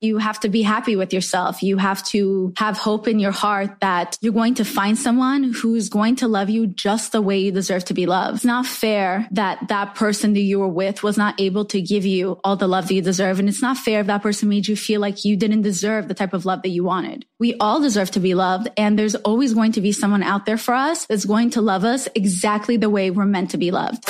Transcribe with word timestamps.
You 0.00 0.18
have 0.18 0.38
to 0.40 0.48
be 0.48 0.62
happy 0.62 0.94
with 0.94 1.12
yourself. 1.12 1.62
You 1.62 1.76
have 1.78 2.04
to 2.06 2.52
have 2.56 2.76
hope 2.76 3.08
in 3.08 3.18
your 3.18 3.32
heart 3.32 3.80
that 3.80 4.16
you're 4.20 4.32
going 4.32 4.54
to 4.54 4.64
find 4.64 4.96
someone 4.96 5.52
who's 5.52 5.88
going 5.88 6.16
to 6.16 6.28
love 6.28 6.48
you 6.48 6.68
just 6.68 7.12
the 7.12 7.20
way 7.20 7.38
you 7.38 7.50
deserve 7.50 7.84
to 7.86 7.94
be 7.94 8.06
loved. 8.06 8.36
It's 8.36 8.44
not 8.44 8.66
fair 8.66 9.26
that 9.32 9.68
that 9.68 9.94
person 9.96 10.34
that 10.34 10.40
you 10.40 10.60
were 10.60 10.68
with 10.68 11.02
was 11.02 11.18
not 11.18 11.40
able 11.40 11.64
to 11.66 11.82
give 11.82 12.04
you 12.04 12.38
all 12.44 12.56
the 12.56 12.68
love 12.68 12.88
that 12.88 12.94
you 12.94 13.02
deserve. 13.02 13.40
And 13.40 13.48
it's 13.48 13.62
not 13.62 13.76
fair 13.76 14.00
if 14.00 14.06
that 14.06 14.22
person 14.22 14.48
made 14.48 14.68
you 14.68 14.76
feel 14.76 15.00
like 15.00 15.24
you 15.24 15.36
didn't 15.36 15.62
deserve 15.62 16.06
the 16.06 16.14
type 16.14 16.32
of 16.32 16.46
love 16.46 16.62
that 16.62 16.68
you 16.68 16.84
wanted. 16.84 17.24
We 17.40 17.56
all 17.58 17.80
deserve 17.80 18.12
to 18.12 18.20
be 18.20 18.34
loved. 18.34 18.68
And 18.76 18.98
there's 18.98 19.16
always 19.16 19.52
going 19.54 19.72
to 19.72 19.80
be 19.80 19.92
someone 19.92 20.22
out 20.22 20.46
there 20.46 20.58
for 20.58 20.74
us 20.74 21.06
that's 21.06 21.24
going 21.24 21.50
to 21.50 21.60
love 21.60 21.84
us 21.84 22.08
exactly 22.14 22.76
the 22.76 22.90
way 22.90 23.10
we're 23.10 23.24
meant 23.24 23.50
to 23.50 23.58
be 23.58 23.72
loved. 23.72 24.04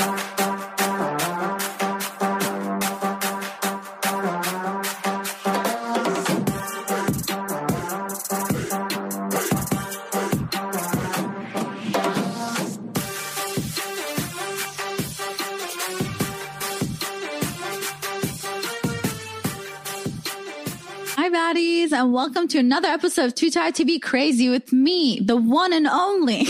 And 21.98 22.12
welcome 22.12 22.46
to 22.46 22.60
another 22.60 22.86
episode 22.86 23.24
of 23.24 23.34
Too 23.34 23.50
Tired 23.50 23.74
to 23.74 23.84
Be 23.84 23.98
Crazy 23.98 24.48
with 24.48 24.72
me, 24.72 25.18
the 25.18 25.34
one 25.34 25.72
and 25.72 25.88
only. 25.88 26.46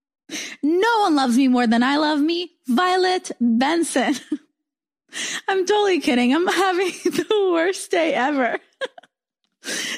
no 0.62 1.00
one 1.00 1.14
loves 1.14 1.36
me 1.36 1.46
more 1.46 1.66
than 1.66 1.82
I 1.82 1.98
love 1.98 2.20
me, 2.20 2.52
Violet 2.66 3.32
Benson. 3.38 4.14
I'm 5.46 5.66
totally 5.66 6.00
kidding. 6.00 6.34
I'm 6.34 6.46
having 6.46 6.86
the 7.04 7.50
worst 7.52 7.90
day 7.90 8.14
ever. 8.14 8.58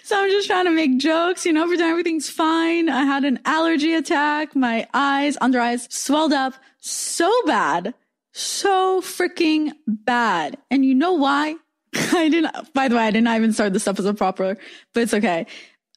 so 0.02 0.20
I'm 0.20 0.28
just 0.28 0.48
trying 0.48 0.64
to 0.64 0.72
make 0.72 0.98
jokes, 0.98 1.46
you 1.46 1.52
know, 1.52 1.68
pretend 1.68 1.88
everything's 1.88 2.28
fine. 2.28 2.88
I 2.88 3.04
had 3.04 3.24
an 3.24 3.38
allergy 3.44 3.94
attack. 3.94 4.56
My 4.56 4.88
eyes, 4.92 5.38
under 5.40 5.60
eyes 5.60 5.86
swelled 5.88 6.32
up 6.32 6.54
so 6.80 7.32
bad. 7.46 7.94
So 8.32 9.00
freaking 9.00 9.70
bad. 9.86 10.58
And 10.68 10.84
you 10.84 10.96
know 10.96 11.12
why? 11.12 11.54
I 12.12 12.28
didn't, 12.28 12.72
by 12.72 12.88
the 12.88 12.96
way, 12.96 13.02
I 13.02 13.10
didn't 13.10 13.28
even 13.28 13.52
start 13.52 13.72
this 13.72 13.86
up 13.86 13.98
as 13.98 14.04
a 14.04 14.14
proper, 14.14 14.56
but 14.92 15.02
it's 15.02 15.14
okay. 15.14 15.46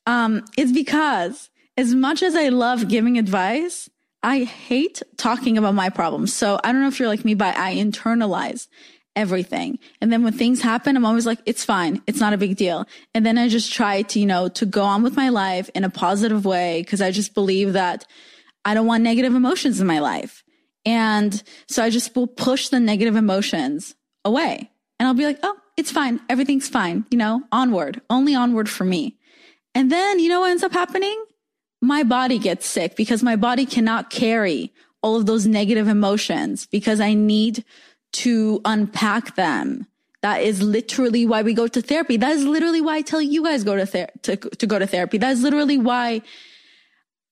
Um, 0.06 0.45
it's 0.58 0.72
because 0.72 1.50
as 1.76 1.94
much 1.94 2.23
as 2.23 2.36
I 2.36 2.50
love 2.50 2.88
giving 2.88 3.17
advice, 3.17 3.90
I 4.23 4.44
hate 4.44 5.02
talking 5.18 5.58
about 5.58 5.75
my 5.75 5.90
problems. 5.90 6.34
So 6.34 6.59
I 6.64 6.72
don't 6.72 6.81
know 6.81 6.88
if 6.88 7.00
you're 7.00 7.08
like 7.08 7.25
me, 7.25 7.36
but 7.36 7.56
I 7.58 7.75
internalize 7.75 8.68
everything. 9.16 9.80
And 10.00 10.12
then 10.12 10.23
when 10.23 10.34
things 10.34 10.62
happen, 10.62 10.95
I'm 10.95 11.06
always 11.06 11.25
like, 11.25 11.40
it's 11.45 11.66
fine. 11.66 12.02
It's 12.08 12.20
not 12.20 12.34
a 12.34 12.38
big 12.38 12.56
deal. 12.56 12.86
And 13.14 13.25
then 13.25 13.38
I 13.38 13.48
just 13.48 13.73
try 13.73 14.03
to, 14.03 14.20
you 14.20 14.25
know, 14.25 14.48
to 14.50 14.66
go 14.66 14.84
on 14.84 15.03
with 15.03 15.16
my 15.16 15.30
life 15.30 15.70
in 15.73 15.84
a 15.84 15.90
positive 15.90 16.45
way 16.45 16.81
because 16.81 17.02
I 17.02 17.12
just 17.12 17.34
believe 17.34 17.73
that 17.73 18.06
I 18.64 18.73
don't 18.73 18.86
want 18.86 19.03
negative 19.03 19.34
emotions 19.34 19.81
in 19.81 19.88
my 19.88 20.00
life. 20.00 20.44
And 20.85 21.41
so 21.68 21.84
I 21.84 21.90
just 21.90 22.16
will 22.16 22.28
push 22.28 22.69
the 22.69 22.79
negative 22.79 23.16
emotions 23.16 23.96
away. 24.24 24.69
And 25.00 25.08
I'll 25.08 25.14
be 25.14 25.25
like, 25.25 25.40
oh, 25.44 25.58
it's 25.78 25.92
fine. 25.92 26.20
Everything's 26.28 26.68
fine. 26.68 27.06
You 27.12 27.18
know, 27.18 27.44
onward, 27.52 28.02
only 28.10 28.36
onward 28.36 28.68
for 28.68 28.84
me. 28.84 29.16
And 29.76 29.92
then, 29.92 30.20
you 30.20 30.28
know 30.28 30.42
what 30.42 30.50
ends 30.50 30.64
up 30.64 30.74
happening? 30.74 31.24
My 31.82 32.02
body 32.02 32.40
gets 32.40 32.66
sick 32.66 32.96
because 32.96 33.22
my 33.22 33.36
body 33.36 33.66
cannot 33.68 34.10
carry 34.10 34.74
all 35.04 35.16
of 35.16 35.28
those 35.28 35.46
negative 35.46 35.88
emotions 35.88 36.66
because 36.66 37.00
I 37.00 37.14
need 37.14 37.64
to 38.14 38.60
unpack 38.66 39.36
them. 39.36 39.86
That 40.24 40.42
is 40.42 40.64
literally 40.64 41.28
why 41.28 41.44
we 41.44 41.54
go 41.54 41.68
to 41.68 41.82
therapy. 41.82 42.18
That 42.18 42.32
is 42.32 42.44
literally 42.44 42.82
why 42.82 42.96
I 42.98 43.02
tell 43.04 43.22
you 43.22 43.44
guys 43.44 43.64
go 43.64 43.76
to, 43.76 43.86
ther- 43.86 44.09
to, 44.24 44.36
to 44.36 44.66
go 44.66 44.80
to 44.80 44.88
therapy. 44.88 45.20
That 45.20 45.32
is 45.32 45.44
literally 45.44 45.78
why 45.78 46.24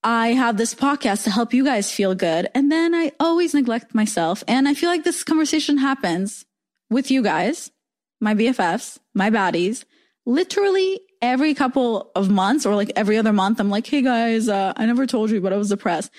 I 0.04 0.34
have 0.34 0.58
this 0.58 0.76
podcast 0.76 1.24
to 1.24 1.32
help 1.32 1.52
you 1.52 1.66
guys 1.66 1.92
feel 1.92 2.14
good. 2.14 2.48
And 2.54 2.72
then 2.72 2.94
I 2.94 3.12
always 3.20 3.56
neglect 3.56 3.96
myself. 3.96 4.44
And 4.48 4.68
I 4.68 4.76
feel 4.76 4.90
like 4.90 5.04
this 5.04 5.24
conversation 5.24 5.80
happens 5.80 6.46
with 6.92 7.10
you 7.10 7.24
guys 7.24 7.72
my 8.20 8.34
BFFs, 8.34 9.00
my 9.14 9.30
baddies, 9.30 9.86
literally 10.26 11.00
every 11.22 11.54
couple 11.54 12.12
of 12.16 12.30
months 12.30 12.66
or 12.66 12.76
like 12.76 12.92
every 12.96 13.18
other 13.18 13.34
month, 13.34 13.60
I'm 13.60 13.70
like, 13.70 13.88
Hey 13.88 14.02
guys, 14.02 14.50
uh, 14.50 14.74
I 14.76 14.86
never 14.86 15.06
told 15.06 15.32
you, 15.32 15.42
but 15.42 15.54
I 15.54 15.58
was 15.58 15.70
depressed. 15.70 16.12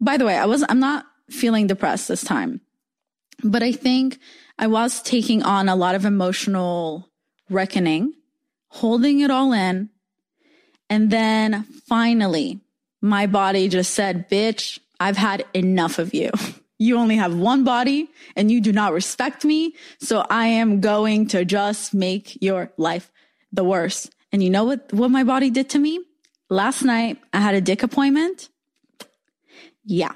By 0.00 0.16
the 0.16 0.24
way, 0.24 0.36
I 0.36 0.46
was, 0.46 0.64
I'm 0.68 0.80
not 0.80 1.06
feeling 1.30 1.66
depressed 1.66 2.08
this 2.08 2.24
time, 2.24 2.60
but 3.42 3.62
I 3.62 3.72
think 3.72 4.18
I 4.58 4.66
was 4.66 5.02
taking 5.02 5.42
on 5.42 5.68
a 5.68 5.76
lot 5.76 5.94
of 5.94 6.04
emotional 6.04 7.08
reckoning, 7.50 8.12
holding 8.68 9.20
it 9.20 9.30
all 9.30 9.52
in. 9.52 9.90
And 10.90 11.10
then 11.10 11.64
finally, 11.86 12.60
my 13.00 13.26
body 13.26 13.68
just 13.68 13.94
said, 13.94 14.28
bitch, 14.28 14.78
I've 14.98 15.16
had 15.16 15.44
enough 15.54 15.98
of 15.98 16.14
you. 16.14 16.30
you 16.78 16.96
only 16.96 17.16
have 17.16 17.34
one 17.34 17.64
body 17.64 18.08
and 18.36 18.50
you 18.50 18.60
do 18.60 18.72
not 18.72 18.92
respect 18.92 19.44
me. 19.44 19.74
So 20.00 20.24
I 20.30 20.46
am 20.46 20.80
going 20.80 21.26
to 21.28 21.44
just 21.44 21.92
make 21.92 22.40
your 22.40 22.72
life 22.76 23.10
the 23.52 23.64
worst. 23.64 24.14
And 24.32 24.42
you 24.42 24.50
know 24.50 24.64
what, 24.64 24.92
what 24.92 25.10
my 25.10 25.24
body 25.24 25.50
did 25.50 25.70
to 25.70 25.78
me? 25.78 26.00
Last 26.48 26.82
night 26.82 27.18
I 27.32 27.40
had 27.40 27.54
a 27.54 27.60
dick 27.60 27.82
appointment. 27.82 28.48
Yeah. 29.84 30.12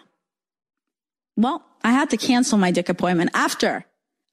Well, 1.36 1.64
I 1.82 1.92
had 1.92 2.10
to 2.10 2.16
cancel 2.16 2.58
my 2.58 2.70
dick 2.70 2.88
appointment 2.88 3.30
after 3.34 3.84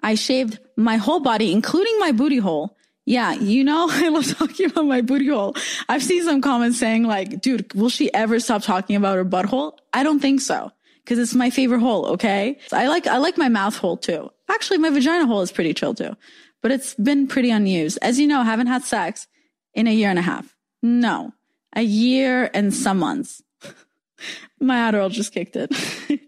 I 0.01 0.15
shaved 0.15 0.59
my 0.77 0.97
whole 0.97 1.19
body, 1.19 1.51
including 1.51 1.97
my 1.99 2.11
booty 2.11 2.37
hole. 2.37 2.77
Yeah, 3.05 3.33
you 3.33 3.63
know, 3.63 3.87
I 3.89 4.09
love 4.09 4.37
talking 4.37 4.67
about 4.67 4.85
my 4.85 5.01
booty 5.01 5.29
hole. 5.29 5.55
I've 5.87 6.03
seen 6.03 6.23
some 6.23 6.41
comments 6.41 6.77
saying 6.77 7.03
like, 7.03 7.41
dude, 7.41 7.73
will 7.73 7.89
she 7.89 8.13
ever 8.13 8.39
stop 8.39 8.61
talking 8.61 8.95
about 8.95 9.15
her 9.15 9.25
butthole? 9.25 9.77
I 9.93 10.03
don't 10.03 10.19
think 10.19 10.41
so 10.41 10.71
because 11.09 11.17
it's 11.17 11.33
my 11.33 11.49
favorite 11.49 11.79
hole. 11.79 12.05
Okay. 12.05 12.59
I 12.71 12.87
like, 12.87 13.07
I 13.07 13.17
like 13.17 13.35
my 13.35 13.49
mouth 13.49 13.75
hole 13.75 13.97
too. 13.97 14.29
Actually, 14.47 14.77
my 14.77 14.91
vagina 14.91 15.25
hole 15.25 15.41
is 15.41 15.51
pretty 15.51 15.73
chill 15.73 15.95
too, 15.95 16.15
but 16.61 16.71
it's 16.71 16.93
been 16.93 17.25
pretty 17.25 17.49
unused. 17.49 17.97
As 18.03 18.19
you 18.19 18.27
know, 18.27 18.41
I 18.41 18.43
haven't 18.43 18.67
had 18.67 18.83
sex 18.83 19.25
in 19.73 19.87
a 19.87 19.91
year 19.91 20.11
and 20.11 20.19
a 20.19 20.21
half. 20.21 20.55
No, 20.83 21.33
a 21.75 21.81
year 21.81 22.51
and 22.53 22.71
some 22.71 22.99
months. 22.99 23.41
my 24.59 24.75
Adderall 24.75 25.09
just 25.09 25.33
kicked 25.33 25.55
it. 25.55 25.73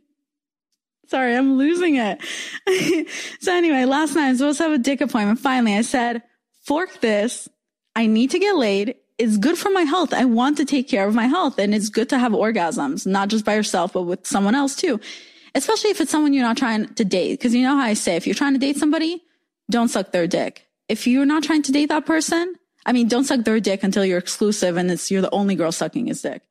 Sorry, 1.06 1.36
I'm 1.36 1.59
losing 1.59 1.97
it. 1.97 2.20
so 3.40 3.53
anyway, 3.53 3.86
last 3.86 4.16
night 4.16 4.25
I 4.25 4.30
was 4.30 4.40
supposed 4.40 4.58
to 4.58 4.64
have 4.64 4.74
a 4.74 4.80
dick 4.80 5.02
appointment. 5.02 5.40
Finally, 5.40 5.78
I 5.78 5.81
said, 5.81 6.24
fork 6.64 7.02
this. 7.02 7.47
I 7.96 8.08
need 8.08 8.31
to 8.31 8.40
get 8.40 8.56
laid 8.56 8.96
it's 9.22 9.38
good 9.38 9.56
for 9.56 9.70
my 9.70 9.84
health. 9.84 10.14
I 10.14 10.26
want 10.26 10.58
to 10.58 10.66
take 10.66 10.90
care 10.90 11.08
of 11.08 11.14
my 11.14 11.28
health 11.28 11.59
and 11.59 11.76
it's 11.76 11.90
good 11.90 12.09
to 12.09 12.18
have 12.18 12.32
orgasms, 12.32 13.06
not 13.06 13.30
just 13.30 13.46
by 13.46 13.54
yourself, 13.54 13.94
but 13.94 14.02
with 14.02 14.26
someone 14.26 14.56
else 14.56 14.76
too. 14.76 15.00
Especially 15.54 15.92
if 15.92 16.02
it's 16.02 16.09
someone 16.09 16.34
you're 16.34 16.44
not 16.44 16.58
trying 16.58 16.92
to 16.96 17.06
date. 17.06 17.40
Cause 17.40 17.54
you 17.54 17.62
know 17.62 17.76
how 17.76 17.84
I 17.84 17.94
say, 17.94 18.16
if 18.16 18.26
you're 18.26 18.34
trying 18.34 18.54
to 18.54 18.59
date 18.59 18.78
somebody, 18.78 19.24
don't 19.70 19.90
suck 19.90 20.12
their 20.12 20.26
dick. 20.26 20.68
If 20.90 21.06
you're 21.06 21.28
not 21.28 21.44
trying 21.44 21.62
to 21.64 21.72
date 21.72 21.90
that 21.90 22.08
person, 22.08 22.56
I 22.84 22.94
mean, 22.94 23.08
don't 23.08 23.26
suck 23.26 23.46
their 23.46 23.59
dick 23.59 23.84
until 23.84 24.03
you're 24.03 24.18
exclusive 24.18 24.76
and 24.76 24.90
it's, 24.90 25.12
you're 25.12 25.22
the 25.22 25.29
only 25.32 25.53
girl 25.53 25.72
sucking 25.72 26.08
his 26.08 26.23
dick. 26.23 26.41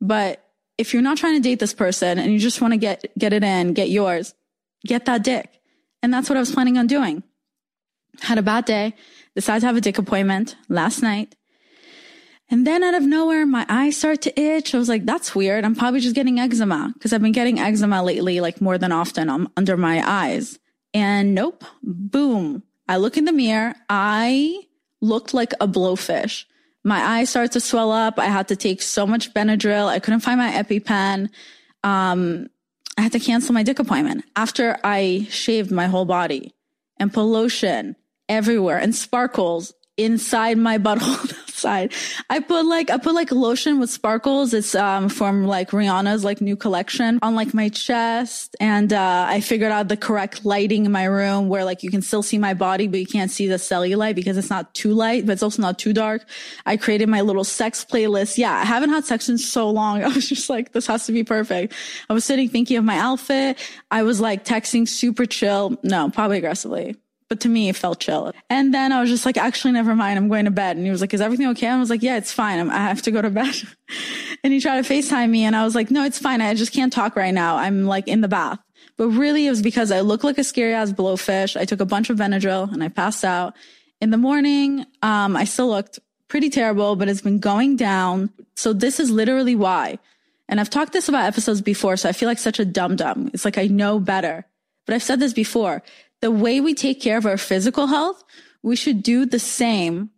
But 0.00 0.44
if 0.76 0.92
you're 0.92 1.02
not 1.02 1.18
trying 1.18 1.40
to 1.40 1.48
date 1.48 1.60
this 1.60 1.74
person 1.74 2.18
and 2.18 2.32
you 2.32 2.40
just 2.40 2.60
want 2.60 2.72
to 2.72 2.78
get, 2.78 3.06
get 3.16 3.32
it 3.32 3.44
in, 3.44 3.74
get 3.74 3.90
yours, 3.90 4.34
get 4.84 5.04
that 5.04 5.22
dick. 5.22 5.60
And 6.02 6.12
that's 6.12 6.28
what 6.28 6.36
I 6.36 6.40
was 6.40 6.50
planning 6.50 6.78
on 6.78 6.88
doing. 6.88 7.22
Had 8.22 8.38
a 8.38 8.42
bad 8.42 8.64
day, 8.64 8.94
decided 9.36 9.60
to 9.60 9.66
have 9.66 9.76
a 9.76 9.80
dick 9.80 9.98
appointment 9.98 10.56
last 10.68 11.00
night. 11.00 11.36
And 12.50 12.66
then 12.66 12.82
out 12.82 12.94
of 12.94 13.02
nowhere, 13.02 13.44
my 13.44 13.66
eyes 13.68 13.96
start 13.96 14.22
to 14.22 14.40
itch. 14.40 14.74
I 14.74 14.78
was 14.78 14.88
like, 14.88 15.04
that's 15.04 15.34
weird. 15.34 15.64
I'm 15.64 15.74
probably 15.74 16.00
just 16.00 16.14
getting 16.14 16.40
eczema 16.40 16.92
because 16.94 17.12
I've 17.12 17.20
been 17.20 17.32
getting 17.32 17.58
eczema 17.58 18.02
lately, 18.02 18.40
like 18.40 18.60
more 18.60 18.78
than 18.78 18.90
often 18.90 19.28
um, 19.28 19.50
under 19.56 19.76
my 19.76 20.02
eyes. 20.04 20.58
And 20.94 21.34
nope, 21.34 21.64
boom. 21.82 22.62
I 22.88 22.96
look 22.96 23.18
in 23.18 23.26
the 23.26 23.32
mirror. 23.32 23.74
I 23.90 24.62
looked 25.02 25.34
like 25.34 25.52
a 25.60 25.68
blowfish. 25.68 26.44
My 26.84 27.18
eyes 27.18 27.28
started 27.28 27.52
to 27.52 27.60
swell 27.60 27.92
up. 27.92 28.18
I 28.18 28.26
had 28.26 28.48
to 28.48 28.56
take 28.56 28.80
so 28.80 29.06
much 29.06 29.34
Benadryl. 29.34 29.86
I 29.86 29.98
couldn't 29.98 30.20
find 30.20 30.38
my 30.38 30.50
EpiPen. 30.50 31.28
Um, 31.84 32.48
I 32.96 33.02
had 33.02 33.12
to 33.12 33.20
cancel 33.20 33.52
my 33.52 33.62
dick 33.62 33.78
appointment 33.78 34.24
after 34.34 34.78
I 34.82 35.26
shaved 35.28 35.70
my 35.70 35.86
whole 35.86 36.06
body 36.06 36.54
and 36.96 37.12
put 37.12 37.22
lotion 37.24 37.94
everywhere 38.28 38.78
and 38.78 38.94
sparkles 38.94 39.74
inside 39.98 40.56
my 40.56 40.78
butthole. 40.78 41.34
side. 41.58 41.92
I 42.30 42.40
put 42.40 42.64
like, 42.64 42.90
I 42.90 42.96
put 42.96 43.14
like 43.14 43.30
lotion 43.30 43.78
with 43.78 43.90
sparkles. 43.90 44.54
It's, 44.54 44.74
um, 44.74 45.08
from 45.08 45.46
like 45.46 45.70
Rihanna's 45.70 46.24
like 46.24 46.40
new 46.40 46.56
collection 46.56 47.18
on 47.22 47.34
like 47.34 47.52
my 47.52 47.68
chest. 47.68 48.56
And, 48.60 48.92
uh, 48.92 49.26
I 49.28 49.40
figured 49.40 49.72
out 49.72 49.88
the 49.88 49.96
correct 49.96 50.44
lighting 50.44 50.86
in 50.86 50.92
my 50.92 51.04
room 51.04 51.48
where 51.48 51.64
like 51.64 51.82
you 51.82 51.90
can 51.90 52.02
still 52.02 52.22
see 52.22 52.38
my 52.38 52.54
body, 52.54 52.86
but 52.86 53.00
you 53.00 53.06
can't 53.06 53.30
see 53.30 53.48
the 53.48 53.56
cellulite 53.56 54.14
because 54.14 54.36
it's 54.36 54.50
not 54.50 54.72
too 54.74 54.94
light, 54.94 55.26
but 55.26 55.32
it's 55.32 55.42
also 55.42 55.60
not 55.62 55.78
too 55.78 55.92
dark. 55.92 56.24
I 56.66 56.76
created 56.76 57.08
my 57.08 57.20
little 57.20 57.44
sex 57.44 57.84
playlist. 57.84 58.38
Yeah. 58.38 58.52
I 58.52 58.64
haven't 58.64 58.90
had 58.90 59.04
sex 59.04 59.28
in 59.28 59.38
so 59.38 59.70
long. 59.70 60.02
I 60.04 60.08
was 60.08 60.28
just 60.28 60.48
like, 60.48 60.72
this 60.72 60.86
has 60.86 61.06
to 61.06 61.12
be 61.12 61.24
perfect. 61.24 61.74
I 62.08 62.12
was 62.12 62.24
sitting 62.24 62.48
thinking 62.48 62.76
of 62.76 62.84
my 62.84 62.98
outfit. 62.98 63.58
I 63.90 64.02
was 64.02 64.20
like 64.20 64.44
texting 64.44 64.88
super 64.88 65.26
chill. 65.26 65.78
No, 65.82 66.10
probably 66.10 66.38
aggressively 66.38 66.96
but 67.28 67.40
to 67.40 67.48
me, 67.48 67.68
it 67.68 67.76
felt 67.76 68.00
chill. 68.00 68.32
And 68.48 68.72
then 68.72 68.90
I 68.90 69.00
was 69.00 69.10
just 69.10 69.26
like, 69.26 69.36
actually, 69.36 69.72
never 69.72 69.94
mind. 69.94 70.18
I'm 70.18 70.28
going 70.28 70.46
to 70.46 70.50
bed. 70.50 70.76
And 70.76 70.84
he 70.84 70.90
was 70.90 71.02
like, 71.02 71.12
is 71.12 71.20
everything 71.20 71.48
okay? 71.48 71.68
I 71.68 71.78
was 71.78 71.90
like, 71.90 72.02
yeah, 72.02 72.16
it's 72.16 72.32
fine. 72.32 72.58
I'm, 72.58 72.70
i 72.70 72.78
have 72.78 73.02
to 73.02 73.10
go 73.10 73.20
to 73.20 73.28
bed. 73.28 73.54
and 74.44 74.52
he 74.52 74.60
tried 74.60 74.82
to 74.82 74.92
FaceTime 74.92 75.28
me 75.28 75.44
and 75.44 75.54
I 75.54 75.64
was 75.64 75.74
like, 75.74 75.90
no, 75.90 76.04
it's 76.04 76.18
fine. 76.18 76.40
I 76.40 76.54
just 76.54 76.72
can't 76.72 76.92
talk 76.92 77.16
right 77.16 77.34
now. 77.34 77.56
I'm 77.56 77.84
like 77.84 78.08
in 78.08 78.22
the 78.22 78.28
bath. 78.28 78.58
But 78.96 79.10
really 79.10 79.46
it 79.46 79.50
was 79.50 79.62
because 79.62 79.92
I 79.92 80.00
looked 80.00 80.24
like 80.24 80.38
a 80.38 80.44
scary 80.44 80.72
ass 80.72 80.90
blowfish. 80.90 81.58
I 81.58 81.66
took 81.66 81.80
a 81.80 81.86
bunch 81.86 82.08
of 82.10 82.16
Benadryl 82.16 82.72
and 82.72 82.82
I 82.82 82.88
passed 82.88 83.24
out. 83.24 83.54
In 84.00 84.10
the 84.10 84.16
morning, 84.16 84.86
um, 85.02 85.36
I 85.36 85.44
still 85.44 85.68
looked 85.68 85.98
pretty 86.28 86.50
terrible, 86.50 86.96
but 86.96 87.08
it's 87.08 87.20
been 87.20 87.40
going 87.40 87.76
down. 87.76 88.30
So 88.56 88.72
this 88.72 89.00
is 89.00 89.10
literally 89.10 89.54
why. 89.54 89.98
And 90.48 90.60
I've 90.60 90.70
talked 90.70 90.92
this 90.92 91.08
about 91.08 91.26
episodes 91.26 91.60
before. 91.60 91.96
So 91.96 92.08
I 92.08 92.12
feel 92.12 92.28
like 92.28 92.38
such 92.38 92.58
a 92.58 92.64
dum 92.64 92.96
dum. 92.96 93.30
It's 93.34 93.44
like 93.44 93.58
I 93.58 93.66
know 93.66 94.00
better, 94.00 94.46
but 94.86 94.94
I've 94.94 95.02
said 95.02 95.20
this 95.20 95.32
before 95.32 95.82
the 96.20 96.30
way 96.30 96.60
we 96.60 96.74
take 96.74 97.00
care 97.00 97.18
of 97.18 97.26
our 97.26 97.38
physical 97.38 97.86
health, 97.86 98.22
we 98.62 98.76
should 98.76 99.02
do 99.02 99.24
the 99.26 99.38
same 99.38 100.10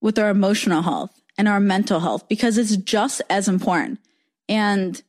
with 0.00 0.18
our 0.18 0.30
emotional 0.30 0.82
health 0.82 1.10
and 1.38 1.48
our 1.48 1.60
mental 1.60 2.00
health 2.00 2.28
because 2.28 2.58
it's 2.58 2.76
just 2.76 3.22
as 3.30 3.48
important. 3.48 3.98
And 4.48 5.00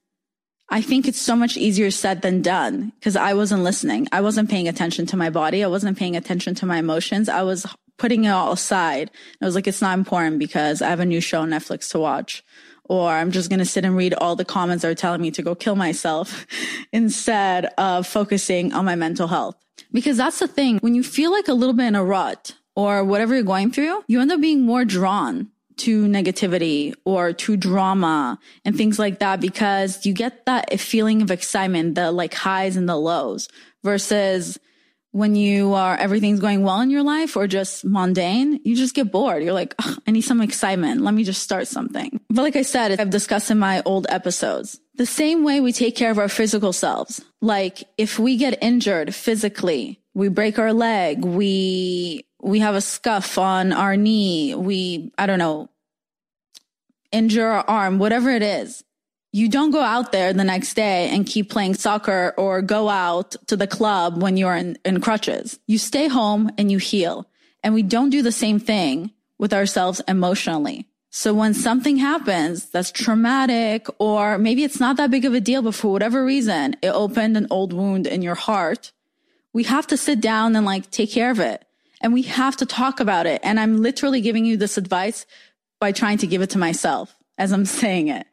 I 0.70 0.82
think 0.82 1.08
it's 1.08 1.22
so 1.22 1.36
much 1.36 1.58
easier 1.58 1.92
said 1.92 2.22
than 2.22 2.42
done 2.42 2.94
because 3.00 3.16
I 3.16 3.34
wasn't 3.34 3.64
listening. 3.64 4.08
I 4.12 4.22
wasn't 4.22 4.50
paying 4.50 4.68
attention 4.68 5.06
to 5.08 5.18
my 5.18 5.30
body. 5.30 5.64
I 5.64 5.68
wasn't 5.68 5.98
paying 5.98 6.16
attention 6.16 6.56
to 6.56 6.66
my 6.66 6.78
emotions. 6.78 7.28
I 7.28 7.44
was 7.44 7.66
putting 7.98 8.26
it 8.26 8.30
all 8.30 8.54
aside. 8.54 9.12
I 9.42 9.46
was 9.46 9.56
like, 9.56 9.68
it's 9.68 9.82
not 9.82 9.98
important 9.98 10.40
because 10.40 10.82
I 10.82 10.90
have 10.90 11.00
a 11.00 11.06
new 11.06 11.22
show 11.22 11.42
on 11.42 11.50
Netflix 11.50 11.92
to 11.92 12.00
watch. 12.00 12.44
Or 12.86 13.12
I'm 13.12 13.32
just 13.32 13.50
going 13.50 13.60
to 13.60 13.66
sit 13.66 13.86
and 13.86 13.96
read 13.96 14.14
all 14.14 14.36
the 14.36 14.46
comments 14.46 14.82
that 14.82 14.90
are 14.90 14.96
telling 14.96 15.22
me 15.22 15.32
to 15.32 15.42
go 15.42 15.56
kill 15.56 15.76
myself 15.76 16.46
instead 16.92 17.66
of 17.78 18.08
focusing 18.08 18.74
on 18.74 18.86
my 18.86 18.96
mental 18.96 19.28
health. 19.28 19.56
Because 19.94 20.18
that's 20.18 20.40
the 20.40 20.48
thing. 20.48 20.80
When 20.80 20.96
you 20.96 21.04
feel 21.04 21.32
like 21.32 21.48
a 21.48 21.54
little 21.54 21.74
bit 21.74 21.88
in 21.88 21.96
a 21.96 22.04
rut 22.04 22.56
or 22.76 23.04
whatever 23.04 23.36
you're 23.36 23.44
going 23.44 23.72
through, 23.72 24.04
you 24.08 24.20
end 24.20 24.32
up 24.32 24.42
being 24.42 24.62
more 24.62 24.84
drawn 24.84 25.50
to 25.78 26.06
negativity 26.06 26.94
or 27.06 27.34
to 27.34 27.58
drama 27.58 28.40
and 28.66 28.76
things 28.76 29.00
like 29.00 29.20
that 29.20 29.40
because 29.40 30.06
you 30.06 30.14
get 30.14 30.46
that 30.46 30.80
feeling 30.80 31.22
of 31.22 31.32
excitement, 31.32 31.96
the 31.96 32.12
like 32.12 32.34
highs 32.34 32.76
and 32.76 32.88
the 32.90 32.96
lows 32.96 33.48
versus 33.84 34.60
when 35.14 35.36
you 35.36 35.76
are 35.76 35.96
everything's 35.96 36.40
going 36.40 36.64
well 36.64 36.82
in 36.82 36.90
your 36.90 37.04
life 37.04 37.38
or 37.38 37.46
just 37.46 37.86
mundane, 37.86 38.60
you 38.64 38.76
just 38.76 38.96
get 38.96 39.12
bored. 39.12 39.44
You're 39.44 39.54
like, 39.54 39.76
I 40.08 40.12
need 40.12 40.22
some 40.22 40.42
excitement. 40.42 41.02
Let 41.02 41.14
me 41.14 41.24
just 41.24 41.44
start 41.44 41.68
something. 41.68 42.20
But 42.30 42.42
like 42.42 42.56
I 42.56 42.64
said, 42.64 43.00
I've 43.00 43.12
discussed 43.12 43.52
in 43.52 43.60
my 43.60 43.84
old 43.86 44.08
episodes, 44.10 44.80
the 44.96 45.06
same 45.06 45.44
way 45.44 45.60
we 45.60 45.72
take 45.72 45.96
care 45.96 46.10
of 46.10 46.18
our 46.18 46.30
physical 46.30 46.74
selves. 46.74 47.24
Like 47.42 47.84
if 47.96 48.18
we 48.18 48.38
get 48.38 48.62
injured 48.62 49.14
physically, 49.14 50.02
we 50.16 50.30
break 50.30 50.58
our 50.58 50.74
leg, 50.74 51.24
we, 51.24 52.26
we 52.42 52.60
have 52.60 52.74
a 52.74 52.82
scuff 52.82 53.38
on 53.38 53.72
our 53.72 53.96
knee, 53.96 54.56
we, 54.56 55.12
I 55.16 55.28
don't 55.28 55.40
know, 55.40 55.70
injure 57.12 57.48
our 57.48 57.66
arm, 57.68 58.00
whatever 58.00 58.32
it 58.32 58.42
is 58.42 58.84
you 59.34 59.50
don't 59.50 59.72
go 59.72 59.82
out 59.82 60.12
there 60.12 60.32
the 60.32 60.44
next 60.44 60.76
day 60.76 61.10
and 61.10 61.26
keep 61.26 61.50
playing 61.50 61.74
soccer 61.74 62.36
or 62.38 62.62
go 62.62 62.88
out 62.88 63.36
to 63.48 63.58
the 63.58 63.66
club 63.66 64.22
when 64.22 64.38
you're 64.38 64.56
in, 64.56 64.78
in 64.86 65.02
crutches. 65.02 65.60
You 65.66 65.80
stay 65.80 66.08
home 66.08 66.52
and 66.60 66.72
you 66.72 66.78
heal. 66.78 67.28
And 67.64 67.74
we 67.74 67.82
don't 67.82 68.12
do 68.12 68.22
the 68.22 68.32
same 68.32 68.60
thing 68.60 69.12
with 69.40 69.52
ourselves 69.52 70.02
emotionally. 70.08 70.88
So 71.10 71.34
when 71.34 71.56
something 71.56 71.98
happens 71.98 72.70
that's 72.70 72.92
traumatic 72.92 73.88
or 73.98 74.38
maybe 74.38 74.64
it's 74.64 74.80
not 74.80 74.98
that 74.98 75.10
big 75.10 75.26
of 75.26 75.34
a 75.34 75.42
deal, 75.42 75.64
but 75.64 75.74
for 75.74 75.92
whatever 75.92 76.24
reason, 76.24 76.76
it 76.84 76.90
opened 76.90 77.36
an 77.36 77.48
old 77.50 77.74
wound 77.74 78.06
in 78.06 78.22
your 78.22 78.36
heart, 78.36 78.92
we 79.52 79.64
have 79.64 79.88
to 79.88 79.98
sit 79.98 80.22
down 80.22 80.56
and 80.56 80.64
like 80.66 80.92
take 80.92 81.12
care 81.12 81.32
of 81.32 81.40
it. 81.40 81.66
And 82.02 82.14
we 82.14 82.22
have 82.24 82.56
to 82.58 82.68
talk 82.68 83.00
about 83.00 83.26
it. 83.26 83.42
And 83.44 83.60
I'm 83.60 83.82
literally 83.82 84.22
giving 84.22 84.46
you 84.46 84.58
this 84.58 84.78
advice 84.78 85.26
by 85.80 85.92
trying 85.92 86.20
to 86.20 86.28
give 86.28 86.44
it 86.44 86.52
to 86.52 86.60
myself 86.60 87.16
as 87.40 87.52
I'm 87.52 87.66
saying 87.82 88.10
it 88.10 88.28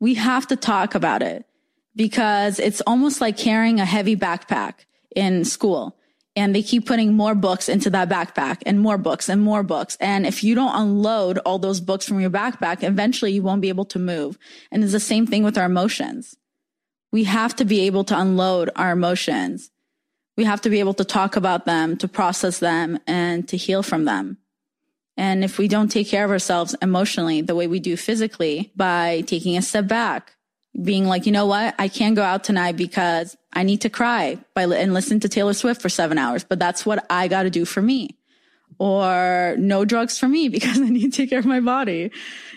we 0.00 0.14
have 0.14 0.46
to 0.48 0.56
talk 0.56 0.94
about 0.94 1.22
it 1.22 1.46
because 1.94 2.58
it's 2.58 2.82
almost 2.82 3.20
like 3.20 3.36
carrying 3.36 3.80
a 3.80 3.84
heavy 3.84 4.16
backpack 4.16 4.84
in 5.14 5.44
school. 5.44 5.96
And 6.38 6.54
they 6.54 6.62
keep 6.62 6.84
putting 6.84 7.14
more 7.14 7.34
books 7.34 7.66
into 7.66 7.88
that 7.90 8.10
backpack 8.10 8.58
and 8.66 8.78
more 8.78 8.98
books 8.98 9.30
and 9.30 9.40
more 9.40 9.62
books. 9.62 9.96
And 10.00 10.26
if 10.26 10.44
you 10.44 10.54
don't 10.54 10.78
unload 10.78 11.38
all 11.38 11.58
those 11.58 11.80
books 11.80 12.06
from 12.06 12.20
your 12.20 12.28
backpack, 12.28 12.82
eventually 12.82 13.32
you 13.32 13.42
won't 13.42 13.62
be 13.62 13.70
able 13.70 13.86
to 13.86 13.98
move. 13.98 14.36
And 14.70 14.84
it's 14.84 14.92
the 14.92 15.00
same 15.00 15.26
thing 15.26 15.44
with 15.44 15.56
our 15.56 15.64
emotions. 15.64 16.36
We 17.10 17.24
have 17.24 17.56
to 17.56 17.64
be 17.64 17.86
able 17.86 18.04
to 18.04 18.18
unload 18.18 18.68
our 18.76 18.92
emotions. 18.92 19.70
We 20.36 20.44
have 20.44 20.60
to 20.60 20.68
be 20.68 20.80
able 20.80 20.92
to 20.94 21.04
talk 21.04 21.36
about 21.36 21.64
them, 21.64 21.96
to 21.98 22.08
process 22.08 22.58
them 22.58 22.98
and 23.06 23.48
to 23.48 23.56
heal 23.56 23.82
from 23.82 24.04
them. 24.04 24.36
And 25.16 25.44
if 25.44 25.58
we 25.58 25.68
don't 25.68 25.88
take 25.88 26.08
care 26.08 26.24
of 26.24 26.30
ourselves 26.30 26.74
emotionally 26.82 27.40
the 27.40 27.54
way 27.54 27.66
we 27.66 27.80
do 27.80 27.96
physically 27.96 28.72
by 28.76 29.22
taking 29.26 29.56
a 29.56 29.62
step 29.62 29.88
back, 29.88 30.36
being 30.82 31.06
like, 31.06 31.24
you 31.24 31.32
know 31.32 31.46
what? 31.46 31.74
I 31.78 31.88
can't 31.88 32.16
go 32.16 32.22
out 32.22 32.44
tonight 32.44 32.76
because 32.76 33.36
I 33.52 33.62
need 33.62 33.80
to 33.82 33.90
cry 33.90 34.38
by 34.54 34.64
and 34.64 34.92
listen 34.92 35.20
to 35.20 35.28
Taylor 35.28 35.54
Swift 35.54 35.80
for 35.80 35.88
seven 35.88 36.18
hours, 36.18 36.44
but 36.44 36.58
that's 36.58 36.84
what 36.84 37.06
I 37.08 37.28
got 37.28 37.44
to 37.44 37.50
do 37.50 37.64
for 37.64 37.80
me. 37.80 38.18
Or 38.78 39.54
no 39.58 39.86
drugs 39.86 40.18
for 40.18 40.28
me 40.28 40.48
because 40.50 40.78
I 40.78 40.88
need 40.88 41.12
to 41.12 41.16
take 41.16 41.30
care 41.30 41.38
of 41.38 41.46
my 41.46 41.60
body, 41.60 42.10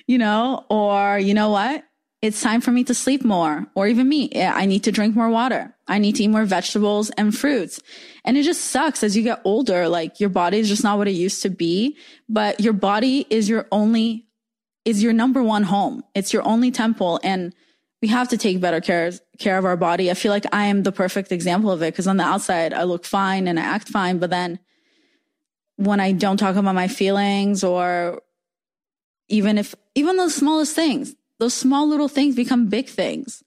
you 0.06 0.18
know, 0.18 0.66
or 0.70 1.18
you 1.18 1.34
know 1.34 1.50
what? 1.50 1.86
it's 2.22 2.42
time 2.42 2.60
for 2.60 2.72
me 2.72 2.84
to 2.84 2.94
sleep 2.94 3.24
more 3.24 3.66
or 3.76 3.88
even 3.88 4.08
me. 4.08 4.30
I 4.36 4.66
need 4.66 4.84
to 4.84 4.92
drink 4.92 5.16
more 5.16 5.30
water. 5.30 5.74
I 5.88 6.00
need 6.00 6.16
to 6.18 6.24
eat 6.24 6.28
more 6.28 6.46
vegetables 6.46 7.10
and 7.12 7.36
fruits. 7.36 7.80
And 8.30 8.38
it 8.38 8.44
just 8.44 8.66
sucks 8.66 9.02
as 9.02 9.18
you 9.18 9.24
get 9.24 9.42
older. 9.44 9.90
Like 9.90 10.20
your 10.20 10.30
body 10.30 10.60
is 10.60 10.70
just 10.70 10.84
not 10.84 11.00
what 11.00 11.08
it 11.08 11.16
used 11.16 11.42
to 11.42 11.50
be, 11.50 11.98
but 12.30 12.60
your 12.60 12.74
body 12.74 13.26
is 13.32 13.50
your 13.50 13.68
only, 13.72 14.28
is 14.86 15.02
your 15.02 15.14
number 15.14 15.42
one 15.42 15.64
home. 15.64 16.04
It's 16.14 16.32
your 16.32 16.48
only 16.48 16.70
temple. 16.70 17.20
And 17.24 17.56
we 18.04 18.08
have 18.10 18.30
to 18.30 18.38
take 18.38 18.62
better 18.62 18.82
care, 18.82 19.14
care 19.40 19.58
of 19.58 19.66
our 19.66 19.76
body. 19.76 20.12
I 20.12 20.14
feel 20.14 20.32
like 20.32 20.46
I 20.54 20.66
am 20.66 20.84
the 20.84 20.92
perfect 20.92 21.32
example 21.32 21.72
of 21.72 21.82
it 21.82 21.92
because 21.92 22.06
on 22.06 22.18
the 22.18 22.24
outside, 22.24 22.72
I 22.72 22.84
look 22.84 23.04
fine 23.04 23.48
and 23.48 23.60
I 23.60 23.64
act 23.64 23.90
fine. 23.90 24.20
But 24.20 24.30
then 24.30 24.60
when 25.78 26.00
I 26.00 26.12
don't 26.12 26.38
talk 26.38 26.56
about 26.56 26.76
my 26.76 26.88
feelings 26.88 27.64
or 27.64 28.22
even 29.28 29.58
if, 29.58 29.74
even 29.96 30.18
the 30.18 30.30
smallest 30.30 30.76
things, 30.76 31.16
those 31.40 31.56
small 31.56 31.90
little 31.90 32.08
things 32.08 32.36
become 32.36 32.68
big 32.68 32.90
things. 32.90 33.44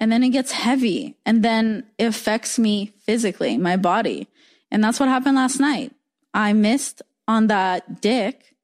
And 0.00 0.10
then 0.10 0.22
it 0.24 0.30
gets 0.30 0.50
heavy 0.50 1.16
and 1.26 1.44
then 1.44 1.84
it 1.98 2.06
affects 2.06 2.58
me 2.58 2.94
physically, 3.00 3.58
my 3.58 3.76
body. 3.76 4.26
And 4.70 4.82
that's 4.82 4.98
what 4.98 5.10
happened 5.10 5.36
last 5.36 5.60
night. 5.60 5.92
I 6.32 6.54
missed 6.54 7.02
on 7.28 7.48
that 7.48 8.00
dick 8.00 8.54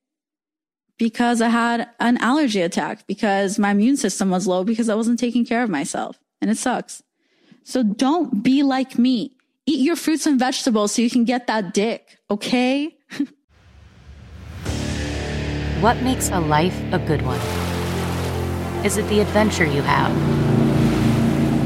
because 0.98 1.42
I 1.42 1.48
had 1.48 1.88
an 2.00 2.16
allergy 2.18 2.62
attack 2.62 3.06
because 3.06 3.58
my 3.58 3.70
immune 3.70 3.98
system 3.98 4.30
was 4.30 4.46
low 4.46 4.64
because 4.64 4.88
I 4.88 4.94
wasn't 4.94 5.18
taking 5.18 5.44
care 5.44 5.62
of 5.62 5.68
myself 5.68 6.18
and 6.40 6.50
it 6.50 6.56
sucks. 6.56 7.02
So 7.64 7.82
don't 7.82 8.42
be 8.42 8.62
like 8.62 8.98
me. 8.98 9.32
Eat 9.66 9.80
your 9.80 9.96
fruits 9.96 10.26
and 10.26 10.38
vegetables 10.38 10.92
so 10.92 11.02
you 11.02 11.10
can 11.10 11.24
get 11.24 11.48
that 11.48 11.74
dick. 11.74 12.18
Okay. 12.30 12.96
what 15.80 16.00
makes 16.02 16.30
a 16.30 16.40
life 16.40 16.80
a 16.92 16.98
good 17.00 17.22
one? 17.22 17.40
Is 18.86 18.96
it 18.96 19.08
the 19.08 19.20
adventure 19.20 19.64
you 19.64 19.82
have? 19.82 20.65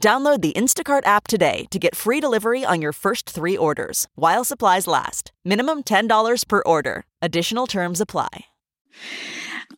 Download 0.00 0.40
the 0.40 0.54
Instacart 0.54 1.04
app 1.06 1.26
today 1.28 1.66
to 1.70 1.78
get 1.78 1.94
free 1.94 2.20
delivery 2.20 2.64
on 2.64 2.80
your 2.80 2.92
first 2.92 3.28
three 3.28 3.56
orders 3.56 4.08
while 4.14 4.44
supplies 4.44 4.86
last. 4.86 5.30
Minimum 5.44 5.82
$10 5.84 6.48
per 6.48 6.62
order. 6.64 7.04
Additional 7.20 7.66
terms 7.66 8.00
apply. 8.00 8.46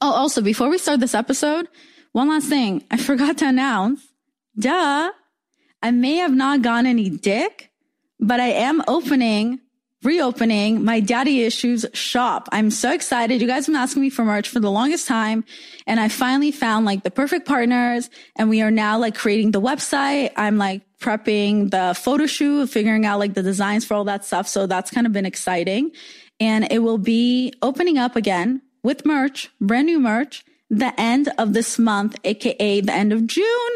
Oh, 0.01 0.13
also, 0.13 0.41
before 0.41 0.69
we 0.69 0.79
start 0.79 1.01
this 1.01 1.15
episode, 1.15 1.67
one 2.13 2.29
last 2.29 2.49
thing. 2.49 2.85
I 2.91 2.99
forgot 2.99 3.39
to 3.39 3.49
announce. 3.49 4.01
Duh. 4.57 5.11
I 5.83 5.91
may 5.91 6.17
have 6.17 6.33
not 6.35 6.63
gotten 6.63 6.87
any 6.87 7.11
dick, 7.11 7.73
but 8.21 8.39
I 8.39 8.49
am 8.51 8.81
opening 8.87 9.59
reopening 10.03 10.85
my 10.85 11.01
daddy 11.01 11.43
issues 11.43 11.87
shop. 11.93 12.49
I'm 12.53 12.71
so 12.71 12.93
excited. 12.93 13.41
You 13.41 13.47
guys 13.47 13.67
have 13.67 13.75
been 13.75 13.83
asking 13.83 14.03
me 14.03 14.11
for 14.11 14.25
merch 14.25 14.49
for 14.49 14.61
the 14.61 14.71
longest 14.71 15.07
time. 15.07 15.45
And 15.87 16.01
I 16.01 16.09
finally 16.09 16.51
found 16.51 16.87
like 16.87 17.03
the 17.03 17.11
perfect 17.11 17.47
partners 17.47 18.11
and 18.37 18.49
we 18.49 18.63
are 18.63 18.71
now 18.71 18.99
like 18.99 19.15
creating 19.15 19.53
the 19.53 19.61
website. 19.61 20.33
I'm 20.37 20.59
like 20.59 20.83
prepping 20.99 21.71
the 21.71 21.95
photo 21.99 22.27
shoot, 22.27 22.69
figuring 22.69 23.07
out 23.07 23.19
like 23.19 23.35
the 23.35 23.43
designs 23.43 23.85
for 23.85 23.95
all 23.95 24.05
that 24.05 24.25
stuff. 24.25 24.49
So 24.49 24.67
that's 24.67 24.91
kind 24.91 25.07
of 25.07 25.13
been 25.13 25.27
exciting. 25.27 25.93
And 26.41 26.71
it 26.71 26.81
will 26.81 26.99
be 26.99 27.53
opening 27.63 27.99
up 27.99 28.17
again 28.17 28.63
with 28.83 29.07
merch, 29.07 29.51
brand 29.61 29.87
new 29.87 30.01
merch, 30.01 30.45
the 30.71 30.99
end 30.99 31.29
of 31.39 31.53
this 31.53 31.79
month, 31.79 32.17
aka 32.25 32.81
the 32.81 32.93
end 32.93 33.13
of 33.13 33.27
June. 33.27 33.71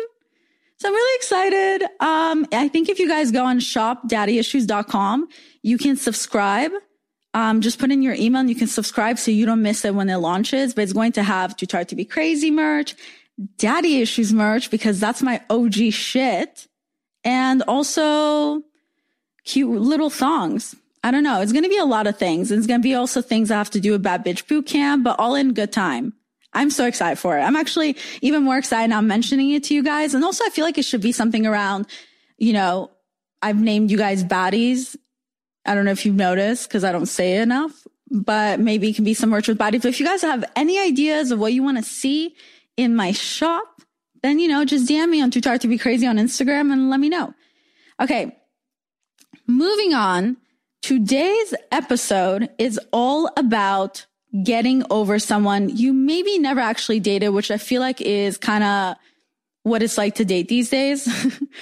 So 0.87 0.91
I'm 0.91 0.95
really 0.95 1.17
excited. 1.17 1.83
Um, 1.99 2.47
I 2.53 2.69
think 2.69 2.89
if 2.89 3.01
you 3.01 3.09
guys 3.09 3.33
go 3.33 3.45
on 3.45 3.59
shopdaddyissues.com, 3.59 5.29
you 5.63 5.79
can 5.79 5.97
subscribe. 5.97 6.71
Um, 7.35 7.61
just 7.61 7.81
put 7.81 7.91
in 7.91 8.03
your 8.03 8.15
email 8.15 8.39
and 8.39 8.49
you 8.49 8.55
can 8.55 8.69
subscribe 8.69 9.19
so 9.19 9.33
you 9.33 9.47
don't 9.47 9.63
miss 9.63 9.85
it 9.85 9.97
when 9.97 10.09
it 10.09 10.19
launches. 10.19 10.75
But 10.75 10.83
it's 10.83 10.93
going 10.93 11.11
to 11.13 11.25
have 11.25 11.57
Too 11.57 11.67
Tired 11.67 11.89
to 11.89 11.97
Be 11.97 12.05
Crazy 12.05 12.53
merch, 12.53 12.95
Daddy 13.59 14.01
Issues 14.01 14.33
merch, 14.33 14.71
because 14.71 15.01
that's 15.01 15.25
my 15.25 15.43
OG 15.51 15.91
shit. 15.91 16.69
And 17.25 17.65
also 17.67 18.63
cute 19.45 19.81
little 19.81 20.09
songs. 20.09 20.77
I 21.03 21.11
don't 21.11 21.25
know. 21.25 21.41
It's 21.41 21.51
going 21.51 21.65
to 21.65 21.69
be 21.69 21.79
a 21.79 21.85
lot 21.85 22.07
of 22.07 22.17
things. 22.17 22.53
It's 22.53 22.69
going 22.69 22.81
to 22.81 22.89
be 22.89 22.95
also 22.95 23.21
things 23.21 23.51
I 23.51 23.57
have 23.57 23.71
to 23.71 23.81
do 23.81 23.99
Bad 23.99 24.25
Bitch 24.25 24.47
Boot 24.47 24.67
Camp, 24.67 25.03
but 25.03 25.19
all 25.19 25.35
in 25.35 25.53
good 25.53 25.73
time. 25.73 26.13
I'm 26.57 26.71
so 26.71 26.87
excited 26.87 27.19
for 27.19 27.39
it. 27.39 27.43
I'm 27.43 27.55
actually 27.55 27.97
even 28.23 28.43
more 28.43 28.59
excited 28.59 28.91
now 28.91 29.01
mentioning 29.01 29.51
it 29.51 29.63
to 29.65 29.75
you 29.75 29.85
guys. 29.85 30.15
And 30.15 30.25
also 30.25 30.45
I 30.45 30.51
feel 30.51 30.65
like 30.65 30.79
it 30.79 30.85
should 30.85 31.03
be 31.03 31.13
something 31.13 31.47
around, 31.47 31.87
you 32.39 32.53
know, 32.53 32.91
I've 33.43 33.61
named 33.61 33.91
you 33.91 33.99
guys 33.99 34.25
baddies 34.25 34.97
I 35.67 35.75
don't 35.75 35.85
know 35.85 35.91
if 35.91 36.07
you've 36.07 36.15
noticed 36.15 36.69
because 36.69 36.85
I 36.85 36.93
don't 36.93 37.07
say 37.07 37.37
it 37.37 37.43
enough, 37.43 37.87
but 38.11 38.61
maybe 38.61 38.89
it 38.89 38.97
can 38.97 39.05
be 39.05 39.15
some 39.15 39.31
merch 39.31 39.49
with 39.49 39.59
body. 39.59 39.79
But 39.79 39.89
if 39.89 40.01
you 40.01 40.07
guys 40.07 40.23
have 40.23 40.45
any 40.55 40.79
ideas 40.79 41.31
of 41.31 41.39
what 41.39 41.53
you 41.53 41.63
want 41.63 41.77
to 41.77 41.83
see 41.83 42.37
in 42.77 42.95
my 42.95 43.13
shop, 43.13 43.83
then, 44.23 44.39
you 44.39 44.49
know, 44.49 44.65
just 44.65 44.89
DM 44.89 45.11
me 45.11 45.21
on 45.21 45.31
Too 45.31 45.41
Tired 45.41 45.61
to 45.63 45.69
Be 45.69 45.79
Crazy 45.79 46.07
on 46.07 46.17
Instagram 46.17 46.73
and 46.73 46.89
let 46.89 47.01
me 47.01 47.09
know. 47.09 47.35
Okay. 48.01 48.37
Moving 49.47 49.93
on. 49.93 50.37
Today's 50.83 51.53
episode 51.73 52.49
is 52.59 52.79
all 52.93 53.29
about 53.37 54.07
getting 54.43 54.85
over 54.91 55.19
someone 55.19 55.69
you 55.69 55.93
maybe 55.93 56.39
never 56.39 56.61
actually 56.61 57.01
dated, 57.01 57.31
which 57.31 57.51
I 57.51 57.59
feel 57.59 57.81
like 57.81 58.01
is 58.01 58.39
kind 58.39 58.65
of 58.65 58.97
what 59.63 59.83
it's 59.83 59.99
like 59.99 60.15
to 60.17 60.25
date 60.25 60.49
these 60.49 60.71
days, 60.71 61.09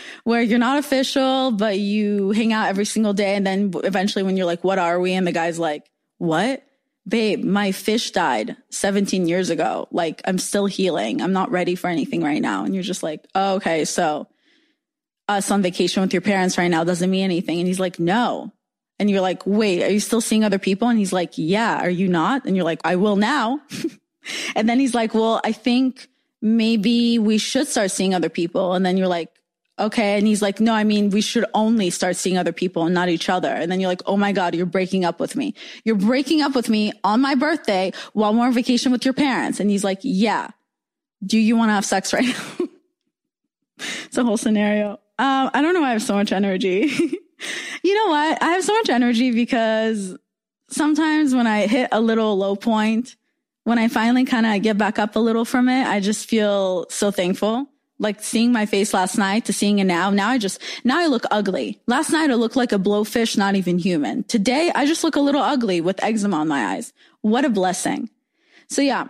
where 0.25 0.43
you're 0.43 0.59
not 0.59 0.79
official, 0.79 1.53
but 1.53 1.79
you 1.79 2.33
hang 2.33 2.53
out 2.53 2.69
every 2.69 2.85
single 2.85 3.15
day. 3.15 3.35
And 3.35 3.47
then 3.47 3.73
eventually 3.83 4.23
when 4.23 4.37
you're 4.37 4.47
like, 4.47 4.63
what 4.63 4.79
are 4.79 5.01
we? 5.01 5.15
And 5.15 5.27
the 5.27 5.33
guy's 5.33 5.59
like, 5.59 5.91
what? 6.19 6.63
Babe, 7.09 7.43
my 7.43 7.73
fish 7.73 8.11
died 8.11 8.57
17 8.71 9.27
years 9.27 9.51
ago. 9.51 9.89
Like, 9.91 10.23
I'm 10.27 10.39
still 10.39 10.67
healing. 10.67 11.21
I'm 11.21 11.33
not 11.33 11.51
ready 11.51 11.75
for 11.75 11.89
anything 11.89 12.23
right 12.23 12.41
now. 12.41 12.65
And 12.65 12.75
you're 12.75 12.83
just 12.83 13.03
like, 13.03 13.27
oh, 13.35 13.55
okay. 13.57 13.85
So 13.85 14.27
us 15.29 15.51
on 15.51 15.63
vacation 15.63 16.03
with 16.03 16.13
your 16.13 16.23
parents 16.23 16.59
right 16.59 16.69
now 16.69 16.85
doesn't 16.85 17.11
mean 17.11 17.25
anything. 17.25 17.59
And 17.59 17.67
he's 17.67 17.81
like, 17.81 17.99
no. 17.99 18.53
And 18.99 19.11
you're 19.11 19.21
like, 19.21 19.43
wait, 19.45 19.83
are 19.83 19.91
you 19.91 20.01
still 20.01 20.21
seeing 20.21 20.45
other 20.45 20.59
people? 20.59 20.89
And 20.89 20.99
he's 20.99 21.13
like, 21.13 21.33
yeah, 21.37 21.81
are 21.81 21.91
you 21.91 22.09
not? 22.09 22.45
And 22.45 22.55
you're 22.55 22.65
like, 22.65 22.81
I 22.85 22.97
will 22.97 23.17
now. 23.17 23.61
and 24.57 24.69
then 24.69 24.79
he's 24.79 24.95
like, 24.95 25.15
well, 25.15 25.41
I 25.45 25.53
think 25.53 26.09
maybe 26.41 27.19
we 27.19 27.39
should 27.39 27.67
start 27.67 27.91
seeing 27.91 28.15
other 28.15 28.29
people. 28.29 28.75
And 28.75 28.87
then 28.87 28.97
you're 28.97 29.09
like, 29.09 29.31
okay. 29.79 30.17
And 30.17 30.27
he's 30.27 30.43
like, 30.43 30.61
no, 30.61 30.73
I 30.73 30.85
mean, 30.85 31.11
we 31.11 31.21
should 31.21 31.45
only 31.55 31.91
start 31.91 32.17
seeing 32.17 32.39
other 32.39 32.53
people 32.53 32.85
and 32.85 32.95
not 32.95 33.09
each 33.09 33.29
other. 33.29 33.49
And 33.49 33.71
then 33.71 33.81
you're 33.81 33.89
like, 33.89 34.03
oh 34.07 34.17
my 34.17 34.33
God, 34.33 34.55
you're 34.55 34.67
breaking 34.67 35.05
up 35.05 35.19
with 35.19 35.35
me. 35.35 35.55
You're 35.85 35.97
breaking 35.97 36.43
up 36.43 36.55
with 36.55 36.69
me 36.69 36.93
on 37.03 37.21
my 37.21 37.35
birthday 37.35 37.93
while 38.13 38.33
we're 38.33 38.47
on 38.47 38.53
vacation 38.53 38.93
with 38.93 39.05
your 39.05 39.15
parents. 39.15 39.59
And 39.59 39.71
he's 39.71 39.85
like, 39.85 39.99
yeah. 40.03 40.51
Do 41.25 41.39
you 41.39 41.57
want 41.57 41.71
to 41.71 41.73
have 41.73 41.87
sex 41.87 42.13
right 42.13 42.27
now? 42.61 42.69
it's 44.05 44.17
a 44.17 44.25
whole 44.25 44.37
scenario. 44.37 44.93
Um, 45.19 45.51
I 45.55 45.63
don't 45.63 45.75
know 45.75 45.81
why 45.81 45.89
I 45.89 45.93
have 45.93 46.03
so 46.03 46.15
much 46.15 46.33
energy. 46.33 47.19
you 47.85 47.95
know 47.95 48.09
what? 48.09 48.43
I 48.43 48.53
have 48.53 48.65
so 48.65 48.73
much 48.73 48.89
energy 48.89 49.31
because 49.31 50.17
sometimes 50.71 51.35
when 51.35 51.47
I 51.47 51.67
hit 51.67 51.91
a 51.93 52.01
little 52.01 52.37
low 52.37 52.57
point, 52.57 53.15
when 53.65 53.79
I 53.79 53.89
finally 53.89 54.25
kind 54.25 54.47
of 54.47 54.63
get 54.63 54.79
back 54.79 54.99
up 54.99 55.17
a 55.17 55.19
little 55.19 55.45
from 55.45 55.69
it, 55.69 55.87
I 55.87 56.01
just 56.01 56.27
feel 56.27 56.87
so 56.89 57.11
thankful. 57.11 57.67
Like 57.99 58.23
seeing 58.23 58.53
my 58.53 58.65
face 58.65 58.95
last 58.95 59.19
night 59.19 59.45
to 59.45 59.53
seeing 59.53 59.81
it 59.81 59.85
now. 59.85 60.09
Now 60.11 60.31
I 60.31 60.39
just, 60.39 60.63
now 60.83 60.99
I 60.99 61.07
look 61.07 61.25
ugly. 61.31 61.79
Last 61.87 62.11
night 62.11 62.31
I 62.31 62.35
looked 62.35 62.57
like 62.57 62.73
a 62.73 62.79
blowfish, 62.79 63.37
not 63.37 63.55
even 63.55 63.79
human. 63.79 64.25
Today 64.25 64.73
I 64.75 64.87
just 64.87 65.05
look 65.05 65.15
a 65.15 65.21
little 65.21 65.43
ugly 65.43 65.83
with 65.83 66.03
eczema 66.03 66.39
on 66.39 66.49
my 66.49 66.75
eyes. 66.75 66.95
What 67.21 67.45
a 67.45 67.51
blessing. 67.51 68.09
So 68.69 68.81
yeah, 68.81 69.09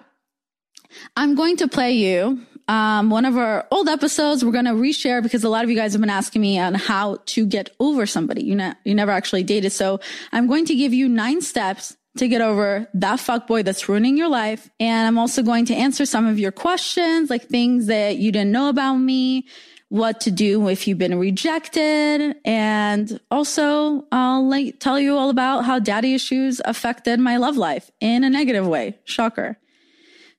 I'm 1.16 1.36
going 1.36 1.56
to 1.58 1.68
play 1.68 1.92
you 1.92 2.44
um, 2.68 3.10
one 3.10 3.24
of 3.24 3.36
our 3.36 3.66
old 3.70 3.88
episodes. 3.88 4.44
We're 4.44 4.52
going 4.52 4.64
to 4.64 4.72
reshare 4.72 5.22
because 5.22 5.44
a 5.44 5.48
lot 5.48 5.64
of 5.64 5.70
you 5.70 5.76
guys 5.76 5.92
have 5.92 6.00
been 6.00 6.10
asking 6.10 6.42
me 6.42 6.58
on 6.58 6.74
how 6.74 7.18
to 7.26 7.46
get 7.46 7.70
over 7.80 8.06
somebody. 8.06 8.44
You 8.44 8.54
know, 8.54 8.74
you 8.84 8.94
never 8.94 9.10
actually 9.10 9.42
dated. 9.42 9.72
So 9.72 10.00
I'm 10.32 10.46
going 10.46 10.64
to 10.66 10.74
give 10.74 10.94
you 10.94 11.08
nine 11.08 11.40
steps 11.42 11.96
to 12.16 12.28
get 12.28 12.40
over 12.40 12.88
that 12.94 13.18
fuckboy 13.18 13.64
that's 13.64 13.88
ruining 13.88 14.16
your 14.16 14.28
life. 14.28 14.70
And 14.78 15.06
I'm 15.06 15.18
also 15.18 15.42
going 15.42 15.66
to 15.66 15.74
answer 15.74 16.06
some 16.06 16.26
of 16.26 16.38
your 16.38 16.52
questions, 16.52 17.28
like 17.28 17.48
things 17.48 17.86
that 17.86 18.18
you 18.18 18.30
didn't 18.30 18.52
know 18.52 18.68
about 18.68 18.96
me, 18.96 19.46
what 19.88 20.20
to 20.22 20.30
do 20.30 20.68
if 20.68 20.86
you've 20.86 20.98
been 20.98 21.18
rejected. 21.18 22.36
And 22.44 23.20
also 23.30 24.06
I'll 24.12 24.48
like 24.48 24.78
tell 24.78 24.98
you 24.98 25.16
all 25.16 25.28
about 25.28 25.64
how 25.64 25.78
daddy 25.78 26.14
issues 26.14 26.60
affected 26.64 27.18
my 27.20 27.36
love 27.36 27.56
life 27.56 27.90
in 28.00 28.24
a 28.24 28.30
negative 28.30 28.66
way. 28.66 28.98
Shocker. 29.04 29.58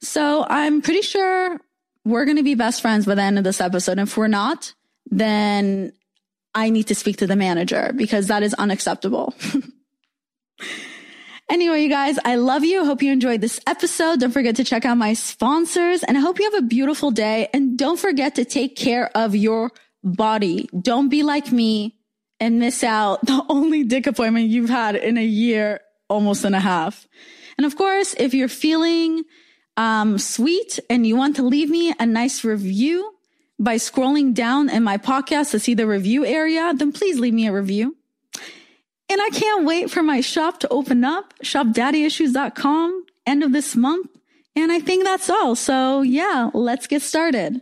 So 0.02 0.46
I'm 0.50 0.82
pretty 0.82 1.02
sure 1.02 1.60
we're 2.06 2.26
going 2.26 2.38
to 2.38 2.44
be 2.44 2.56
best 2.56 2.82
friends 2.82 3.06
by 3.06 3.16
the 3.16 3.22
end 3.22 3.38
of 3.38 3.44
this 3.44 3.60
episode. 3.60 4.00
If 4.00 4.16
we're 4.16 4.28
not, 4.28 4.74
then 5.08 5.92
I 6.54 6.70
need 6.70 6.88
to 6.88 6.96
speak 6.96 7.18
to 7.18 7.28
the 7.28 7.36
manager 7.36 7.92
because 7.96 8.28
that 8.28 8.44
is 8.44 8.54
unacceptable. 8.54 9.34
Anyway, 11.48 11.84
you 11.84 11.90
guys, 11.90 12.18
I 12.26 12.36
love 12.38 12.64
you. 12.64 12.86
Hope 12.86 13.04
you 13.04 13.12
enjoyed 13.12 13.40
this 13.40 13.60
episode. 13.68 14.20
Don't 14.20 14.32
forget 14.32 14.56
to 14.56 14.64
check 14.64 14.84
out 14.84 14.98
my 14.98 15.14
sponsors 15.14 16.02
and 16.04 16.18
I 16.18 16.22
hope 16.22 16.40
you 16.40 16.50
have 16.50 16.64
a 16.64 16.68
beautiful 16.68 17.12
day. 17.12 17.50
And 17.54 17.78
don't 17.78 18.00
forget 18.00 18.36
to 18.36 18.46
take 18.46 18.76
care 18.76 19.12
of 19.16 19.36
your 19.36 19.72
body. 20.04 20.68
Don't 20.80 21.10
be 21.10 21.22
like 21.22 21.52
me 21.52 22.00
and 22.40 22.60
miss 22.60 22.84
out 22.84 23.24
the 23.26 23.46
only 23.50 23.84
dick 23.84 24.08
appointment 24.08 24.48
you've 24.48 24.72
had 24.72 24.96
in 24.96 25.18
a 25.18 25.24
year, 25.24 25.82
almost 26.10 26.46
and 26.46 26.56
a 26.56 26.60
half. 26.60 27.08
And 27.60 27.66
of 27.66 27.76
course, 27.76 28.16
if 28.18 28.34
you're 28.34 28.48
feeling 28.48 29.24
um, 29.78 30.18
sweet 30.18 30.80
and 30.90 31.06
you 31.06 31.16
want 31.16 31.36
to 31.38 31.44
leave 31.44 31.70
me 31.70 31.94
a 32.00 32.06
nice 32.06 32.44
review 32.44 33.14
by 33.58 33.76
scrolling 33.76 34.34
down 34.34 34.70
in 34.70 34.84
my 34.84 34.98
podcast 34.98 35.52
to 35.52 35.60
see 35.60 35.74
the 35.74 35.88
review 35.88 36.26
area, 36.26 36.74
then 36.76 36.92
please 36.92 37.20
leave 37.20 37.34
me 37.34 37.48
a 37.48 37.54
review. 37.54 37.96
And 39.08 39.22
I 39.22 39.30
can't 39.30 39.66
wait 39.66 39.92
for 39.92 40.02
my 40.02 40.22
shop 40.22 40.60
to 40.62 40.68
open 40.70 41.04
up, 41.04 41.34
shopdaddyissues.com, 41.44 43.06
end 43.26 43.44
of 43.44 43.54
this 43.54 43.76
month. 43.76 44.10
And 44.56 44.72
I 44.72 44.80
think 44.80 45.04
that's 45.04 45.30
all. 45.30 45.56
So 45.56 46.02
yeah, 46.02 46.50
let's 46.54 46.88
get 46.88 47.02
started. 47.02 47.62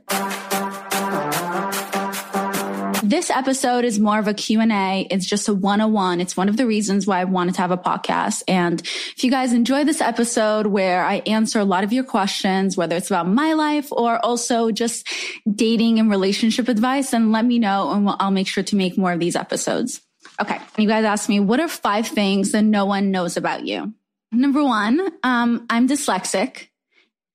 This 3.14 3.30
episode 3.30 3.86
is 3.86 4.00
more 4.00 4.18
of 4.18 4.28
a 4.28 4.34
Q&A. 4.34 5.08
It's 5.12 5.28
just 5.28 5.48
a 5.48 5.54
101. 5.54 6.20
It's 6.20 6.36
one 6.36 6.50
of 6.50 6.58
the 6.58 6.66
reasons 6.66 7.06
why 7.06 7.22
I 7.22 7.26
wanted 7.26 7.54
to 7.54 7.62
have 7.62 7.70
a 7.70 7.78
podcast. 7.78 8.42
And 8.48 8.82
if 8.82 9.24
you 9.24 9.30
guys 9.30 9.54
enjoy 9.54 9.84
this 9.84 10.02
episode 10.02 10.66
where 10.66 11.06
I 11.06 11.18
answer 11.28 11.60
a 11.60 11.64
lot 11.64 11.84
of 11.84 11.94
your 11.94 12.06
questions, 12.06 12.76
whether 12.76 12.96
it's 12.96 13.12
about 13.12 13.28
my 13.28 13.54
life 13.54 13.92
or 13.92 14.18
also 14.26 14.72
just 14.72 15.08
dating 15.48 16.00
and 16.00 16.10
relationship 16.10 16.68
advice, 16.68 17.12
then 17.12 17.32
let 17.32 17.46
me 17.46 17.60
know 17.60 17.92
and 17.92 18.10
I'll 18.20 18.32
make 18.32 18.48
sure 18.48 18.64
to 18.64 18.76
make 18.76 18.98
more 18.98 19.12
of 19.12 19.20
these 19.20 19.36
episodes. 19.36 20.02
Okay. 20.42 20.58
You 20.80 20.88
guys 20.88 21.06
asked 21.06 21.30
me, 21.30 21.40
what 21.40 21.60
are 21.60 21.68
five 21.68 22.08
things 22.08 22.54
that 22.54 22.64
no 22.64 22.86
one 22.86 23.12
knows 23.12 23.38
about 23.38 23.64
you? 23.64 23.94
Number 24.32 24.64
one, 24.64 25.00
um, 25.22 25.68
I'm 25.70 25.88
dyslexic 25.88 26.70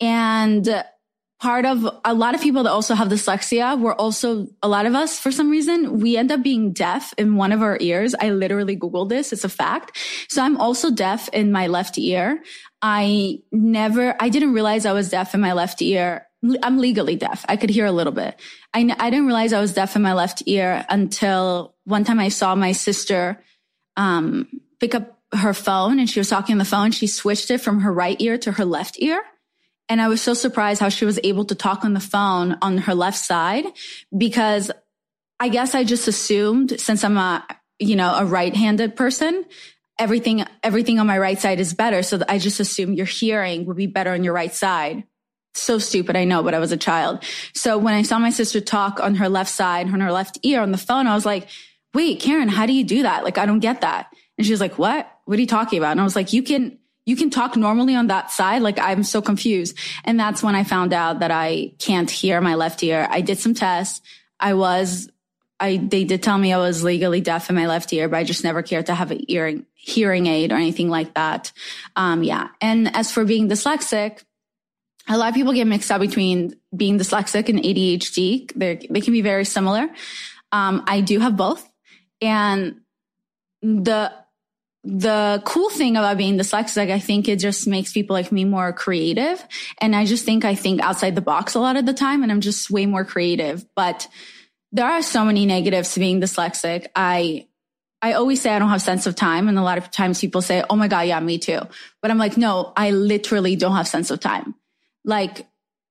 and 0.00 0.84
part 1.40 1.64
of 1.64 1.88
a 2.04 2.14
lot 2.14 2.34
of 2.34 2.40
people 2.40 2.64
that 2.64 2.70
also 2.70 2.94
have 2.94 3.08
dyslexia 3.08 3.78
we're 3.78 3.94
also 3.94 4.48
a 4.62 4.68
lot 4.68 4.86
of 4.86 4.94
us 4.94 5.18
for 5.18 5.30
some 5.30 5.50
reason 5.50 6.00
we 6.00 6.16
end 6.16 6.32
up 6.32 6.42
being 6.42 6.72
deaf 6.72 7.14
in 7.16 7.36
one 7.36 7.52
of 7.52 7.62
our 7.62 7.78
ears. 7.80 8.14
I 8.20 8.30
literally 8.30 8.76
googled 8.76 9.08
this. 9.08 9.32
It's 9.32 9.44
a 9.44 9.48
fact. 9.48 9.96
So 10.28 10.42
i'm 10.42 10.56
also 10.56 10.90
deaf 10.90 11.28
in 11.32 11.52
my 11.52 11.68
left 11.68 11.96
ear. 11.98 12.42
I 12.82 13.40
never 13.52 14.16
i 14.20 14.28
didn't 14.28 14.52
realize 14.52 14.84
i 14.84 14.92
was 14.92 15.10
deaf 15.10 15.34
in 15.34 15.40
my 15.40 15.52
left 15.52 15.80
ear. 15.80 16.26
I'm 16.62 16.78
legally 16.78 17.16
deaf. 17.16 17.44
I 17.48 17.56
could 17.56 17.70
hear 17.70 17.84
a 17.84 17.92
little 17.92 18.12
bit. 18.12 18.40
I, 18.72 18.94
I 18.98 19.10
didn't 19.10 19.26
realize 19.26 19.52
i 19.52 19.60
was 19.60 19.72
deaf 19.72 19.94
in 19.94 20.02
my 20.02 20.14
left 20.14 20.42
ear 20.46 20.84
until 20.88 21.76
one 21.84 22.04
time 22.04 22.18
i 22.18 22.30
saw 22.30 22.54
my 22.54 22.72
sister 22.72 23.42
um, 23.96 24.48
pick 24.80 24.94
up 24.94 25.18
her 25.34 25.52
phone 25.52 25.98
and 25.98 26.08
she 26.08 26.20
was 26.20 26.28
talking 26.28 26.54
on 26.54 26.58
the 26.58 26.64
phone. 26.64 26.90
She 26.90 27.06
switched 27.06 27.50
it 27.50 27.58
from 27.58 27.80
her 27.80 27.92
right 27.92 28.20
ear 28.20 28.38
to 28.38 28.52
her 28.52 28.64
left 28.64 28.96
ear 29.00 29.22
and 29.88 30.00
I 30.00 30.08
was 30.08 30.20
so 30.20 30.34
surprised 30.34 30.80
how 30.80 30.88
she 30.88 31.04
was 31.04 31.18
able 31.24 31.44
to 31.46 31.54
talk 31.54 31.84
on 31.84 31.94
the 31.94 32.00
phone 32.00 32.58
on 32.60 32.78
her 32.78 32.94
left 32.94 33.18
side 33.18 33.64
because 34.16 34.70
I 35.40 35.48
guess 35.48 35.74
I 35.74 35.84
just 35.84 36.08
assumed 36.08 36.78
since 36.78 37.04
I'm 37.04 37.16
a, 37.16 37.46
you 37.78 37.96
know, 37.96 38.14
a 38.14 38.24
right 38.24 38.54
handed 38.54 38.96
person, 38.96 39.44
everything, 39.98 40.44
everything 40.62 40.98
on 40.98 41.06
my 41.06 41.18
right 41.18 41.38
side 41.38 41.60
is 41.60 41.74
better. 41.74 42.02
So 42.02 42.20
I 42.28 42.38
just 42.38 42.60
assumed 42.60 42.96
your 42.96 43.06
hearing 43.06 43.66
would 43.66 43.76
be 43.76 43.86
better 43.86 44.12
on 44.12 44.24
your 44.24 44.34
right 44.34 44.52
side. 44.52 45.04
So 45.54 45.78
stupid. 45.78 46.16
I 46.16 46.24
know, 46.24 46.42
but 46.42 46.54
I 46.54 46.58
was 46.58 46.72
a 46.72 46.76
child. 46.76 47.24
So 47.54 47.78
when 47.78 47.94
I 47.94 48.02
saw 48.02 48.18
my 48.18 48.30
sister 48.30 48.60
talk 48.60 49.00
on 49.00 49.16
her 49.16 49.28
left 49.28 49.50
side, 49.50 49.86
on 49.86 50.00
her 50.00 50.12
left 50.12 50.38
ear 50.42 50.60
on 50.60 50.70
the 50.70 50.78
phone, 50.78 51.06
I 51.06 51.14
was 51.14 51.26
like, 51.26 51.48
wait, 51.94 52.20
Karen, 52.20 52.48
how 52.48 52.66
do 52.66 52.72
you 52.72 52.84
do 52.84 53.02
that? 53.02 53.24
Like, 53.24 53.38
I 53.38 53.46
don't 53.46 53.60
get 53.60 53.80
that. 53.80 54.08
And 54.36 54.46
she 54.46 54.52
was 54.52 54.60
like, 54.60 54.78
what? 54.78 55.10
What 55.24 55.36
are 55.36 55.40
you 55.40 55.46
talking 55.46 55.78
about? 55.78 55.92
And 55.92 56.00
I 56.00 56.04
was 56.04 56.14
like, 56.14 56.32
you 56.32 56.42
can, 56.42 56.77
you 57.08 57.16
can 57.16 57.30
talk 57.30 57.56
normally 57.56 57.94
on 57.94 58.08
that 58.08 58.30
side. 58.30 58.60
Like 58.60 58.78
I'm 58.78 59.02
so 59.02 59.22
confused. 59.22 59.78
And 60.04 60.20
that's 60.20 60.42
when 60.42 60.54
I 60.54 60.62
found 60.62 60.92
out 60.92 61.20
that 61.20 61.30
I 61.30 61.72
can't 61.78 62.10
hear 62.10 62.38
my 62.42 62.54
left 62.54 62.82
ear. 62.82 63.08
I 63.10 63.22
did 63.22 63.38
some 63.38 63.54
tests. 63.54 64.02
I 64.38 64.52
was, 64.52 65.08
I, 65.58 65.78
they 65.78 66.04
did 66.04 66.22
tell 66.22 66.36
me 66.36 66.52
I 66.52 66.58
was 66.58 66.84
legally 66.84 67.22
deaf 67.22 67.48
in 67.48 67.56
my 67.56 67.66
left 67.66 67.90
ear, 67.94 68.10
but 68.10 68.18
I 68.18 68.24
just 68.24 68.44
never 68.44 68.62
cared 68.62 68.86
to 68.86 68.94
have 68.94 69.10
an 69.10 69.24
earring, 69.30 69.64
hearing 69.74 70.26
aid 70.26 70.52
or 70.52 70.56
anything 70.56 70.90
like 70.90 71.14
that. 71.14 71.50
Um, 71.96 72.22
yeah. 72.22 72.48
And 72.60 72.94
as 72.94 73.10
for 73.10 73.24
being 73.24 73.48
dyslexic, 73.48 74.22
a 75.08 75.16
lot 75.16 75.30
of 75.30 75.34
people 75.34 75.54
get 75.54 75.66
mixed 75.66 75.90
up 75.90 76.02
between 76.02 76.56
being 76.76 76.98
dyslexic 76.98 77.48
and 77.48 77.58
ADHD. 77.58 78.52
They're, 78.54 78.80
they 78.90 79.00
can 79.00 79.14
be 79.14 79.22
very 79.22 79.46
similar. 79.46 79.88
Um, 80.52 80.84
I 80.86 81.00
do 81.00 81.20
have 81.20 81.38
both. 81.38 81.66
And 82.20 82.82
the 83.62 84.12
the 84.84 85.42
cool 85.44 85.70
thing 85.70 85.96
about 85.96 86.16
being 86.16 86.38
dyslexic, 86.38 86.90
I 86.90 86.98
think 86.98 87.28
it 87.28 87.38
just 87.38 87.66
makes 87.66 87.92
people 87.92 88.14
like 88.14 88.30
me 88.30 88.44
more 88.44 88.72
creative. 88.72 89.44
And 89.78 89.94
I 89.94 90.04
just 90.04 90.24
think 90.24 90.44
I 90.44 90.54
think 90.54 90.80
outside 90.80 91.14
the 91.14 91.20
box 91.20 91.54
a 91.54 91.60
lot 91.60 91.76
of 91.76 91.84
the 91.84 91.92
time 91.92 92.22
and 92.22 92.30
I'm 92.30 92.40
just 92.40 92.70
way 92.70 92.86
more 92.86 93.04
creative. 93.04 93.66
But 93.74 94.06
there 94.72 94.86
are 94.86 95.02
so 95.02 95.24
many 95.24 95.46
negatives 95.46 95.94
to 95.94 96.00
being 96.00 96.20
dyslexic. 96.20 96.86
I, 96.94 97.48
I 98.00 98.12
always 98.12 98.40
say 98.40 98.50
I 98.50 98.58
don't 98.58 98.68
have 98.68 98.82
sense 98.82 99.06
of 99.06 99.16
time. 99.16 99.48
And 99.48 99.58
a 99.58 99.62
lot 99.62 99.78
of 99.78 99.90
times 99.90 100.20
people 100.20 100.42
say, 100.42 100.62
Oh 100.70 100.76
my 100.76 100.86
God, 100.86 101.02
yeah, 101.02 101.18
me 101.20 101.38
too. 101.38 101.60
But 102.00 102.10
I'm 102.10 102.18
like, 102.18 102.36
no, 102.36 102.72
I 102.76 102.92
literally 102.92 103.56
don't 103.56 103.74
have 103.74 103.88
sense 103.88 104.10
of 104.10 104.20
time. 104.20 104.54
Like 105.04 105.46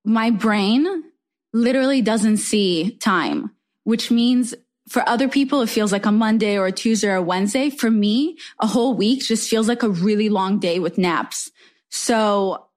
my 0.05 0.29
brain 0.29 1.03
literally 1.53 2.01
doesn't 2.01 2.37
see 2.37 2.91
time, 2.97 3.51
which 3.83 4.11
means 4.11 4.55
for 4.89 5.07
other 5.07 5.27
people, 5.27 5.61
it 5.61 5.69
feels 5.69 5.91
like 5.91 6.05
a 6.05 6.11
Monday 6.11 6.57
or 6.57 6.67
a 6.67 6.71
Tuesday 6.71 7.09
or 7.09 7.15
a 7.15 7.21
Wednesday. 7.21 7.69
For 7.69 7.91
me, 7.91 8.37
a 8.59 8.67
whole 8.67 8.93
week 8.93 9.21
just 9.21 9.49
feels 9.49 9.67
like 9.67 9.83
a 9.83 9.89
really 9.89 10.29
long 10.29 10.59
day 10.59 10.79
with 10.79 10.97
naps. 10.97 11.51
So 11.89 12.67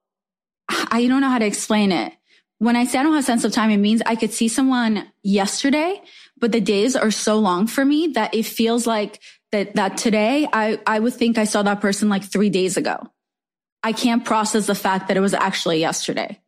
I 0.69 1.07
don't 1.07 1.21
know 1.21 1.29
how 1.29 1.39
to 1.39 1.45
explain 1.45 1.91
it. 1.91 2.13
When 2.59 2.75
I 2.75 2.85
say 2.85 2.99
I 2.99 3.03
don't 3.03 3.15
have 3.15 3.25
sense 3.25 3.43
of 3.43 3.51
time, 3.51 3.71
it 3.71 3.77
means 3.77 4.01
I 4.05 4.15
could 4.15 4.33
see 4.33 4.47
someone 4.47 5.07
yesterday, 5.23 6.01
but 6.37 6.51
the 6.51 6.61
days 6.61 6.95
are 6.95 7.11
so 7.11 7.39
long 7.39 7.65
for 7.65 7.83
me 7.83 8.07
that 8.07 8.35
it 8.35 8.43
feels 8.43 8.85
like 8.85 9.19
that, 9.51 9.75
that 9.75 9.97
today 9.97 10.47
I, 10.51 10.79
I 10.85 10.99
would 10.99 11.13
think 11.13 11.37
I 11.37 11.45
saw 11.45 11.63
that 11.63 11.81
person 11.81 12.09
like 12.09 12.23
three 12.23 12.49
days 12.49 12.77
ago. 12.77 13.07
I 13.83 13.93
can't 13.93 14.23
process 14.23 14.67
the 14.67 14.75
fact 14.75 15.07
that 15.07 15.17
it 15.17 15.21
was 15.21 15.33
actually 15.33 15.79
yesterday. 15.79 16.39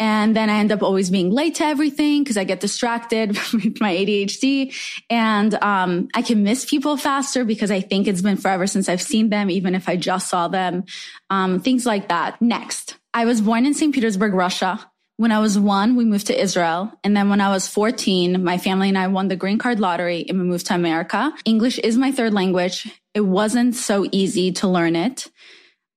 And 0.00 0.34
then 0.34 0.48
I 0.48 0.56
end 0.56 0.72
up 0.72 0.82
always 0.82 1.10
being 1.10 1.30
late 1.30 1.56
to 1.56 1.64
everything 1.64 2.24
because 2.24 2.38
I 2.38 2.44
get 2.44 2.58
distracted 2.58 3.28
with 3.52 3.80
my 3.80 3.94
ADHD. 3.94 4.74
And 5.10 5.54
um, 5.62 6.08
I 6.14 6.22
can 6.22 6.42
miss 6.42 6.64
people 6.64 6.96
faster 6.96 7.44
because 7.44 7.70
I 7.70 7.82
think 7.82 8.08
it's 8.08 8.22
been 8.22 8.38
forever 8.38 8.66
since 8.66 8.88
I've 8.88 9.02
seen 9.02 9.28
them, 9.28 9.50
even 9.50 9.74
if 9.74 9.90
I 9.90 9.96
just 9.96 10.28
saw 10.28 10.48
them. 10.48 10.84
Um, 11.28 11.60
things 11.60 11.84
like 11.84 12.08
that. 12.08 12.40
Next, 12.40 12.96
I 13.12 13.26
was 13.26 13.42
born 13.42 13.66
in 13.66 13.74
St. 13.74 13.94
Petersburg, 13.94 14.32
Russia. 14.32 14.90
When 15.18 15.32
I 15.32 15.38
was 15.40 15.58
one, 15.58 15.96
we 15.96 16.06
moved 16.06 16.28
to 16.28 16.40
Israel. 16.40 16.90
And 17.04 17.14
then 17.14 17.28
when 17.28 17.42
I 17.42 17.50
was 17.50 17.68
14, 17.68 18.42
my 18.42 18.56
family 18.56 18.88
and 18.88 18.96
I 18.96 19.08
won 19.08 19.28
the 19.28 19.36
green 19.36 19.58
card 19.58 19.78
lottery 19.78 20.24
and 20.26 20.38
we 20.38 20.46
moved 20.46 20.66
to 20.68 20.74
America. 20.74 21.30
English 21.44 21.78
is 21.78 21.98
my 21.98 22.10
third 22.10 22.32
language. 22.32 22.90
It 23.12 23.20
wasn't 23.20 23.74
so 23.74 24.06
easy 24.12 24.50
to 24.52 24.66
learn 24.66 24.96
it 24.96 25.28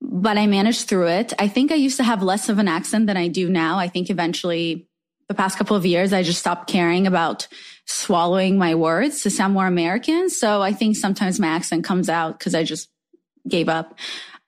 but 0.03 0.37
I 0.37 0.47
managed 0.47 0.89
through 0.89 1.07
it. 1.07 1.33
I 1.39 1.47
think 1.47 1.71
I 1.71 1.75
used 1.75 1.97
to 1.97 2.03
have 2.03 2.21
less 2.21 2.49
of 2.49 2.59
an 2.59 2.67
accent 2.67 3.07
than 3.07 3.15
I 3.15 3.29
do 3.29 3.49
now. 3.49 3.79
I 3.79 3.87
think 3.87 4.09
eventually 4.09 4.87
the 5.29 5.33
past 5.33 5.57
couple 5.57 5.77
of 5.77 5.85
years, 5.85 6.11
I 6.11 6.23
just 6.23 6.39
stopped 6.39 6.69
caring 6.69 7.07
about 7.07 7.47
swallowing 7.85 8.57
my 8.57 8.75
words 8.75 9.23
to 9.23 9.29
sound 9.29 9.53
more 9.53 9.65
American. 9.65 10.29
So 10.29 10.61
I 10.61 10.73
think 10.73 10.97
sometimes 10.97 11.39
my 11.39 11.47
accent 11.47 11.85
comes 11.85 12.09
out 12.09 12.37
because 12.37 12.53
I 12.53 12.63
just 12.63 12.89
gave 13.47 13.69
up. 13.69 13.97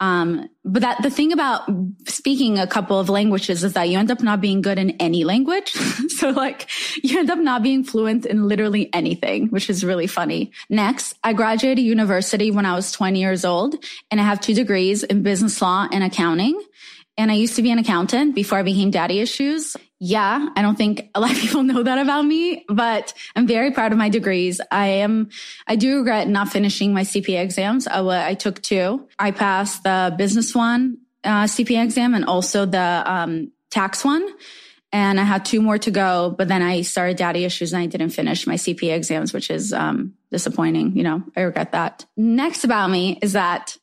Um, 0.01 0.49
but 0.65 0.81
that 0.81 1.01
the 1.03 1.09
thing 1.09 1.31
about 1.31 1.69
speaking 2.07 2.59
a 2.59 2.67
couple 2.67 2.99
of 2.99 3.07
languages 3.07 3.63
is 3.63 3.73
that 3.73 3.87
you 3.87 3.97
end 3.97 4.11
up 4.11 4.21
not 4.21 4.41
being 4.41 4.61
good 4.61 4.77
in 4.77 4.91
any 4.91 5.23
language. 5.23 5.71
so 6.09 6.31
like 6.31 6.67
you 7.01 7.17
end 7.17 7.29
up 7.29 7.39
not 7.39 7.63
being 7.63 7.83
fluent 7.83 8.25
in 8.25 8.47
literally 8.47 8.93
anything, 8.93 9.47
which 9.47 9.69
is 9.69 9.85
really 9.85 10.07
funny. 10.07 10.51
Next, 10.69 11.15
I 11.23 11.33
graduated 11.33 11.85
university 11.85 12.51
when 12.51 12.65
I 12.65 12.75
was 12.75 12.91
20 12.91 13.19
years 13.19 13.45
old 13.45 13.75
and 14.11 14.19
I 14.19 14.25
have 14.25 14.41
two 14.41 14.53
degrees 14.53 15.03
in 15.03 15.23
business 15.23 15.61
law 15.61 15.87
and 15.91 16.03
accounting. 16.03 16.61
And 17.17 17.31
I 17.31 17.35
used 17.35 17.55
to 17.55 17.61
be 17.61 17.71
an 17.71 17.79
accountant 17.79 18.35
before 18.35 18.57
I 18.57 18.63
became 18.63 18.91
daddy 18.91 19.21
issues. 19.21 19.77
Yeah, 19.99 20.49
I 20.55 20.61
don't 20.61 20.77
think 20.77 21.09
a 21.15 21.21
lot 21.21 21.31
of 21.31 21.37
people 21.37 21.63
know 21.63 21.81
that 21.81 21.97
about 21.97 22.23
me, 22.23 22.65
but 22.67 23.13
I'm 23.35 23.47
very 23.47 23.71
proud 23.71 23.91
of 23.91 23.97
my 23.97 24.09
degrees. 24.09 24.59
I 24.71 24.87
am, 24.87 25.29
I 25.67 25.77
do 25.77 25.97
regret 25.97 26.27
not 26.27 26.49
finishing 26.49 26.93
my 26.93 27.01
CPA 27.01 27.41
exams. 27.41 27.87
I, 27.87 28.29
I 28.29 28.33
took 28.33 28.61
two. 28.61 29.07
I 29.17 29.31
passed 29.31 29.83
the 29.83 30.13
business 30.17 30.53
one, 30.53 30.97
uh, 31.23 31.45
CPA 31.45 31.83
exam 31.83 32.13
and 32.13 32.25
also 32.25 32.65
the, 32.65 33.03
um, 33.05 33.51
tax 33.71 34.03
one. 34.03 34.27
And 34.91 35.19
I 35.19 35.23
had 35.23 35.43
two 35.43 35.61
more 35.61 35.77
to 35.77 35.91
go, 35.91 36.33
but 36.37 36.47
then 36.47 36.61
I 36.61 36.81
started 36.81 37.17
daddy 37.17 37.43
issues 37.43 37.73
and 37.73 37.81
I 37.81 37.85
didn't 37.85 38.11
finish 38.11 38.45
my 38.45 38.55
CPA 38.55 38.95
exams, 38.95 39.33
which 39.33 39.49
is, 39.49 39.73
um, 39.73 40.13
disappointing. 40.31 40.95
You 40.97 41.03
know, 41.03 41.23
I 41.35 41.41
regret 41.41 41.71
that. 41.71 42.05
Next 42.17 42.65
about 42.65 42.89
me 42.89 43.17
is 43.21 43.33
that 43.33 43.77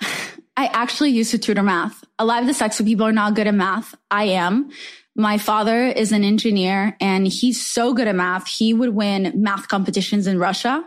I 0.58 0.66
actually 0.68 1.10
used 1.10 1.32
to 1.32 1.38
tutor 1.38 1.62
math. 1.62 2.02
A 2.18 2.24
lot 2.24 2.42
of 2.42 2.48
dyslexic 2.48 2.86
people 2.86 3.06
are 3.06 3.12
not 3.12 3.34
good 3.34 3.46
at 3.46 3.54
math. 3.54 3.94
I 4.10 4.24
am. 4.24 4.70
My 5.16 5.38
father 5.38 5.86
is 5.86 6.12
an 6.12 6.24
engineer 6.24 6.94
and 7.00 7.26
he's 7.26 7.64
so 7.64 7.94
good 7.94 8.06
at 8.06 8.14
math. 8.14 8.46
He 8.46 8.74
would 8.74 8.90
win 8.90 9.32
math 9.34 9.66
competitions 9.66 10.26
in 10.26 10.38
Russia 10.38 10.84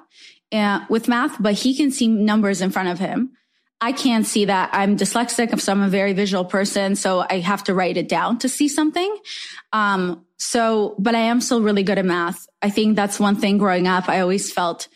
uh, 0.51 0.85
with 0.87 1.07
math, 1.07 1.41
but 1.41 1.55
he 1.55 1.75
can 1.75 1.89
see 1.89 2.07
numbers 2.07 2.61
in 2.61 2.69
front 2.69 2.89
of 2.89 2.99
him. 2.99 3.31
I 3.81 3.91
can't 3.91 4.27
see 4.27 4.45
that. 4.45 4.69
I'm 4.73 4.97
dyslexic, 4.97 5.59
so 5.59 5.71
I'm 5.71 5.81
a 5.81 5.89
very 5.89 6.13
visual 6.13 6.45
person. 6.45 6.95
So 6.95 7.25
I 7.27 7.39
have 7.39 7.63
to 7.63 7.73
write 7.73 7.97
it 7.97 8.07
down 8.07 8.37
to 8.39 8.49
see 8.49 8.67
something. 8.67 9.17
Um, 9.73 10.25
so, 10.37 10.95
but 10.99 11.15
I 11.15 11.19
am 11.19 11.41
still 11.41 11.61
really 11.61 11.83
good 11.83 11.97
at 11.97 12.05
math. 12.05 12.45
I 12.61 12.69
think 12.69 12.95
that's 12.95 13.19
one 13.19 13.37
thing 13.37 13.57
growing 13.57 13.87
up. 13.87 14.09
I 14.09 14.19
always 14.19 14.51
felt 14.51 14.89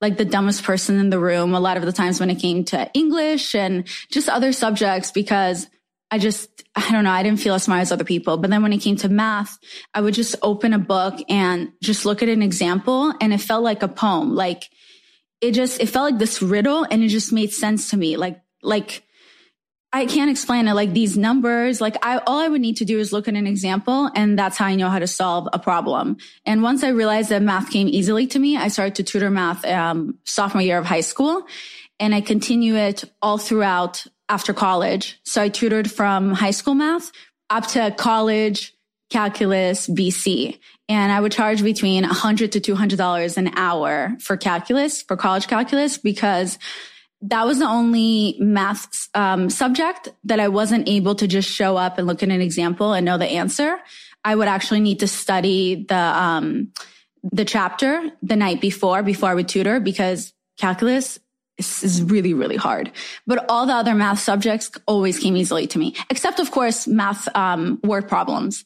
like 0.00 0.16
the 0.16 0.24
dumbest 0.24 0.64
person 0.64 0.98
in 0.98 1.10
the 1.10 1.18
room 1.18 1.54
a 1.54 1.60
lot 1.60 1.76
of 1.76 1.84
the 1.84 1.92
times 1.92 2.18
when 2.18 2.30
it 2.30 2.36
came 2.36 2.64
to 2.64 2.90
English 2.94 3.54
and 3.54 3.86
just 4.10 4.28
other 4.28 4.52
subjects 4.52 5.10
because 5.10 5.68
I 6.10 6.18
just, 6.18 6.64
I 6.74 6.90
don't 6.90 7.04
know, 7.04 7.10
I 7.10 7.22
didn't 7.22 7.40
feel 7.40 7.54
as 7.54 7.64
smart 7.64 7.82
as 7.82 7.92
other 7.92 8.04
people. 8.04 8.36
But 8.36 8.50
then 8.50 8.62
when 8.62 8.72
it 8.72 8.78
came 8.78 8.96
to 8.96 9.08
math, 9.08 9.58
I 9.94 10.00
would 10.00 10.14
just 10.14 10.34
open 10.42 10.72
a 10.72 10.78
book 10.78 11.20
and 11.28 11.72
just 11.82 12.04
look 12.04 12.22
at 12.22 12.28
an 12.28 12.42
example 12.42 13.12
and 13.20 13.32
it 13.32 13.38
felt 13.38 13.62
like 13.62 13.82
a 13.82 13.88
poem. 13.88 14.34
Like 14.34 14.68
it 15.40 15.52
just, 15.52 15.80
it 15.80 15.88
felt 15.88 16.10
like 16.10 16.18
this 16.18 16.42
riddle 16.42 16.84
and 16.90 17.02
it 17.02 17.08
just 17.08 17.32
made 17.32 17.52
sense 17.52 17.90
to 17.90 17.96
me. 17.96 18.16
Like, 18.16 18.40
like, 18.62 19.04
I 19.92 20.06
can't 20.06 20.30
explain 20.30 20.68
it. 20.68 20.74
Like 20.74 20.92
these 20.92 21.16
numbers, 21.16 21.80
like 21.80 21.96
I, 22.04 22.18
all 22.18 22.38
I 22.38 22.48
would 22.48 22.60
need 22.60 22.76
to 22.76 22.84
do 22.84 23.00
is 23.00 23.12
look 23.12 23.26
at 23.26 23.34
an 23.34 23.46
example 23.46 24.10
and 24.14 24.38
that's 24.38 24.56
how 24.56 24.66
I 24.66 24.76
know 24.76 24.88
how 24.88 25.00
to 25.00 25.08
solve 25.08 25.48
a 25.52 25.58
problem. 25.58 26.16
And 26.44 26.62
once 26.62 26.84
I 26.84 26.90
realized 26.90 27.30
that 27.30 27.42
math 27.42 27.70
came 27.70 27.88
easily 27.88 28.28
to 28.28 28.38
me, 28.38 28.56
I 28.56 28.68
started 28.68 28.94
to 28.96 29.02
tutor 29.02 29.30
math, 29.30 29.64
um, 29.64 30.18
sophomore 30.24 30.62
year 30.62 30.78
of 30.78 30.86
high 30.86 31.00
school 31.00 31.44
and 31.98 32.14
I 32.14 32.20
continue 32.20 32.76
it 32.76 33.04
all 33.20 33.36
throughout 33.36 34.06
after 34.30 34.54
college. 34.54 35.20
So 35.24 35.42
I 35.42 35.48
tutored 35.48 35.90
from 35.90 36.32
high 36.32 36.52
school 36.52 36.74
math 36.74 37.10
up 37.50 37.66
to 37.68 37.92
college, 37.98 38.72
calculus, 39.10 39.88
BC. 39.88 40.58
And 40.88 41.12
I 41.12 41.20
would 41.20 41.32
charge 41.32 41.62
between 41.62 42.04
100 42.04 42.52
to 42.52 42.60
$200 42.60 43.36
an 43.36 43.50
hour 43.56 44.16
for 44.20 44.36
calculus, 44.36 45.02
for 45.02 45.16
college 45.16 45.48
calculus, 45.48 45.98
because 45.98 46.58
that 47.22 47.44
was 47.44 47.58
the 47.58 47.66
only 47.66 48.36
math 48.40 49.08
um, 49.14 49.50
subject 49.50 50.08
that 50.24 50.40
I 50.40 50.48
wasn't 50.48 50.88
able 50.88 51.16
to 51.16 51.26
just 51.26 51.50
show 51.50 51.76
up 51.76 51.98
and 51.98 52.06
look 52.06 52.22
at 52.22 52.30
an 52.30 52.40
example 52.40 52.92
and 52.92 53.04
know 53.04 53.18
the 53.18 53.26
answer. 53.26 53.78
I 54.24 54.34
would 54.34 54.48
actually 54.48 54.80
need 54.80 55.00
to 55.00 55.08
study 55.08 55.84
the, 55.88 55.96
um, 55.96 56.72
the 57.22 57.44
chapter 57.44 58.10
the 58.22 58.36
night 58.36 58.60
before, 58.60 59.02
before 59.02 59.28
I 59.28 59.34
would 59.34 59.48
tutor 59.48 59.80
because 59.80 60.32
calculus 60.56 61.18
is, 61.60 61.84
is 61.84 62.02
really, 62.02 62.34
really 62.34 62.56
hard. 62.56 62.90
But 63.26 63.44
all 63.48 63.66
the 63.66 63.74
other 63.74 63.94
math 63.94 64.18
subjects 64.18 64.70
always 64.86 65.18
came 65.18 65.36
easily 65.36 65.68
to 65.68 65.78
me, 65.78 65.94
except 66.10 66.40
of 66.40 66.50
course, 66.50 66.88
math, 66.88 67.28
um, 67.36 67.78
word 67.84 68.08
problems. 68.08 68.64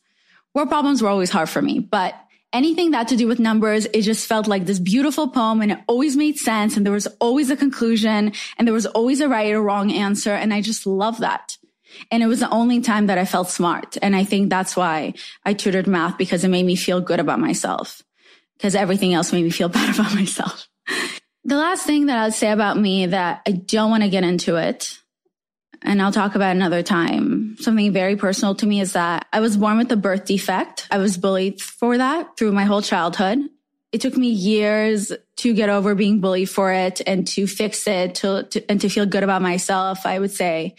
Word 0.54 0.68
problems 0.68 1.02
were 1.02 1.10
always 1.10 1.30
hard 1.30 1.50
for 1.50 1.60
me, 1.60 1.80
but 1.80 2.14
anything 2.52 2.92
that 2.92 3.08
to 3.08 3.16
do 3.16 3.26
with 3.26 3.40
numbers, 3.40 3.86
it 3.86 4.02
just 4.02 4.26
felt 4.26 4.46
like 4.46 4.64
this 4.64 4.78
beautiful 4.78 5.28
poem 5.28 5.60
and 5.60 5.72
it 5.72 5.78
always 5.88 6.16
made 6.16 6.38
sense. 6.38 6.76
And 6.76 6.86
there 6.86 6.92
was 6.92 7.08
always 7.20 7.50
a 7.50 7.56
conclusion 7.56 8.32
and 8.56 8.66
there 8.66 8.72
was 8.72 8.86
always 8.86 9.20
a 9.20 9.28
right 9.28 9.52
or 9.52 9.60
wrong 9.60 9.92
answer. 9.92 10.32
And 10.32 10.54
I 10.54 10.60
just 10.62 10.86
love 10.86 11.18
that. 11.18 11.58
And 12.10 12.22
it 12.22 12.26
was 12.26 12.40
the 12.40 12.50
only 12.50 12.80
time 12.80 13.06
that 13.06 13.18
I 13.18 13.24
felt 13.24 13.50
smart. 13.50 13.98
And 14.00 14.16
I 14.16 14.24
think 14.24 14.50
that's 14.50 14.76
why 14.76 15.14
I 15.44 15.54
tutored 15.54 15.86
math 15.86 16.16
because 16.16 16.44
it 16.44 16.48
made 16.48 16.66
me 16.66 16.76
feel 16.76 17.00
good 17.00 17.20
about 17.20 17.40
myself 17.40 18.02
because 18.56 18.74
everything 18.74 19.14
else 19.14 19.32
made 19.32 19.44
me 19.44 19.50
feel 19.50 19.68
bad 19.78 19.94
about 19.94 20.14
myself. 20.14 20.68
The 21.46 21.56
last 21.56 21.84
thing 21.84 22.06
that 22.06 22.16
I 22.16 22.24
would 22.24 22.34
say 22.34 22.50
about 22.50 22.78
me 22.78 23.06
that 23.06 23.42
I 23.46 23.52
don't 23.52 23.90
want 23.90 24.02
to 24.02 24.08
get 24.08 24.24
into 24.24 24.56
it, 24.56 24.98
and 25.82 26.00
I'll 26.00 26.12
talk 26.12 26.34
about 26.34 26.56
another 26.56 26.82
time. 26.82 27.56
Something 27.60 27.92
very 27.92 28.16
personal 28.16 28.54
to 28.56 28.66
me 28.66 28.80
is 28.80 28.94
that 28.94 29.26
I 29.30 29.40
was 29.40 29.56
born 29.58 29.76
with 29.76 29.92
a 29.92 29.96
birth 29.96 30.24
defect. 30.24 30.88
I 30.90 30.96
was 30.96 31.18
bullied 31.18 31.60
for 31.60 31.98
that 31.98 32.38
through 32.38 32.52
my 32.52 32.64
whole 32.64 32.80
childhood. 32.80 33.40
It 33.92 34.00
took 34.00 34.16
me 34.16 34.28
years 34.28 35.12
to 35.36 35.54
get 35.54 35.68
over 35.68 35.94
being 35.94 36.20
bullied 36.20 36.48
for 36.48 36.72
it 36.72 37.02
and 37.06 37.26
to 37.28 37.46
fix 37.46 37.86
it 37.86 38.16
to, 38.16 38.44
to 38.50 38.70
and 38.70 38.80
to 38.80 38.88
feel 38.88 39.04
good 39.04 39.22
about 39.22 39.42
myself. 39.42 40.06
I 40.06 40.18
would 40.18 40.32
say 40.32 40.74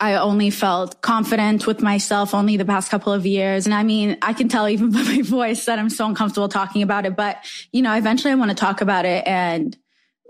I 0.00 0.14
only 0.14 0.50
felt 0.50 1.02
confident 1.02 1.66
with 1.66 1.82
myself 1.82 2.32
only 2.32 2.56
the 2.56 2.64
past 2.64 2.90
couple 2.90 3.12
of 3.12 3.26
years. 3.26 3.66
And 3.66 3.74
I 3.74 3.82
mean, 3.82 4.16
I 4.22 4.32
can 4.32 4.48
tell 4.48 4.68
even 4.68 4.90
by 4.92 5.02
my 5.02 5.22
voice 5.22 5.64
that 5.66 5.78
I'm 5.78 5.90
so 5.90 6.06
uncomfortable 6.06 6.48
talking 6.48 6.82
about 6.82 7.06
it, 7.06 7.16
but 7.16 7.38
you 7.72 7.82
know, 7.82 7.94
eventually 7.94 8.32
I 8.32 8.36
want 8.36 8.50
to 8.50 8.56
talk 8.56 8.80
about 8.80 9.04
it 9.04 9.26
and 9.26 9.76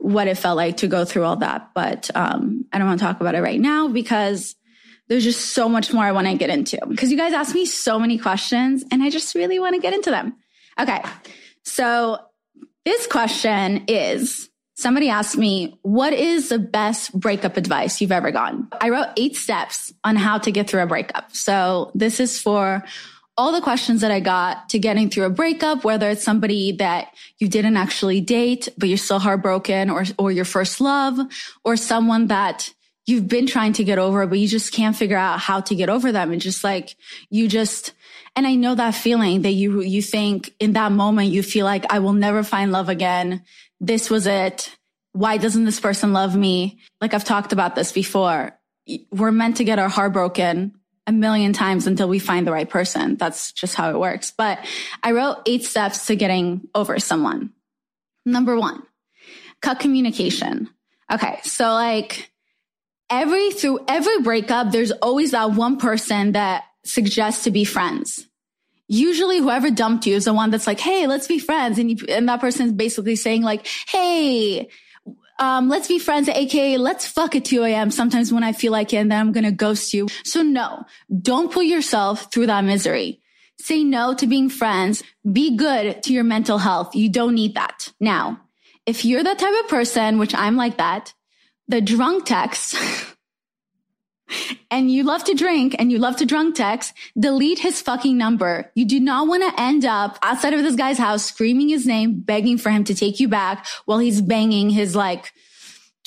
what 0.00 0.28
it 0.28 0.38
felt 0.38 0.56
like 0.56 0.78
to 0.78 0.86
go 0.86 1.04
through 1.04 1.24
all 1.24 1.36
that. 1.36 1.70
But, 1.74 2.10
um, 2.14 2.64
I 2.72 2.78
don't 2.78 2.86
want 2.86 3.00
to 3.00 3.04
talk 3.04 3.20
about 3.20 3.34
it 3.34 3.42
right 3.42 3.60
now 3.60 3.88
because 3.88 4.54
there's 5.08 5.24
just 5.24 5.52
so 5.52 5.68
much 5.68 5.92
more 5.92 6.04
I 6.04 6.12
want 6.12 6.28
to 6.28 6.36
get 6.36 6.50
into 6.50 6.78
because 6.86 7.10
you 7.10 7.16
guys 7.16 7.32
asked 7.32 7.54
me 7.54 7.66
so 7.66 7.98
many 7.98 8.18
questions 8.18 8.84
and 8.90 9.02
I 9.02 9.10
just 9.10 9.34
really 9.34 9.58
want 9.58 9.74
to 9.74 9.80
get 9.80 9.94
into 9.94 10.10
them. 10.10 10.36
Okay. 10.78 11.02
So 11.64 12.18
this 12.84 13.06
question 13.06 13.84
is, 13.88 14.48
Somebody 14.78 15.08
asked 15.08 15.36
me, 15.36 15.76
what 15.82 16.12
is 16.12 16.50
the 16.50 16.58
best 16.60 17.12
breakup 17.12 17.56
advice 17.56 18.00
you've 18.00 18.12
ever 18.12 18.30
gotten? 18.30 18.68
I 18.80 18.90
wrote 18.90 19.08
eight 19.16 19.34
steps 19.34 19.92
on 20.04 20.14
how 20.14 20.38
to 20.38 20.52
get 20.52 20.70
through 20.70 20.82
a 20.82 20.86
breakup. 20.86 21.34
So 21.34 21.90
this 21.96 22.20
is 22.20 22.40
for 22.40 22.84
all 23.36 23.50
the 23.50 23.60
questions 23.60 24.02
that 24.02 24.12
I 24.12 24.20
got 24.20 24.68
to 24.68 24.78
getting 24.78 25.10
through 25.10 25.24
a 25.24 25.30
breakup, 25.30 25.82
whether 25.82 26.08
it's 26.10 26.22
somebody 26.22 26.70
that 26.76 27.12
you 27.38 27.48
didn't 27.48 27.76
actually 27.76 28.20
date, 28.20 28.68
but 28.78 28.88
you're 28.88 28.98
still 28.98 29.18
heartbroken 29.18 29.90
or, 29.90 30.04
or 30.16 30.30
your 30.30 30.44
first 30.44 30.80
love 30.80 31.18
or 31.64 31.76
someone 31.76 32.28
that 32.28 32.72
you've 33.04 33.26
been 33.26 33.48
trying 33.48 33.72
to 33.72 33.82
get 33.82 33.98
over, 33.98 34.28
but 34.28 34.38
you 34.38 34.46
just 34.46 34.72
can't 34.72 34.94
figure 34.94 35.16
out 35.16 35.40
how 35.40 35.60
to 35.62 35.74
get 35.74 35.88
over 35.88 36.12
them. 36.12 36.30
And 36.30 36.40
just 36.40 36.62
like 36.62 36.94
you 37.30 37.48
just, 37.48 37.94
and 38.36 38.46
I 38.46 38.54
know 38.54 38.76
that 38.76 38.94
feeling 38.94 39.42
that 39.42 39.52
you, 39.52 39.80
you 39.80 40.02
think 40.02 40.54
in 40.60 40.74
that 40.74 40.92
moment, 40.92 41.30
you 41.30 41.42
feel 41.42 41.64
like 41.64 41.92
I 41.92 41.98
will 41.98 42.12
never 42.12 42.44
find 42.44 42.70
love 42.70 42.88
again 42.88 43.42
this 43.80 44.10
was 44.10 44.26
it. 44.26 44.74
Why 45.12 45.36
doesn't 45.36 45.64
this 45.64 45.80
person 45.80 46.12
love 46.12 46.36
me? 46.36 46.80
Like 47.00 47.14
I've 47.14 47.24
talked 47.24 47.52
about 47.52 47.74
this 47.74 47.92
before. 47.92 48.58
We're 49.10 49.32
meant 49.32 49.56
to 49.58 49.64
get 49.64 49.78
our 49.78 49.88
heart 49.88 50.12
broken 50.12 50.74
a 51.06 51.12
million 51.12 51.52
times 51.52 51.86
until 51.86 52.08
we 52.08 52.18
find 52.18 52.46
the 52.46 52.52
right 52.52 52.68
person. 52.68 53.16
That's 53.16 53.52
just 53.52 53.74
how 53.74 53.90
it 53.90 53.98
works. 53.98 54.32
But 54.36 54.58
I 55.02 55.12
wrote 55.12 55.38
eight 55.46 55.64
steps 55.64 56.06
to 56.06 56.16
getting 56.16 56.68
over 56.74 56.98
someone. 56.98 57.52
Number 58.26 58.58
one, 58.58 58.82
cut 59.62 59.80
communication. 59.80 60.68
Okay. 61.10 61.40
So 61.44 61.72
like 61.72 62.30
every 63.08 63.50
through 63.52 63.80
every 63.88 64.20
breakup, 64.20 64.70
there's 64.70 64.92
always 64.92 65.30
that 65.30 65.52
one 65.52 65.78
person 65.78 66.32
that 66.32 66.64
suggests 66.84 67.44
to 67.44 67.50
be 67.50 67.64
friends 67.64 68.27
usually 68.88 69.38
whoever 69.38 69.70
dumped 69.70 70.06
you 70.06 70.16
is 70.16 70.24
the 70.24 70.34
one 70.34 70.50
that's 70.50 70.66
like, 70.66 70.80
Hey, 70.80 71.06
let's 71.06 71.26
be 71.26 71.38
friends. 71.38 71.78
And 71.78 71.90
you, 71.90 72.06
and 72.08 72.28
that 72.28 72.40
person 72.40 72.66
is 72.66 72.72
basically 72.72 73.16
saying 73.16 73.42
like, 73.42 73.66
Hey, 73.88 74.68
um, 75.38 75.68
let's 75.68 75.86
be 75.86 75.98
friends, 75.98 76.28
aka 76.28 76.76
let's 76.78 77.06
fuck 77.06 77.36
at 77.36 77.44
2 77.44 77.62
a.m. 77.64 77.90
sometimes 77.90 78.32
when 78.32 78.42
I 78.42 78.52
feel 78.52 78.72
like 78.72 78.92
it 78.92 78.96
and 78.96 79.12
then 79.12 79.20
I'm 79.20 79.32
going 79.32 79.44
to 79.44 79.52
ghost 79.52 79.94
you. 79.94 80.08
So 80.24 80.42
no, 80.42 80.84
don't 81.22 81.52
put 81.52 81.66
yourself 81.66 82.32
through 82.32 82.46
that 82.46 82.64
misery. 82.64 83.20
Say 83.60 83.84
no 83.84 84.14
to 84.14 84.26
being 84.26 84.48
friends. 84.48 85.02
Be 85.30 85.56
good 85.56 86.02
to 86.04 86.12
your 86.12 86.24
mental 86.24 86.58
health. 86.58 86.94
You 86.94 87.08
don't 87.08 87.34
need 87.34 87.54
that. 87.54 87.92
Now, 88.00 88.40
if 88.86 89.04
you're 89.04 89.22
that 89.22 89.38
type 89.38 89.54
of 89.64 89.68
person, 89.68 90.18
which 90.18 90.34
I'm 90.34 90.56
like 90.56 90.78
that, 90.78 91.12
the 91.66 91.80
drunk 91.80 92.26
text 92.26 92.76
and 94.70 94.90
you 94.90 95.02
love 95.02 95.24
to 95.24 95.34
drink 95.34 95.74
and 95.78 95.90
you 95.90 95.98
love 95.98 96.16
to 96.16 96.26
drunk 96.26 96.56
text, 96.56 96.92
delete 97.18 97.58
his 97.58 97.80
fucking 97.80 98.16
number. 98.16 98.70
You 98.74 98.84
do 98.84 99.00
not 99.00 99.28
want 99.28 99.42
to 99.42 99.60
end 99.60 99.84
up 99.84 100.18
outside 100.22 100.54
of 100.54 100.62
this 100.62 100.76
guy's 100.76 100.98
house 100.98 101.24
screaming 101.24 101.68
his 101.68 101.86
name, 101.86 102.20
begging 102.20 102.58
for 102.58 102.70
him 102.70 102.84
to 102.84 102.94
take 102.94 103.20
you 103.20 103.28
back 103.28 103.66
while 103.84 103.98
he's 103.98 104.20
banging 104.20 104.70
his 104.70 104.94
like, 104.94 105.32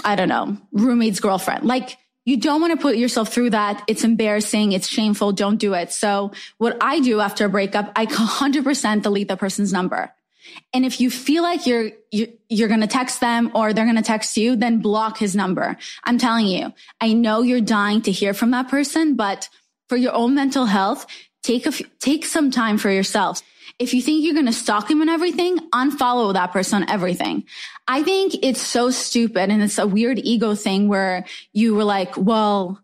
I 0.03 0.15
don't 0.15 0.29
know, 0.29 0.57
roommate's 0.71 1.19
girlfriend. 1.19 1.65
Like, 1.65 1.97
you 2.23 2.37
don't 2.37 2.61
want 2.61 2.71
to 2.71 2.81
put 2.81 2.97
yourself 2.97 3.33
through 3.33 3.49
that. 3.51 3.83
It's 3.87 4.03
embarrassing. 4.03 4.73
It's 4.73 4.87
shameful. 4.87 5.31
Don't 5.31 5.57
do 5.57 5.73
it. 5.73 5.91
So 5.91 6.31
what 6.59 6.77
I 6.79 6.99
do 6.99 7.19
after 7.19 7.45
a 7.45 7.49
breakup, 7.49 7.91
I 7.95 8.05
100% 8.05 9.01
delete 9.01 9.27
the 9.27 9.37
person's 9.37 9.73
number. 9.73 10.13
And 10.73 10.85
if 10.85 10.99
you 11.01 11.09
feel 11.09 11.43
like 11.43 11.65
you're, 11.65 11.91
you're, 12.11 12.27
you're 12.49 12.67
going 12.67 12.81
to 12.81 12.87
text 12.87 13.19
them 13.19 13.51
or 13.53 13.73
they're 13.73 13.85
going 13.85 13.97
to 13.97 14.01
text 14.01 14.37
you, 14.37 14.55
then 14.55 14.79
block 14.79 15.17
his 15.17 15.35
number. 15.35 15.77
I'm 16.03 16.17
telling 16.17 16.47
you, 16.47 16.73
I 16.99 17.13
know 17.13 17.41
you're 17.41 17.61
dying 17.61 18.01
to 18.03 18.11
hear 18.11 18.33
from 18.33 18.51
that 18.51 18.67
person, 18.67 19.15
but 19.15 19.49
for 19.89 19.97
your 19.97 20.13
own 20.13 20.35
mental 20.35 20.65
health, 20.65 21.05
take 21.43 21.65
a, 21.65 21.71
take 21.99 22.25
some 22.25 22.51
time 22.51 22.77
for 22.77 22.89
yourself. 22.89 23.41
If 23.79 23.93
you 23.93 24.01
think 24.01 24.23
you're 24.23 24.33
going 24.33 24.45
to 24.45 24.53
stalk 24.53 24.89
him 24.89 25.01
and 25.01 25.09
everything, 25.09 25.57
unfollow 25.71 26.33
that 26.33 26.51
person 26.51 26.83
on 26.83 26.89
everything. 26.89 27.45
I 27.87 28.03
think 28.03 28.35
it's 28.43 28.61
so 28.61 28.91
stupid 28.91 29.49
and 29.49 29.63
it's 29.63 29.77
a 29.77 29.87
weird 29.87 30.19
ego 30.19 30.55
thing 30.55 30.87
where 30.87 31.25
you 31.51 31.73
were 31.73 31.83
like, 31.83 32.15
well, 32.15 32.79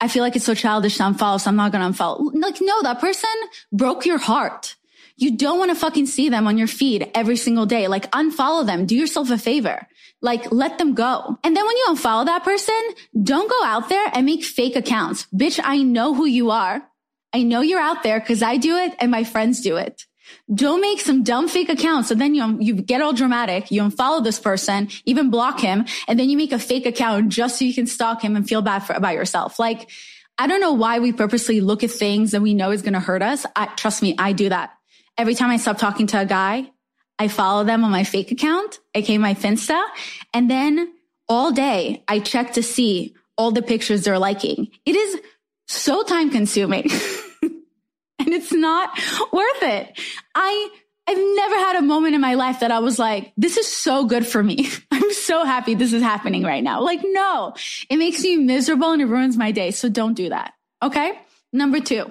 I 0.00 0.08
feel 0.08 0.22
like 0.22 0.34
it's 0.34 0.46
so 0.46 0.54
childish 0.54 0.96
to 0.96 1.02
unfollow, 1.04 1.40
so 1.40 1.50
I'm 1.50 1.56
not 1.56 1.72
going 1.72 1.92
to 1.92 1.96
unfollow. 1.96 2.30
Like, 2.34 2.56
no, 2.60 2.82
that 2.82 3.00
person 3.00 3.30
broke 3.70 4.06
your 4.06 4.18
heart. 4.18 4.76
You 5.20 5.36
don't 5.36 5.58
want 5.58 5.70
to 5.70 5.74
fucking 5.74 6.06
see 6.06 6.30
them 6.30 6.46
on 6.46 6.56
your 6.56 6.66
feed 6.66 7.10
every 7.14 7.36
single 7.36 7.66
day. 7.66 7.88
Like 7.88 8.10
unfollow 8.10 8.64
them. 8.64 8.86
Do 8.86 8.96
yourself 8.96 9.30
a 9.30 9.36
favor. 9.36 9.86
Like 10.22 10.50
let 10.50 10.78
them 10.78 10.94
go. 10.94 11.38
And 11.44 11.54
then 11.54 11.66
when 11.66 11.76
you 11.76 11.86
unfollow 11.90 12.24
that 12.24 12.42
person, 12.42 12.80
don't 13.22 13.50
go 13.50 13.62
out 13.62 13.90
there 13.90 14.06
and 14.14 14.24
make 14.24 14.42
fake 14.42 14.76
accounts. 14.76 15.26
Bitch, 15.26 15.60
I 15.62 15.82
know 15.82 16.14
who 16.14 16.24
you 16.24 16.50
are. 16.50 16.82
I 17.34 17.42
know 17.42 17.60
you're 17.60 17.80
out 17.80 18.02
there 18.02 18.18
because 18.18 18.42
I 18.42 18.56
do 18.56 18.78
it 18.78 18.94
and 18.98 19.10
my 19.10 19.24
friends 19.24 19.60
do 19.60 19.76
it. 19.76 20.06
Don't 20.54 20.80
make 20.80 21.00
some 21.00 21.22
dumb 21.22 21.48
fake 21.48 21.68
accounts. 21.68 22.08
So 22.08 22.14
then 22.14 22.34
you, 22.34 22.56
you 22.58 22.74
get 22.74 23.02
all 23.02 23.12
dramatic. 23.12 23.70
You 23.70 23.82
unfollow 23.82 24.24
this 24.24 24.40
person, 24.40 24.88
even 25.04 25.28
block 25.28 25.60
him. 25.60 25.84
And 26.08 26.18
then 26.18 26.30
you 26.30 26.38
make 26.38 26.52
a 26.52 26.58
fake 26.58 26.86
account 26.86 27.28
just 27.28 27.58
so 27.58 27.66
you 27.66 27.74
can 27.74 27.86
stalk 27.86 28.24
him 28.24 28.36
and 28.36 28.48
feel 28.48 28.62
bad 28.62 28.80
for, 28.80 28.94
about 28.94 29.14
yourself. 29.14 29.58
Like, 29.58 29.90
I 30.38 30.46
don't 30.46 30.62
know 30.62 30.72
why 30.72 30.98
we 31.00 31.12
purposely 31.12 31.60
look 31.60 31.84
at 31.84 31.90
things 31.90 32.30
that 32.30 32.40
we 32.40 32.54
know 32.54 32.70
is 32.70 32.80
going 32.80 32.94
to 32.94 33.00
hurt 33.00 33.22
us. 33.22 33.44
I, 33.54 33.66
trust 33.66 34.00
me, 34.00 34.14
I 34.16 34.32
do 34.32 34.48
that 34.48 34.70
every 35.20 35.34
time 35.34 35.50
I 35.50 35.58
stop 35.58 35.76
talking 35.76 36.06
to 36.08 36.20
a 36.20 36.24
guy, 36.24 36.70
I 37.18 37.28
follow 37.28 37.64
them 37.64 37.84
on 37.84 37.90
my 37.90 38.04
fake 38.04 38.32
account, 38.32 38.80
aka 38.94 39.18
my 39.18 39.34
Finsta. 39.34 39.84
And 40.32 40.50
then 40.50 40.94
all 41.28 41.52
day 41.52 42.02
I 42.08 42.20
check 42.20 42.54
to 42.54 42.62
see 42.62 43.14
all 43.36 43.50
the 43.50 43.62
pictures 43.62 44.04
they're 44.04 44.18
liking. 44.18 44.68
It 44.86 44.96
is 44.96 45.20
so 45.68 46.02
time 46.02 46.30
consuming 46.30 46.90
and 47.42 48.28
it's 48.28 48.52
not 48.52 48.98
worth 49.30 49.62
it. 49.62 50.00
I, 50.34 50.70
I've 51.06 51.18
never 51.18 51.56
had 51.56 51.76
a 51.76 51.82
moment 51.82 52.14
in 52.14 52.22
my 52.22 52.34
life 52.34 52.60
that 52.60 52.72
I 52.72 52.78
was 52.78 52.98
like, 52.98 53.32
this 53.36 53.58
is 53.58 53.66
so 53.66 54.06
good 54.06 54.26
for 54.26 54.42
me. 54.42 54.70
I'm 54.90 55.12
so 55.12 55.44
happy 55.44 55.74
this 55.74 55.92
is 55.92 56.02
happening 56.02 56.44
right 56.44 56.64
now. 56.64 56.80
Like, 56.80 57.00
no, 57.04 57.54
it 57.90 57.98
makes 57.98 58.22
me 58.22 58.38
miserable 58.38 58.92
and 58.92 59.02
it 59.02 59.06
ruins 59.06 59.36
my 59.36 59.52
day. 59.52 59.70
So 59.70 59.90
don't 59.90 60.14
do 60.14 60.30
that. 60.30 60.54
Okay. 60.82 61.12
Number 61.52 61.80
two. 61.80 62.10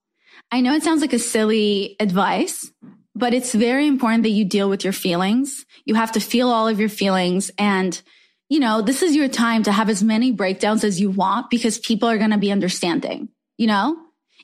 I 0.51 0.61
know 0.61 0.73
it 0.73 0.83
sounds 0.83 1.01
like 1.01 1.13
a 1.13 1.19
silly 1.19 1.95
advice, 1.99 2.69
but 3.15 3.33
it's 3.33 3.53
very 3.53 3.87
important 3.87 4.23
that 4.23 4.29
you 4.29 4.43
deal 4.43 4.69
with 4.69 4.83
your 4.83 4.93
feelings. 4.93 5.65
You 5.85 5.95
have 5.95 6.11
to 6.13 6.19
feel 6.19 6.49
all 6.49 6.67
of 6.67 6.79
your 6.79 6.89
feelings. 6.89 7.51
And, 7.57 7.99
you 8.49 8.59
know, 8.59 8.81
this 8.81 9.01
is 9.01 9.15
your 9.15 9.29
time 9.29 9.63
to 9.63 9.71
have 9.71 9.89
as 9.89 10.03
many 10.03 10.31
breakdowns 10.31 10.83
as 10.83 10.99
you 10.99 11.09
want 11.09 11.49
because 11.49 11.79
people 11.79 12.09
are 12.09 12.17
going 12.17 12.31
to 12.31 12.37
be 12.37 12.51
understanding, 12.51 13.29
you 13.57 13.67
know? 13.67 13.97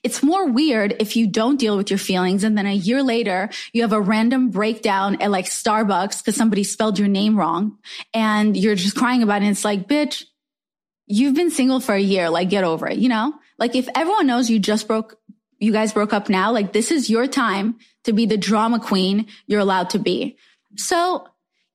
It's 0.04 0.24
more 0.24 0.48
weird 0.50 0.96
if 1.00 1.16
you 1.16 1.28
don't 1.28 1.60
deal 1.60 1.76
with 1.76 1.90
your 1.90 1.98
feelings 1.98 2.44
and 2.44 2.58
then 2.58 2.68
a 2.68 2.74
year 2.74 3.02
later 3.02 3.50
you 3.74 3.82
have 3.82 3.94
a 3.94 4.00
random 4.00 4.52
breakdown 4.52 5.22
at 5.22 5.32
like 5.32 5.46
Starbucks 5.46 6.20
because 6.20 6.36
somebody 6.36 6.64
spelled 6.64 7.00
your 7.00 7.08
name 7.08 7.36
wrong 7.36 7.80
and 8.14 8.56
you're 8.56 8.76
just 8.76 8.96
crying 8.96 9.24
about 9.24 9.42
it. 9.42 9.46
And 9.46 9.52
it's 9.52 9.66
like, 9.66 9.88
bitch, 9.88 10.24
you've 11.08 11.34
been 11.36 11.50
single 11.50 11.80
for 11.80 11.96
a 11.96 12.00
year. 12.00 12.30
Like 12.30 12.50
get 12.50 12.64
over 12.64 12.88
it, 12.88 13.00
you 13.00 13.10
know? 13.10 13.34
Like 13.58 13.76
if 13.76 13.90
everyone 13.96 14.28
knows 14.28 14.50
you 14.50 14.60
just 14.60 14.88
broke, 14.88 15.18
you 15.60 15.72
guys 15.72 15.94
broke 15.94 16.14
up 16.14 16.30
now, 16.30 16.52
like 16.52 16.74
this 16.74 16.92
is 16.92 17.10
your 17.10 17.28
time 17.28 17.78
to 18.04 18.14
be 18.14 18.26
the 18.26 18.38
drama 18.38 18.80
queen 18.80 19.28
you're 19.48 19.60
allowed 19.60 19.90
to 19.92 20.00
be. 20.00 20.38
So, 20.76 21.28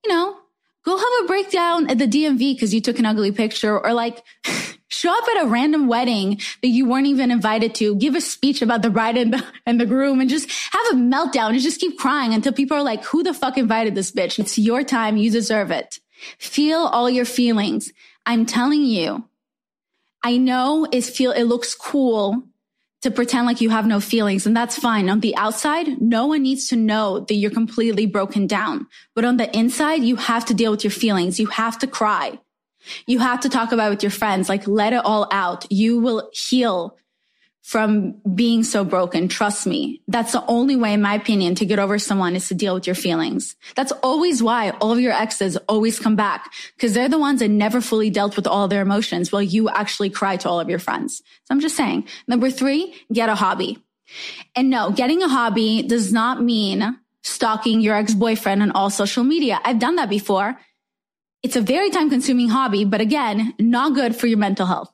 you 0.03 0.11
know, 0.11 0.37
go 0.83 0.97
have 0.97 1.23
a 1.23 1.27
breakdown 1.27 1.89
at 1.89 1.97
the 1.97 2.07
DMV 2.07 2.55
because 2.55 2.73
you 2.73 2.81
took 2.81 2.99
an 2.99 3.05
ugly 3.05 3.31
picture 3.31 3.77
or 3.77 3.93
like 3.93 4.23
show 4.87 5.11
up 5.11 5.27
at 5.35 5.43
a 5.43 5.47
random 5.47 5.87
wedding 5.87 6.39
that 6.61 6.69
you 6.69 6.87
weren't 6.87 7.07
even 7.07 7.31
invited 7.31 7.75
to, 7.75 7.95
give 7.95 8.15
a 8.15 8.21
speech 8.21 8.61
about 8.61 8.81
the 8.81 8.89
bride 8.89 9.17
and 9.17 9.33
the, 9.33 9.45
and 9.65 9.79
the 9.79 9.85
groom 9.85 10.21
and 10.21 10.29
just 10.29 10.49
have 10.71 10.93
a 10.93 10.95
meltdown 10.95 11.49
and 11.49 11.59
just 11.59 11.79
keep 11.79 11.97
crying 11.97 12.33
until 12.33 12.53
people 12.53 12.77
are 12.77 12.83
like, 12.83 13.03
who 13.05 13.23
the 13.23 13.33
fuck 13.33 13.57
invited 13.57 13.95
this 13.95 14.11
bitch? 14.11 14.39
It's 14.39 14.57
your 14.57 14.83
time. 14.83 15.17
You 15.17 15.31
deserve 15.31 15.71
it. 15.71 15.99
Feel 16.37 16.79
all 16.79 17.09
your 17.09 17.25
feelings. 17.25 17.91
I'm 18.25 18.45
telling 18.45 18.83
you, 18.83 19.27
I 20.23 20.37
know 20.37 20.87
it 20.91 21.03
feel, 21.03 21.31
it 21.31 21.43
looks 21.43 21.75
cool 21.75 22.43
to 23.03 23.11
pretend 23.11 23.45
like 23.45 23.61
you 23.61 23.69
have 23.69 23.85
no 23.85 23.99
feelings 23.99 24.45
and 24.45 24.55
that's 24.55 24.77
fine. 24.77 25.09
On 25.09 25.19
the 25.19 25.35
outside, 25.35 26.01
no 26.01 26.25
one 26.25 26.43
needs 26.43 26.67
to 26.69 26.77
know 26.77 27.19
that 27.19 27.35
you're 27.35 27.51
completely 27.51 28.05
broken 28.05 28.47
down. 28.47 28.87
But 29.13 29.25
on 29.25 29.37
the 29.37 29.55
inside, 29.55 30.03
you 30.03 30.15
have 30.15 30.45
to 30.45 30.53
deal 30.53 30.71
with 30.71 30.83
your 30.85 30.91
feelings. 30.91 31.39
You 31.39 31.47
have 31.47 31.77
to 31.79 31.87
cry. 31.87 32.39
You 33.05 33.19
have 33.19 33.41
to 33.41 33.49
talk 33.49 33.71
about 33.73 33.87
it 33.87 33.89
with 33.91 34.03
your 34.03 34.09
friends. 34.09 34.47
Like 34.47 34.67
let 34.67 34.93
it 34.93 35.03
all 35.03 35.27
out. 35.31 35.69
You 35.69 35.99
will 35.99 36.29
heal 36.33 36.97
from 37.63 38.15
being 38.35 38.61
so 38.63 38.83
broken. 38.83 39.29
Trust 39.29 39.65
me. 39.65 40.01
That's 40.09 40.33
the 40.33 40.45
only 40.47 40.75
way, 40.75 40.93
in 40.93 41.01
my 41.01 41.15
opinion, 41.15 41.55
to 41.55 41.65
get 41.65 41.79
over 41.79 41.97
someone 41.97 42.35
is 42.35 42.49
to 42.49 42.53
deal 42.53 42.73
with 42.73 42.85
your 42.85 42.95
feelings. 42.95 43.55
That's 43.75 43.93
always 44.03 44.43
why 44.43 44.71
all 44.81 44.91
of 44.91 44.99
your 44.99 45.13
exes 45.13 45.55
always 45.69 45.97
come 45.97 46.17
back 46.17 46.53
because 46.75 46.93
they're 46.93 47.07
the 47.07 47.17
ones 47.17 47.39
that 47.39 47.47
never 47.47 47.79
fully 47.79 48.09
dealt 48.09 48.35
with 48.35 48.47
all 48.47 48.67
their 48.67 48.81
emotions 48.81 49.31
while 49.31 49.41
you 49.41 49.69
actually 49.69 50.09
cry 50.09 50.35
to 50.37 50.49
all 50.49 50.59
of 50.59 50.69
your 50.69 50.77
friends. 50.77 51.23
So 51.45 51.51
I'm 51.51 51.61
just 51.61 51.77
saying. 51.77 52.05
Number 52.27 52.51
three, 52.51 52.93
get 53.11 53.29
a 53.29 53.35
hobby. 53.35 53.81
And 54.55 54.69
no, 54.69 54.91
getting 54.91 55.23
a 55.23 55.29
hobby 55.29 55.83
does 55.83 56.11
not 56.11 56.43
mean 56.43 56.99
stalking 57.23 57.79
your 57.79 57.95
ex-boyfriend 57.95 58.61
on 58.61 58.71
all 58.71 58.89
social 58.89 59.23
media. 59.23 59.61
I've 59.63 59.79
done 59.79 59.95
that 59.95 60.09
before. 60.09 60.59
It's 61.41 61.55
a 61.55 61.61
very 61.61 61.89
time 61.89 62.09
consuming 62.09 62.49
hobby, 62.49 62.85
but 62.85 63.01
again, 63.01 63.53
not 63.57 63.95
good 63.95 64.15
for 64.15 64.27
your 64.27 64.37
mental 64.37 64.65
health. 64.65 64.92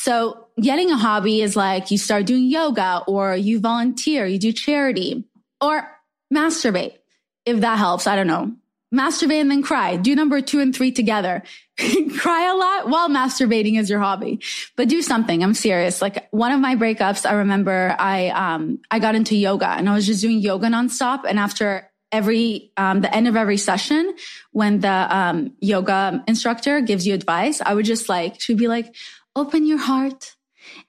So 0.00 0.46
getting 0.60 0.92
a 0.92 0.96
hobby 0.96 1.42
is 1.42 1.56
like 1.56 1.90
you 1.90 1.98
start 1.98 2.24
doing 2.24 2.44
yoga 2.44 3.02
or 3.08 3.34
you 3.34 3.58
volunteer, 3.58 4.26
you 4.26 4.38
do 4.38 4.52
charity 4.52 5.24
or 5.60 5.90
masturbate. 6.32 6.98
If 7.44 7.62
that 7.62 7.78
helps, 7.78 8.06
I 8.06 8.14
don't 8.14 8.28
know. 8.28 8.52
Masturbate 8.94 9.40
and 9.40 9.50
then 9.50 9.60
cry. 9.60 9.96
Do 9.96 10.14
number 10.14 10.40
two 10.40 10.60
and 10.60 10.74
three 10.74 10.92
together. 10.92 11.42
cry 12.16 12.48
a 12.48 12.54
lot 12.54 12.88
while 12.88 13.08
masturbating 13.08 13.76
is 13.76 13.90
your 13.90 13.98
hobby, 13.98 14.40
but 14.76 14.88
do 14.88 15.02
something. 15.02 15.42
I'm 15.42 15.52
serious. 15.52 16.00
Like 16.00 16.28
one 16.30 16.52
of 16.52 16.60
my 16.60 16.76
breakups, 16.76 17.28
I 17.28 17.32
remember 17.32 17.96
I, 17.98 18.28
um, 18.28 18.78
I 18.92 19.00
got 19.00 19.16
into 19.16 19.34
yoga 19.34 19.66
and 19.66 19.88
I 19.88 19.94
was 19.94 20.06
just 20.06 20.22
doing 20.22 20.38
yoga 20.38 20.68
nonstop. 20.68 21.24
And 21.28 21.40
after 21.40 21.90
every, 22.12 22.70
um, 22.76 23.00
the 23.00 23.12
end 23.12 23.26
of 23.26 23.34
every 23.34 23.56
session, 23.56 24.14
when 24.52 24.78
the, 24.78 24.88
um, 24.88 25.56
yoga 25.60 26.22
instructor 26.28 26.80
gives 26.82 27.04
you 27.04 27.14
advice, 27.14 27.60
I 27.60 27.74
would 27.74 27.84
just 27.84 28.08
like, 28.08 28.40
she'd 28.40 28.58
be 28.58 28.68
like, 28.68 28.94
open 29.38 29.66
your 29.66 29.78
heart 29.78 30.36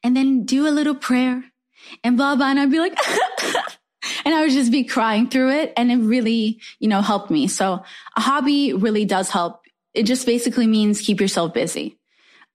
and 0.03 0.15
then 0.15 0.45
do 0.45 0.67
a 0.67 0.71
little 0.71 0.95
prayer 0.95 1.43
and 2.03 2.17
blah, 2.17 2.35
blah. 2.35 2.49
And 2.49 2.59
I'd 2.59 2.71
be 2.71 2.79
like, 2.79 2.97
and 4.25 4.33
I 4.33 4.41
would 4.41 4.51
just 4.51 4.71
be 4.71 4.83
crying 4.83 5.29
through 5.29 5.51
it. 5.51 5.73
And 5.77 5.91
it 5.91 5.97
really, 5.97 6.61
you 6.79 6.87
know, 6.87 7.01
helped 7.01 7.31
me. 7.31 7.47
So 7.47 7.83
a 8.15 8.21
hobby 8.21 8.73
really 8.73 9.05
does 9.05 9.29
help. 9.29 9.61
It 9.93 10.03
just 10.03 10.25
basically 10.25 10.67
means 10.67 11.01
keep 11.01 11.19
yourself 11.19 11.53
busy. 11.53 11.97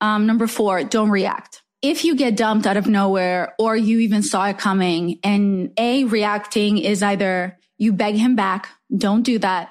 Um, 0.00 0.26
number 0.26 0.46
four, 0.46 0.85
don't 0.85 1.11
react. 1.11 1.62
If 1.83 2.04
you 2.04 2.16
get 2.16 2.37
dumped 2.37 2.66
out 2.66 2.76
of 2.76 2.87
nowhere 2.87 3.54
or 3.59 3.76
you 3.76 4.00
even 4.00 4.22
saw 4.22 4.46
it 4.46 4.59
coming 4.59 5.18
and 5.22 5.72
a 5.78 6.04
reacting 6.04 6.78
is 6.78 7.02
either 7.02 7.59
you 7.76 7.92
beg 7.92 8.14
him 8.14 8.37
back, 8.37 8.68
don't 8.96 9.22
do 9.22 9.38
that 9.40 9.70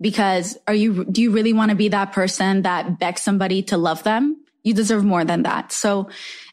because 0.00 0.58
are 0.66 0.74
you, 0.74 1.04
do 1.04 1.22
you 1.22 1.30
really 1.30 1.52
want 1.52 1.70
to 1.70 1.76
be 1.76 1.88
that 1.88 2.12
person 2.12 2.62
that 2.62 2.98
begs 2.98 3.22
somebody 3.22 3.62
to 3.64 3.78
love 3.78 4.02
them? 4.02 4.43
You 4.64 4.74
deserve 4.74 5.04
more 5.04 5.24
than 5.24 5.42
that. 5.42 5.70
So, 5.70 6.08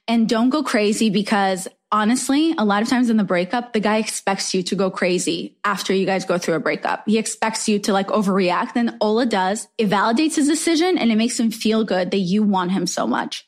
and 0.07 0.29
don't 0.29 0.49
go 0.49 0.61
crazy 0.63 1.09
because 1.09 1.67
honestly, 1.91 2.53
a 2.57 2.65
lot 2.65 2.81
of 2.81 2.89
times 2.89 3.09
in 3.09 3.17
the 3.17 3.23
breakup, 3.23 3.73
the 3.73 3.79
guy 3.79 3.97
expects 3.97 4.53
you 4.53 4.63
to 4.63 4.75
go 4.75 4.89
crazy 4.89 5.57
after 5.63 5.93
you 5.93 6.05
guys 6.05 6.25
go 6.25 6.37
through 6.37 6.55
a 6.55 6.59
breakup. 6.59 7.03
He 7.05 7.17
expects 7.17 7.67
you 7.67 7.79
to 7.79 7.93
like 7.93 8.07
overreact. 8.07 8.71
And 8.75 8.95
all 9.01 9.19
it 9.19 9.29
does, 9.29 9.67
it 9.77 9.89
validates 9.89 10.35
his 10.35 10.47
decision 10.47 10.97
and 10.97 11.11
it 11.11 11.17
makes 11.17 11.39
him 11.39 11.51
feel 11.51 11.83
good 11.83 12.11
that 12.11 12.19
you 12.19 12.43
want 12.43 12.71
him 12.71 12.87
so 12.87 13.05
much. 13.07 13.47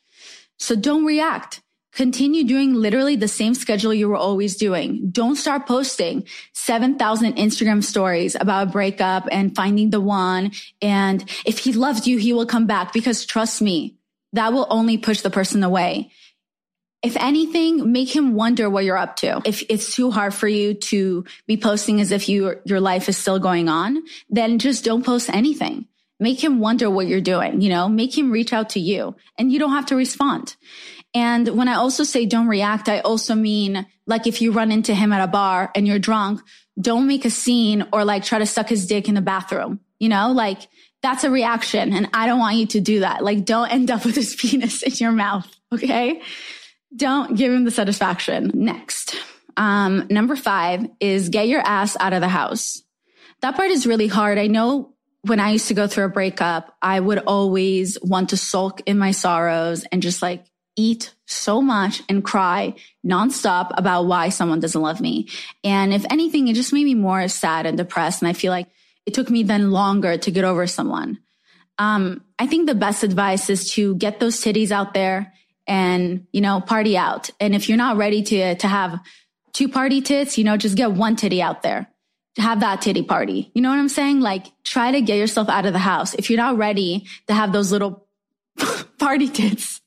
So 0.60 0.76
don't 0.76 1.06
react. 1.06 1.62
Continue 1.94 2.44
doing 2.44 2.74
literally 2.74 3.16
the 3.16 3.28
same 3.28 3.54
schedule 3.54 3.94
you 3.94 4.10
were 4.10 4.18
always 4.18 4.56
doing. 4.56 5.10
Don't 5.12 5.36
start 5.36 5.68
posting 5.68 6.26
7,000 6.54 7.36
Instagram 7.36 7.84
stories 7.84 8.36
about 8.40 8.68
a 8.68 8.72
breakup 8.72 9.28
and 9.32 9.56
finding 9.56 9.92
the 9.92 10.02
one. 10.02 10.52
And 10.82 11.24
if 11.46 11.60
he 11.60 11.72
loves 11.72 12.08
you, 12.08 12.18
he 12.18 12.34
will 12.34 12.48
come 12.48 12.66
back 12.66 12.94
because 12.94 13.26
trust 13.26 13.62
me, 13.62 13.96
that 14.34 14.54
will 14.54 14.68
only 14.70 14.98
push 14.98 15.22
the 15.22 15.30
person 15.30 15.64
away. 15.64 16.12
If 17.02 17.18
anything, 17.18 17.92
make 17.92 18.14
him 18.16 18.34
wonder 18.34 18.70
what 18.70 18.86
you're 18.86 18.98
up 18.98 19.18
to. 19.18 19.42
If 19.46 19.64
it's 19.70 19.94
too 19.94 20.10
hard 20.10 20.34
for 20.34 20.48
you 20.48 20.74
to 20.74 21.26
be 21.48 21.58
posting 21.58 22.00
as 22.00 22.12
if 22.12 22.30
you, 22.30 22.60
your 22.66 22.80
life 22.80 23.10
is 23.10 23.18
still 23.18 23.40
going 23.40 23.68
on, 23.68 24.04
then 24.30 24.58
just 24.58 24.86
don't 24.86 25.06
post 25.06 25.30
anything. 25.30 25.86
Make 26.20 26.42
him 26.42 26.60
wonder 26.60 26.90
what 26.90 27.08
you're 27.08 27.20
doing, 27.20 27.60
you 27.60 27.70
know, 27.70 27.90
make 27.90 28.18
him 28.18 28.32
reach 28.32 28.54
out 28.54 28.70
to 28.72 28.80
you 28.80 29.16
and 29.38 29.52
you 29.52 29.60
don't 29.60 29.72
have 29.72 29.88
to 29.88 29.96
respond. 29.96 30.56
And 31.14 31.50
when 31.50 31.68
I 31.68 31.76
also 31.76 32.04
say 32.04 32.26
don't 32.26 32.48
react, 32.48 32.88
I 32.88 33.00
also 33.00 33.36
mean 33.36 33.86
like 34.08 34.26
if 34.26 34.42
you 34.42 34.54
run 34.54 34.72
into 34.72 34.96
him 34.96 35.12
at 35.12 35.24
a 35.24 35.28
bar 35.28 35.72
and 35.76 35.86
you're 35.86 36.00
drunk, 36.00 36.42
don't 36.80 37.08
make 37.08 37.26
a 37.26 37.30
scene 37.30 37.86
or 37.92 38.06
like 38.06 38.24
try 38.24 38.40
to 38.40 38.46
suck 38.46 38.70
his 38.70 38.88
dick 38.88 39.10
in 39.10 39.16
the 39.16 39.22
bathroom, 39.22 39.82
you 40.00 40.08
know, 40.08 40.32
like 40.32 40.68
that's 41.04 41.24
a 41.26 41.30
reaction. 41.30 41.94
And 41.94 42.10
I 42.14 42.26
don't 42.26 42.40
want 42.40 42.56
you 42.56 42.66
to 42.68 42.82
do 42.82 43.02
that. 43.02 43.24
Like, 43.24 43.46
don't 43.46 43.70
end 43.70 43.92
up 43.92 44.06
with 44.06 44.16
his 44.16 44.36
penis 44.40 44.82
in 44.82 44.94
your 44.94 45.12
mouth. 45.12 45.48
Okay. 45.72 46.22
Don't 46.96 47.36
give 47.38 47.52
him 47.52 47.66
the 47.66 47.72
satisfaction. 47.72 48.52
Next. 48.56 49.16
Um, 49.58 50.08
number 50.10 50.36
five 50.36 50.88
is 51.00 51.30
get 51.30 51.48
your 51.48 51.62
ass 51.62 51.96
out 52.00 52.14
of 52.14 52.22
the 52.22 52.28
house. 52.28 52.82
That 53.42 53.56
part 53.56 53.70
is 53.70 53.86
really 53.86 54.08
hard. 54.08 54.40
I 54.40 54.48
know 54.48 54.94
when 55.22 55.40
I 55.40 55.52
used 55.52 55.68
to 55.68 55.74
go 55.74 55.88
through 55.88 56.06
a 56.06 56.10
breakup, 56.10 56.76
I 56.82 57.00
would 57.00 57.20
always 57.20 57.98
want 58.02 58.30
to 58.30 58.38
sulk 58.38 58.82
in 58.86 58.98
my 58.98 59.12
sorrows 59.12 59.86
and 59.92 60.02
just 60.02 60.22
like 60.22 60.46
eat 60.76 61.14
so 61.28 61.62
much 61.62 62.02
and 62.10 62.24
cry 62.24 62.74
nonstop 63.06 63.72
about 63.78 64.06
why 64.06 64.30
someone 64.30 64.60
doesn't 64.60 64.82
love 64.82 65.02
me. 65.02 65.28
And 65.64 65.94
if 65.94 66.06
anything, 66.10 66.48
it 66.48 66.56
just 66.56 66.74
made 66.74 66.86
me 66.86 66.96
more 66.96 67.28
sad 67.28 67.66
and 67.66 67.78
depressed. 67.78 68.22
And 68.22 68.30
I 68.30 68.34
feel 68.34 68.52
like 68.52 68.68
it 69.06 69.14
took 69.14 69.30
me 69.30 69.44
then 69.44 69.72
longer 69.72 70.18
to 70.18 70.32
get 70.32 70.44
over 70.44 70.68
someone. 70.68 71.20
Um, 71.78 72.24
I 72.38 72.48
think 72.48 72.68
the 72.68 72.76
best 72.76 73.04
advice 73.04 73.50
is 73.50 73.72
to 73.74 73.96
get 73.96 74.20
those 74.20 74.40
titties 74.42 74.72
out 74.72 74.94
there 74.94 75.34
and, 75.68 76.28
you 76.32 76.42
know, 76.42 76.62
party 76.62 76.98
out. 76.98 77.30
And 77.40 77.56
if 77.56 77.68
you're 77.68 77.78
not 77.78 77.98
ready 77.98 78.22
to, 78.24 78.56
to 78.56 78.68
have 78.68 79.00
two 79.54 79.70
party 79.70 80.02
tits, 80.02 80.38
you 80.38 80.44
know, 80.44 80.58
just 80.58 80.76
get 80.76 80.92
one 80.92 81.16
titty 81.16 81.42
out 81.42 81.64
there. 81.64 81.90
To 82.36 82.42
have 82.42 82.62
that 82.62 82.82
titty 82.82 83.04
party. 83.04 83.52
You 83.54 83.62
know 83.62 83.70
what 83.70 83.78
I'm 83.78 83.90
saying? 83.90 84.20
Like 84.20 84.48
try 84.64 84.92
to 84.92 85.02
get 85.02 85.20
yourself 85.20 85.50
out 85.50 85.68
of 85.68 85.74
the 85.74 85.80
house. 85.80 86.16
If 86.16 86.32
you're 86.32 86.38
not 86.38 86.58
ready 86.58 87.06
to 87.28 87.34
have 87.34 87.54
those 87.54 87.72
little 87.72 88.08
party 88.98 89.30
tits. 89.30 89.82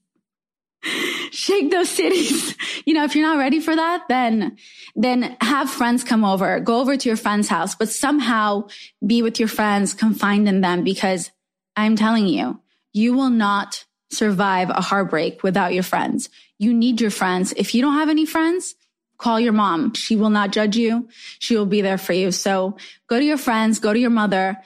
Shake 1.33 1.71
those 1.71 1.89
cities. 1.89 2.55
You 2.87 2.95
know, 2.95 3.03
if 3.03 3.17
you're 3.17 3.27
not 3.27 3.39
ready 3.39 3.59
for 3.59 3.75
that, 3.75 4.05
then, 4.09 4.59
then 4.97 5.37
have 5.43 5.71
friends 5.71 6.03
come 6.03 6.25
over, 6.25 6.59
go 6.59 6.81
over 6.81 6.97
to 6.97 7.09
your 7.09 7.17
friend's 7.17 7.49
house, 7.49 7.75
but 7.75 7.91
somehow 7.91 8.67
be 9.07 9.23
with 9.23 9.39
your 9.39 9.49
friends, 9.49 9.93
confined 9.93 10.49
in 10.49 10.63
them, 10.63 10.83
because 10.83 11.31
I'm 11.77 11.97
telling 11.97 12.27
you, 12.27 12.61
you 12.95 13.15
will 13.15 13.31
not 13.31 13.85
survive 14.11 14.71
a 14.71 14.81
heartbreak 14.81 15.43
without 15.43 15.75
your 15.75 15.83
friends. 15.83 16.31
You 16.59 16.73
need 16.73 17.01
your 17.01 17.11
friends. 17.11 17.53
If 17.57 17.75
you 17.75 17.83
don't 17.83 17.95
have 17.95 18.09
any 18.09 18.25
friends, 18.25 18.75
call 19.19 19.39
your 19.39 19.53
mom. 19.53 19.93
She 19.93 20.17
will 20.17 20.31
not 20.31 20.53
judge 20.53 20.77
you. 20.77 21.09
She 21.39 21.57
will 21.57 21.67
be 21.67 21.83
there 21.83 21.99
for 21.99 22.15
you. 22.15 22.33
So 22.33 22.79
go 23.09 23.19
to 23.19 23.25
your 23.25 23.37
friends, 23.37 23.79
go 23.79 23.93
to 23.93 23.99
your 23.99 24.11
mother, 24.11 24.57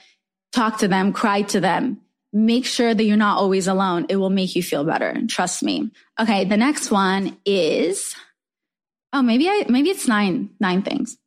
talk 0.53 0.79
to 0.79 0.87
them, 0.87 1.11
cry 1.11 1.41
to 1.41 1.59
them. 1.59 1.99
Make 2.31 2.65
sure 2.65 2.93
that 2.93 3.03
you're 3.03 3.17
not 3.17 3.37
always 3.37 3.67
alone. 3.67 4.05
It 4.07 4.15
will 4.15 4.29
make 4.29 4.55
you 4.55 4.63
feel 4.63 4.85
better. 4.85 5.13
Trust 5.27 5.63
me. 5.63 5.91
Okay. 6.17 6.45
The 6.45 6.55
next 6.55 6.89
one 6.89 7.37
is, 7.45 8.15
oh, 9.13 9.21
maybe 9.21 9.47
I, 9.47 9.65
maybe 9.69 9.89
it's 9.89 10.07
nine, 10.07 10.49
nine 10.59 10.81
things. 10.81 11.17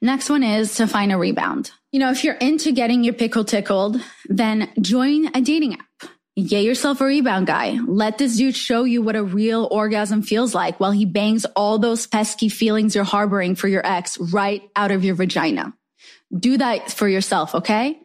Next 0.00 0.28
one 0.28 0.42
is 0.42 0.74
to 0.76 0.86
find 0.86 1.12
a 1.12 1.16
rebound. 1.16 1.70
You 1.92 2.00
know, 2.00 2.10
if 2.10 2.24
you're 2.24 2.34
into 2.34 2.72
getting 2.72 3.04
your 3.04 3.14
pickle 3.14 3.44
tickled, 3.44 4.00
then 4.28 4.70
join 4.80 5.34
a 5.34 5.40
dating 5.40 5.74
app. 5.74 6.10
Get 6.36 6.64
yourself 6.64 7.00
a 7.02 7.04
rebound 7.04 7.46
guy. 7.46 7.78
Let 7.86 8.16
this 8.16 8.36
dude 8.36 8.56
show 8.56 8.84
you 8.84 9.02
what 9.02 9.16
a 9.16 9.22
real 9.22 9.68
orgasm 9.70 10.22
feels 10.22 10.54
like 10.54 10.80
while 10.80 10.90
he 10.90 11.04
bangs 11.04 11.44
all 11.54 11.78
those 11.78 12.06
pesky 12.06 12.48
feelings 12.48 12.94
you're 12.94 13.04
harboring 13.04 13.54
for 13.54 13.68
your 13.68 13.86
ex 13.86 14.18
right 14.18 14.62
out 14.74 14.90
of 14.90 15.04
your 15.04 15.14
vagina. 15.14 15.74
Do 16.34 16.56
that 16.56 16.90
for 16.90 17.06
yourself, 17.06 17.54
okay? 17.54 17.98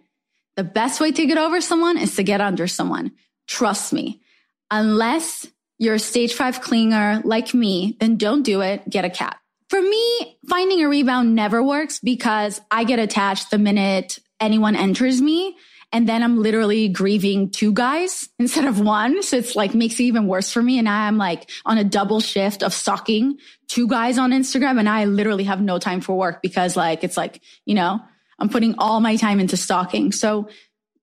The 0.57 0.65
best 0.65 0.99
way 0.99 1.13
to 1.13 1.25
get 1.25 1.37
over 1.37 1.61
someone 1.61 1.97
is 1.97 2.15
to 2.17 2.23
get 2.23 2.41
under 2.41 2.67
someone. 2.67 3.13
Trust 3.47 3.93
me. 3.93 4.21
Unless 4.69 5.47
you're 5.79 5.95
a 5.95 5.99
stage 5.99 6.33
five 6.33 6.61
clinger 6.61 7.23
like 7.23 7.53
me, 7.53 7.97
then 7.99 8.17
don't 8.17 8.43
do 8.43 8.61
it. 8.61 8.87
Get 8.89 9.05
a 9.05 9.09
cat. 9.09 9.37
For 9.69 9.81
me, 9.81 10.37
finding 10.47 10.83
a 10.83 10.89
rebound 10.89 11.35
never 11.35 11.61
works 11.61 11.99
because 11.99 12.61
I 12.71 12.83
get 12.83 12.99
attached 12.99 13.51
the 13.51 13.57
minute 13.57 14.17
anyone 14.39 14.75
enters 14.75 15.21
me. 15.21 15.55
And 15.93 16.07
then 16.07 16.21
I'm 16.21 16.41
literally 16.41 16.89
grieving 16.89 17.49
two 17.49 17.71
guys 17.73 18.29
instead 18.39 18.65
of 18.65 18.79
one. 18.79 19.23
So 19.23 19.37
it's 19.37 19.55
like 19.55 19.73
makes 19.73 19.99
it 19.99 20.03
even 20.03 20.27
worse 20.27 20.51
for 20.51 20.61
me. 20.61 20.79
And 20.79 20.87
I'm 20.87 21.17
like 21.17 21.49
on 21.65 21.77
a 21.77 21.83
double 21.83 22.19
shift 22.19 22.63
of 22.63 22.73
stalking 22.73 23.37
two 23.67 23.87
guys 23.87 24.17
on 24.17 24.31
Instagram. 24.31 24.79
And 24.79 24.89
I 24.89 25.05
literally 25.05 25.45
have 25.45 25.61
no 25.61 25.79
time 25.79 26.01
for 26.01 26.17
work 26.17 26.41
because 26.41 26.75
like, 26.75 27.03
it's 27.03 27.17
like, 27.17 27.41
you 27.65 27.75
know, 27.75 27.99
I'm 28.39 28.49
putting 28.49 28.75
all 28.77 28.99
my 28.99 29.15
time 29.15 29.39
into 29.39 29.57
stalking. 29.57 30.11
So 30.11 30.49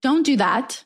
don't 0.02 0.24
do 0.24 0.36
that 0.36 0.84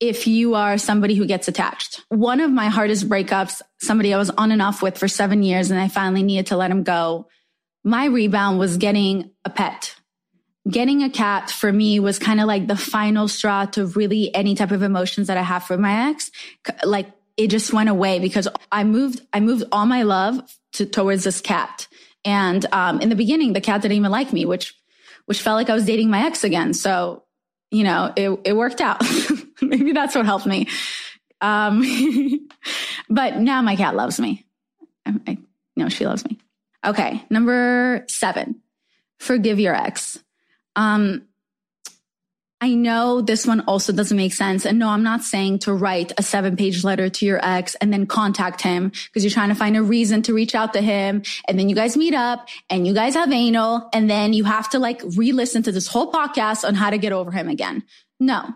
if 0.00 0.26
you 0.26 0.54
are 0.54 0.78
somebody 0.78 1.14
who 1.14 1.26
gets 1.26 1.48
attached. 1.48 2.04
One 2.08 2.40
of 2.40 2.50
my 2.50 2.68
hardest 2.68 3.08
breakups, 3.08 3.62
somebody 3.80 4.12
I 4.12 4.18
was 4.18 4.30
on 4.30 4.52
and 4.52 4.60
off 4.60 4.82
with 4.82 4.98
for 4.98 5.08
seven 5.08 5.42
years 5.42 5.70
and 5.70 5.80
I 5.80 5.88
finally 5.88 6.22
needed 6.22 6.46
to 6.46 6.56
let 6.56 6.70
him 6.70 6.82
go. 6.82 7.28
My 7.82 8.06
rebound 8.06 8.58
was 8.58 8.76
getting 8.76 9.30
a 9.44 9.50
pet. 9.50 9.94
Getting 10.68 11.02
a 11.02 11.10
cat 11.10 11.50
for 11.50 11.72
me 11.72 12.00
was 12.00 12.18
kind 12.18 12.40
of 12.40 12.46
like 12.46 12.66
the 12.66 12.76
final 12.76 13.28
straw 13.28 13.66
to 13.66 13.86
really 13.86 14.34
any 14.34 14.54
type 14.54 14.72
of 14.72 14.82
emotions 14.82 15.28
that 15.28 15.36
I 15.36 15.42
have 15.42 15.64
for 15.64 15.78
my 15.78 16.10
ex. 16.10 16.30
Like 16.84 17.08
it 17.36 17.48
just 17.48 17.72
went 17.72 17.88
away 17.88 18.18
because 18.18 18.48
I 18.72 18.84
moved, 18.84 19.24
I 19.32 19.40
moved 19.40 19.64
all 19.70 19.86
my 19.86 20.02
love 20.02 20.40
to, 20.74 20.86
towards 20.86 21.24
this 21.24 21.40
cat. 21.40 21.86
And, 22.24 22.66
um, 22.72 23.00
in 23.00 23.08
the 23.08 23.14
beginning, 23.14 23.52
the 23.52 23.60
cat 23.60 23.82
didn't 23.82 23.96
even 23.96 24.10
like 24.10 24.32
me, 24.32 24.44
which 24.44 24.74
which 25.26 25.42
felt 25.42 25.56
like 25.56 25.68
I 25.68 25.74
was 25.74 25.84
dating 25.84 26.08
my 26.08 26.24
ex 26.24 26.44
again. 26.44 26.72
So, 26.72 27.24
you 27.70 27.84
know, 27.84 28.12
it, 28.16 28.40
it 28.44 28.56
worked 28.56 28.80
out. 28.80 29.02
Maybe 29.62 29.92
that's 29.92 30.14
what 30.14 30.24
helped 30.24 30.46
me. 30.46 30.68
Um, 31.40 31.82
but 33.10 33.36
now 33.38 33.62
my 33.62 33.76
cat 33.76 33.94
loves 33.94 34.20
me. 34.20 34.46
I, 35.04 35.14
I 35.26 35.38
know 35.76 35.88
she 35.88 36.06
loves 36.06 36.24
me. 36.24 36.38
Okay. 36.84 37.24
Number 37.30 38.04
seven, 38.08 38.62
forgive 39.18 39.58
your 39.60 39.74
ex. 39.74 40.22
Um, 40.76 41.26
I 42.60 42.72
know 42.74 43.20
this 43.20 43.46
one 43.46 43.60
also 43.62 43.92
doesn't 43.92 44.16
make 44.16 44.32
sense. 44.32 44.64
And 44.64 44.78
no, 44.78 44.88
I'm 44.88 45.02
not 45.02 45.22
saying 45.22 45.58
to 45.60 45.74
write 45.74 46.12
a 46.16 46.22
seven 46.22 46.56
page 46.56 46.84
letter 46.84 47.10
to 47.10 47.26
your 47.26 47.38
ex 47.44 47.74
and 47.76 47.92
then 47.92 48.06
contact 48.06 48.62
him 48.62 48.88
because 48.88 49.22
you're 49.22 49.30
trying 49.30 49.50
to 49.50 49.54
find 49.54 49.76
a 49.76 49.82
reason 49.82 50.22
to 50.22 50.32
reach 50.32 50.54
out 50.54 50.72
to 50.72 50.80
him. 50.80 51.22
And 51.46 51.58
then 51.58 51.68
you 51.68 51.74
guys 51.74 51.98
meet 51.98 52.14
up 52.14 52.48
and 52.70 52.86
you 52.86 52.94
guys 52.94 53.14
have 53.14 53.30
anal. 53.30 53.90
And 53.92 54.08
then 54.08 54.32
you 54.32 54.44
have 54.44 54.70
to 54.70 54.78
like 54.78 55.02
re-listen 55.16 55.64
to 55.64 55.72
this 55.72 55.86
whole 55.86 56.10
podcast 56.10 56.66
on 56.66 56.74
how 56.74 56.88
to 56.88 56.96
get 56.96 57.12
over 57.12 57.30
him 57.30 57.48
again. 57.48 57.84
No. 58.18 58.48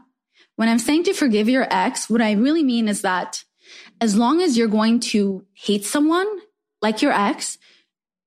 When 0.56 0.70
I'm 0.70 0.78
saying 0.78 1.04
to 1.04 1.12
forgive 1.12 1.48
your 1.48 1.66
ex, 1.70 2.08
what 2.08 2.22
I 2.22 2.32
really 2.32 2.64
mean 2.64 2.88
is 2.88 3.02
that 3.02 3.44
as 4.00 4.16
long 4.16 4.40
as 4.40 4.56
you're 4.56 4.68
going 4.68 5.00
to 5.00 5.44
hate 5.52 5.84
someone 5.84 6.26
like 6.80 7.02
your 7.02 7.12
ex, 7.12 7.58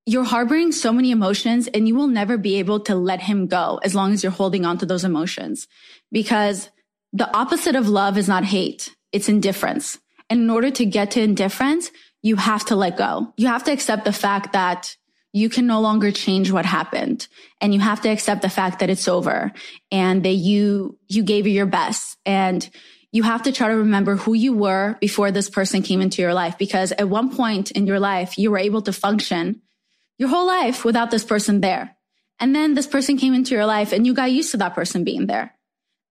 you're 0.06 0.24
harboring 0.24 0.72
so 0.72 0.92
many 0.92 1.12
emotions 1.12 1.68
and 1.68 1.88
you 1.88 1.96
will 1.96 2.08
never 2.08 2.38
be 2.38 2.60
able 2.60 2.82
to 2.82 2.96
let 2.96 3.22
him 3.22 3.48
go 3.48 3.80
as 3.84 3.96
long 3.96 4.12
as 4.12 4.22
you're 4.22 4.32
holding 4.32 4.66
on 4.66 4.78
to 4.78 4.86
those 4.86 5.06
emotions 5.06 5.68
because 6.12 6.70
the 7.13 7.36
opposite 7.36 7.76
of 7.76 7.88
love 7.88 8.18
is 8.18 8.28
not 8.28 8.44
hate. 8.44 8.94
It's 9.12 9.30
indifference. 9.30 10.00
And 10.30 10.42
in 10.42 10.50
order 10.50 10.72
to 10.72 10.86
get 10.86 11.12
to 11.12 11.22
indifference, 11.22 11.92
you 12.22 12.36
have 12.36 12.66
to 12.66 12.76
let 12.76 12.98
go. 12.98 13.34
You 13.38 13.48
have 13.48 13.63
to 13.66 13.72
accept 13.72 14.04
the 14.04 14.13
fact 14.13 14.54
that 14.54 14.98
you 15.32 15.50
can 15.50 15.68
no 15.68 15.80
longer 15.82 16.12
change 16.12 16.52
what 16.52 16.66
happened 16.66 17.28
and 17.62 17.74
you 17.74 17.80
have 17.80 18.02
to 18.02 18.10
accept 18.10 18.42
the 18.42 18.50
fact 18.50 18.80
that 18.80 18.89
it's 18.89 19.08
over 19.08 19.52
and 19.92 20.24
that 20.24 20.34
you, 20.34 20.98
you 21.08 21.24
gave 21.24 21.48
your 21.48 21.66
best 21.66 22.18
and 22.26 22.70
you 23.12 23.24
have 23.24 23.44
to 23.44 23.52
try 23.52 23.68
to 23.68 23.76
remember 23.76 24.16
who 24.16 24.34
you 24.34 24.54
were 24.54 24.98
before 25.00 25.32
this 25.32 25.50
person 25.50 25.82
came 25.82 26.02
into 26.02 26.22
your 26.22 26.34
life 26.34 26.58
because 26.58 26.92
at 26.92 27.10
one 27.10 27.36
point 27.36 27.72
in 27.72 27.88
your 27.88 28.00
life, 28.00 28.38
you 28.38 28.52
were 28.52 28.58
able 28.58 28.82
to 28.82 28.94
function 28.94 29.62
your 30.17 30.30
whole 30.30 30.45
life 30.47 30.86
without 30.86 31.12
this 31.12 31.23
person 31.23 31.62
there. 31.62 31.95
And 32.39 32.56
then 32.56 32.73
this 32.73 32.88
person 32.88 33.17
came 33.17 33.34
into 33.34 33.56
your 33.56 33.65
life 33.65 33.93
and 33.93 34.06
you 34.06 34.13
got 34.13 34.32
used 34.32 34.52
to 34.52 34.58
that 34.58 34.76
person 34.76 35.04
being 35.04 35.28
there. 35.28 35.54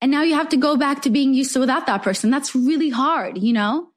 And 0.01 0.11
now 0.11 0.23
you 0.23 0.35
have 0.35 0.49
to 0.51 0.57
go 0.57 0.77
back 0.77 1.03
to 1.03 1.11
being 1.11 1.35
used 1.35 1.53
to 1.53 1.61
without 1.61 1.87
that 1.87 2.03
person. 2.03 2.31
That's 2.31 2.55
really 2.55 2.91
hard, 2.91 3.39
you 3.39 3.53
know? 3.53 3.89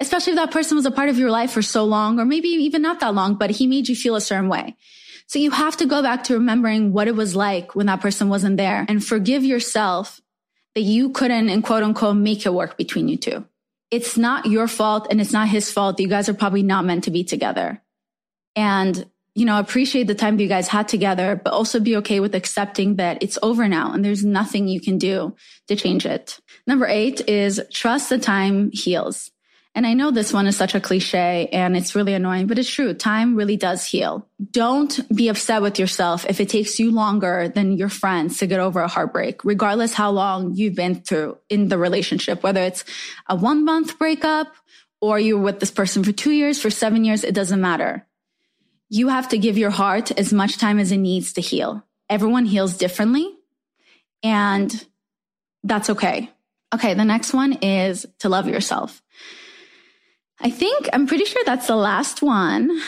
Especially 0.00 0.32
if 0.32 0.36
that 0.36 0.52
person 0.52 0.76
was 0.76 0.86
a 0.86 0.90
part 0.92 1.08
of 1.08 1.18
your 1.18 1.30
life 1.30 1.50
for 1.50 1.62
so 1.62 1.84
long, 1.84 2.20
or 2.20 2.24
maybe 2.24 2.48
even 2.48 2.82
not 2.82 3.00
that 3.00 3.14
long, 3.14 3.34
but 3.34 3.50
he 3.50 3.66
made 3.66 3.88
you 3.88 3.96
feel 3.96 4.14
a 4.14 4.20
certain 4.20 4.48
way. 4.48 4.76
So 5.26 5.38
you 5.38 5.50
have 5.50 5.76
to 5.78 5.86
go 5.86 6.00
back 6.00 6.24
to 6.24 6.34
remembering 6.34 6.92
what 6.92 7.08
it 7.08 7.16
was 7.16 7.34
like 7.34 7.74
when 7.74 7.86
that 7.86 8.00
person 8.00 8.28
wasn't 8.28 8.56
there 8.56 8.86
and 8.88 9.04
forgive 9.04 9.44
yourself 9.44 10.20
that 10.74 10.82
you 10.82 11.10
couldn't, 11.10 11.48
and 11.48 11.64
quote 11.64 11.82
unquote, 11.82 12.16
make 12.16 12.46
it 12.46 12.54
work 12.54 12.76
between 12.76 13.08
you 13.08 13.16
two. 13.16 13.44
It's 13.90 14.16
not 14.16 14.46
your 14.46 14.68
fault 14.68 15.08
and 15.10 15.20
it's 15.20 15.32
not 15.32 15.48
his 15.48 15.72
fault. 15.72 15.98
You 15.98 16.08
guys 16.08 16.28
are 16.28 16.34
probably 16.34 16.62
not 16.62 16.84
meant 16.84 17.04
to 17.04 17.10
be 17.10 17.24
together. 17.24 17.82
And 18.54 19.06
you 19.38 19.44
know, 19.44 19.60
appreciate 19.60 20.08
the 20.08 20.16
time 20.16 20.36
that 20.36 20.42
you 20.42 20.48
guys 20.48 20.66
had 20.66 20.88
together, 20.88 21.40
but 21.42 21.52
also 21.52 21.78
be 21.78 21.96
okay 21.98 22.18
with 22.18 22.34
accepting 22.34 22.96
that 22.96 23.22
it's 23.22 23.38
over 23.40 23.68
now 23.68 23.92
and 23.92 24.04
there's 24.04 24.24
nothing 24.24 24.66
you 24.66 24.80
can 24.80 24.98
do 24.98 25.36
to 25.68 25.76
change 25.76 26.04
it. 26.04 26.40
Number 26.66 26.88
eight 26.88 27.28
is 27.28 27.60
trust 27.72 28.08
the 28.08 28.18
time 28.18 28.72
heals. 28.72 29.30
And 29.76 29.86
I 29.86 29.94
know 29.94 30.10
this 30.10 30.32
one 30.32 30.48
is 30.48 30.56
such 30.56 30.74
a 30.74 30.80
cliche 30.80 31.48
and 31.52 31.76
it's 31.76 31.94
really 31.94 32.14
annoying, 32.14 32.48
but 32.48 32.58
it's 32.58 32.68
true. 32.68 32.92
Time 32.94 33.36
really 33.36 33.56
does 33.56 33.86
heal. 33.86 34.26
Don't 34.50 34.98
be 35.14 35.28
upset 35.28 35.62
with 35.62 35.78
yourself 35.78 36.26
if 36.28 36.40
it 36.40 36.48
takes 36.48 36.80
you 36.80 36.90
longer 36.90 37.48
than 37.48 37.76
your 37.76 37.90
friends 37.90 38.38
to 38.38 38.48
get 38.48 38.58
over 38.58 38.80
a 38.80 38.88
heartbreak, 38.88 39.44
regardless 39.44 39.94
how 39.94 40.10
long 40.10 40.56
you've 40.56 40.74
been 40.74 40.96
through 40.96 41.38
in 41.48 41.68
the 41.68 41.78
relationship, 41.78 42.42
whether 42.42 42.62
it's 42.62 42.84
a 43.28 43.36
one 43.36 43.64
month 43.64 44.00
breakup 44.00 44.52
or 45.00 45.20
you're 45.20 45.38
with 45.38 45.60
this 45.60 45.70
person 45.70 46.02
for 46.02 46.10
two 46.10 46.32
years, 46.32 46.60
for 46.60 46.70
seven 46.70 47.04
years, 47.04 47.22
it 47.22 47.36
doesn't 47.36 47.60
matter 47.60 48.04
you 48.88 49.08
have 49.08 49.28
to 49.28 49.38
give 49.38 49.58
your 49.58 49.70
heart 49.70 50.10
as 50.12 50.32
much 50.32 50.58
time 50.58 50.78
as 50.78 50.92
it 50.92 50.98
needs 50.98 51.34
to 51.34 51.40
heal. 51.40 51.84
Everyone 52.08 52.46
heals 52.46 52.76
differently 52.76 53.30
and 54.22 54.84
that's 55.62 55.90
okay. 55.90 56.30
Okay. 56.74 56.94
The 56.94 57.04
next 57.04 57.32
one 57.32 57.54
is 57.54 58.06
to 58.20 58.28
love 58.28 58.48
yourself. 58.48 59.02
I 60.40 60.50
think 60.50 60.88
I'm 60.92 61.06
pretty 61.06 61.24
sure 61.24 61.42
that's 61.44 61.66
the 61.66 61.76
last 61.76 62.22
one. 62.22 62.80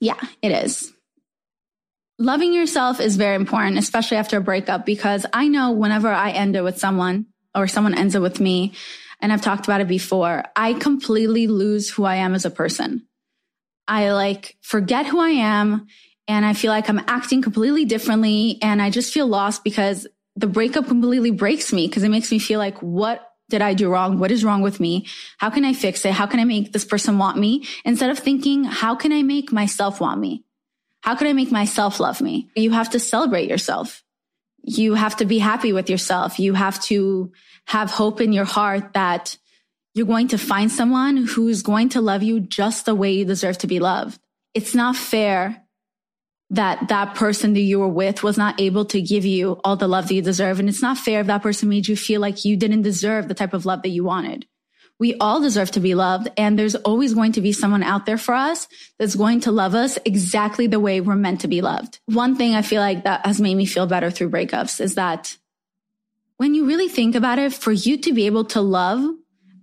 Yeah, 0.00 0.20
it 0.42 0.52
is. 0.52 0.92
Loving 2.18 2.54
yourself 2.54 3.00
is 3.00 3.16
very 3.16 3.34
important, 3.34 3.78
especially 3.78 4.18
after 4.18 4.38
a 4.38 4.42
breakup, 4.42 4.86
because 4.86 5.26
I 5.32 5.48
know 5.48 5.72
whenever 5.72 6.08
I 6.08 6.30
end 6.30 6.54
it 6.56 6.62
with 6.62 6.78
someone 6.78 7.26
or 7.54 7.66
someone 7.66 7.94
ends 7.94 8.14
it 8.14 8.22
with 8.22 8.40
me, 8.40 8.72
and 9.20 9.32
I've 9.32 9.42
talked 9.42 9.66
about 9.66 9.80
it 9.80 9.88
before, 9.88 10.44
I 10.54 10.74
completely 10.74 11.46
lose 11.46 11.90
who 11.90 12.04
I 12.04 12.16
am 12.16 12.34
as 12.34 12.44
a 12.44 12.50
person. 12.50 13.06
I 13.86 14.12
like 14.12 14.56
forget 14.62 15.06
who 15.06 15.20
I 15.20 15.30
am 15.30 15.86
and 16.26 16.44
I 16.44 16.54
feel 16.54 16.70
like 16.70 16.88
I'm 16.88 17.02
acting 17.06 17.42
completely 17.42 17.84
differently. 17.84 18.58
And 18.62 18.80
I 18.80 18.90
just 18.90 19.12
feel 19.12 19.26
lost 19.26 19.62
because 19.64 20.06
the 20.36 20.46
breakup 20.46 20.86
completely 20.86 21.30
breaks 21.30 21.72
me 21.72 21.86
because 21.86 22.02
it 22.02 22.08
makes 22.08 22.30
me 22.30 22.38
feel 22.38 22.58
like, 22.58 22.78
what 22.78 23.30
did 23.50 23.60
I 23.60 23.74
do 23.74 23.90
wrong? 23.90 24.18
What 24.18 24.30
is 24.30 24.44
wrong 24.44 24.62
with 24.62 24.80
me? 24.80 25.06
How 25.38 25.50
can 25.50 25.64
I 25.64 25.74
fix 25.74 26.04
it? 26.04 26.12
How 26.12 26.26
can 26.26 26.40
I 26.40 26.44
make 26.44 26.72
this 26.72 26.84
person 26.84 27.18
want 27.18 27.38
me? 27.38 27.66
Instead 27.84 28.10
of 28.10 28.18
thinking, 28.18 28.64
how 28.64 28.94
can 28.94 29.12
I 29.12 29.22
make 29.22 29.52
myself 29.52 30.00
want 30.00 30.20
me? 30.20 30.44
How 31.02 31.14
can 31.14 31.26
I 31.26 31.34
make 31.34 31.52
myself 31.52 32.00
love 32.00 32.22
me? 32.22 32.48
You 32.56 32.70
have 32.70 32.90
to 32.90 32.98
celebrate 32.98 33.50
yourself. 33.50 34.02
You 34.62 34.94
have 34.94 35.16
to 35.18 35.26
be 35.26 35.38
happy 35.38 35.74
with 35.74 35.90
yourself. 35.90 36.38
You 36.38 36.54
have 36.54 36.82
to 36.84 37.32
have 37.66 37.90
hope 37.90 38.22
in 38.22 38.32
your 38.32 38.46
heart 38.46 38.94
that 38.94 39.36
you're 39.94 40.06
going 40.06 40.28
to 40.28 40.38
find 40.38 40.70
someone 40.70 41.16
who's 41.16 41.62
going 41.62 41.90
to 41.90 42.00
love 42.00 42.22
you 42.22 42.40
just 42.40 42.84
the 42.84 42.94
way 42.94 43.12
you 43.12 43.24
deserve 43.24 43.58
to 43.58 43.66
be 43.66 43.78
loved. 43.78 44.20
It's 44.52 44.74
not 44.74 44.96
fair 44.96 45.64
that 46.50 46.88
that 46.88 47.14
person 47.14 47.54
that 47.54 47.60
you 47.60 47.80
were 47.80 47.88
with 47.88 48.22
was 48.22 48.36
not 48.36 48.60
able 48.60 48.84
to 48.86 49.00
give 49.00 49.24
you 49.24 49.60
all 49.64 49.76
the 49.76 49.88
love 49.88 50.08
that 50.08 50.14
you 50.14 50.22
deserve. 50.22 50.60
And 50.60 50.68
it's 50.68 50.82
not 50.82 50.98
fair 50.98 51.20
if 51.20 51.26
that 51.28 51.42
person 51.42 51.68
made 51.68 51.88
you 51.88 51.96
feel 51.96 52.20
like 52.20 52.44
you 52.44 52.56
didn't 52.56 52.82
deserve 52.82 53.28
the 53.28 53.34
type 53.34 53.54
of 53.54 53.66
love 53.66 53.82
that 53.82 53.88
you 53.88 54.04
wanted. 54.04 54.46
We 55.00 55.16
all 55.18 55.40
deserve 55.40 55.72
to 55.72 55.80
be 55.80 55.94
loved. 55.94 56.28
And 56.36 56.58
there's 56.58 56.76
always 56.76 57.14
going 57.14 57.32
to 57.32 57.40
be 57.40 57.52
someone 57.52 57.82
out 57.82 58.06
there 58.06 58.18
for 58.18 58.34
us 58.34 58.68
that's 58.98 59.16
going 59.16 59.40
to 59.40 59.52
love 59.52 59.74
us 59.74 59.98
exactly 60.04 60.66
the 60.66 60.78
way 60.78 61.00
we're 61.00 61.16
meant 61.16 61.40
to 61.40 61.48
be 61.48 61.62
loved. 61.62 61.98
One 62.06 62.36
thing 62.36 62.54
I 62.54 62.62
feel 62.62 62.80
like 62.80 63.04
that 63.04 63.26
has 63.26 63.40
made 63.40 63.56
me 63.56 63.66
feel 63.66 63.86
better 63.86 64.10
through 64.10 64.30
breakups 64.30 64.80
is 64.80 64.94
that 64.94 65.36
when 66.36 66.54
you 66.54 66.66
really 66.66 66.88
think 66.88 67.14
about 67.14 67.38
it, 67.38 67.52
for 67.52 67.72
you 67.72 67.96
to 67.98 68.12
be 68.12 68.26
able 68.26 68.44
to 68.46 68.60
love 68.60 69.14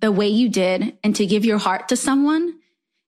the 0.01 0.11
way 0.11 0.27
you 0.27 0.49
did 0.49 0.97
and 1.03 1.15
to 1.15 1.25
give 1.25 1.45
your 1.45 1.57
heart 1.57 1.89
to 1.89 1.95
someone, 1.95 2.55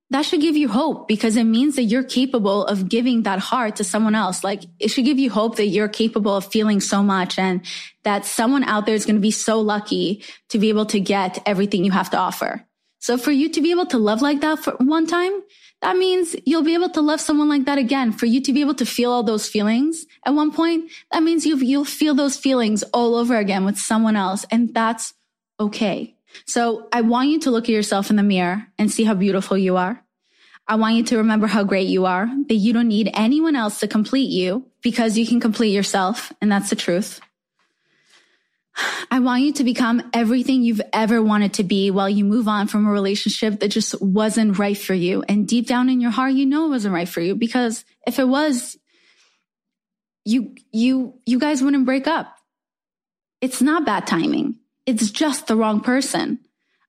that 0.10 0.26
should 0.26 0.42
give 0.42 0.56
you 0.56 0.70
hope 0.70 1.08
because 1.08 1.36
it 1.36 1.44
means 1.44 1.76
that 1.76 1.84
you're 1.84 2.04
capable 2.04 2.66
of 2.66 2.88
giving 2.88 3.24
that 3.24 3.40
heart 3.40 3.78
to 3.78 3.84
someone 3.84 4.14
else. 4.14 4.44
Like 4.44 4.64
it 4.80 4.90
should 4.90 5.06
give 5.06 5.18
you 5.18 5.32
hope 5.32 5.56
that 5.56 5.68
you're 5.68 5.88
capable 5.88 6.38
of 6.38 6.46
feeling 6.46 6.80
so 6.80 7.02
much 7.02 7.40
and 7.40 7.66
that 8.04 8.26
someone 8.26 8.64
out 8.64 8.86
there 8.86 8.94
is 8.94 9.06
going 9.06 9.16
to 9.16 9.22
be 9.22 9.32
so 9.32 9.60
lucky 9.60 10.24
to 10.50 10.60
be 10.60 10.70
able 10.70 10.86
to 10.88 11.00
get 11.00 11.42
everything 11.48 11.84
you 11.84 11.92
have 11.92 12.12
to 12.12 12.18
offer. 12.18 12.64
So 13.00 13.18
for 13.18 13.32
you 13.32 13.50
to 13.50 13.62
be 13.62 13.72
able 13.72 13.88
to 13.88 13.98
love 13.98 14.22
like 14.22 14.42
that 14.42 14.60
for 14.60 14.74
one 14.74 15.08
time, 15.08 15.42
that 15.82 15.98
means 15.98 16.36
you'll 16.46 16.64
be 16.64 16.76
able 16.76 16.90
to 16.92 17.02
love 17.02 17.20
someone 17.20 17.50
like 17.50 17.66
that 17.66 17.78
again. 17.78 18.12
For 18.12 18.28
you 18.28 18.40
to 18.42 18.54
be 18.54 18.62
able 18.62 18.76
to 18.76 18.86
feel 18.86 19.12
all 19.12 19.24
those 19.24 19.48
feelings 19.48 20.06
at 20.26 20.34
one 20.34 20.52
point, 20.52 20.92
that 21.12 21.24
means 21.24 21.46
you 21.46 21.58
you'll 21.58 21.84
feel 21.86 22.14
those 22.14 22.38
feelings 22.38 22.84
all 22.94 23.16
over 23.16 23.36
again 23.36 23.66
with 23.66 23.78
someone 23.78 24.16
else. 24.16 24.46
And 24.52 24.74
that's 24.74 25.14
okay. 25.60 26.13
So 26.46 26.88
I 26.92 27.02
want 27.02 27.30
you 27.30 27.40
to 27.42 27.52
look 27.52 27.66
at 27.66 27.70
yourself 27.70 28.10
in 28.10 28.16
the 28.16 28.24
mirror 28.24 28.68
and 28.78 28.92
see 28.92 29.04
how 29.04 29.14
beautiful 29.14 29.58
you 29.58 29.78
are. 29.78 30.04
I 30.68 30.76
want 30.76 30.96
you 30.96 31.04
to 31.04 31.18
remember 31.18 31.48
how 31.48 31.64
great 31.64 31.88
you 31.88 32.06
are, 32.06 32.28
that 32.48 32.56
you 32.56 32.72
don't 32.72 32.88
need 32.88 33.12
anyone 33.14 33.56
else 33.56 33.80
to 33.82 33.88
complete 33.88 34.30
you 34.30 34.66
because 34.82 35.18
you 35.18 35.28
can 35.28 35.40
complete 35.40 35.74
yourself. 35.74 36.32
And 36.42 36.52
that's 36.52 36.70
the 36.70 36.76
truth. 36.76 37.20
I 39.12 39.20
want 39.20 39.44
you 39.44 39.54
to 39.54 39.64
become 39.64 40.10
everything 40.14 40.64
you've 40.64 40.82
ever 40.94 41.22
wanted 41.22 41.54
to 41.56 41.64
be 41.64 41.92
while 41.92 42.10
you 42.10 42.26
move 42.26 42.48
on 42.48 42.68
from 42.68 42.88
a 42.88 42.92
relationship 42.92 43.60
that 43.60 43.68
just 43.68 44.02
wasn't 44.02 44.58
right 44.58 44.78
for 44.78 44.94
you. 44.94 45.24
And 45.28 45.48
deep 45.48 45.68
down 45.68 45.90
in 45.90 46.02
your 46.02 46.12
heart, 46.12 46.34
you 46.34 46.46
know 46.46 46.66
it 46.66 46.70
wasn't 46.70 46.96
right 46.96 47.08
for 47.08 47.22
you 47.22 47.36
because 47.36 47.86
if 48.08 48.18
it 48.18 48.28
was, 48.28 48.78
you, 50.26 50.56
you, 50.72 51.20
you 51.26 51.38
guys 51.38 51.62
wouldn't 51.62 51.86
break 51.86 52.08
up. 52.08 52.36
It's 53.42 53.62
not 53.62 53.86
bad 53.86 54.08
timing. 54.08 54.56
It's 54.86 55.12
just 55.12 55.48
the 55.48 55.56
wrong 55.56 55.82
person. 55.82 56.40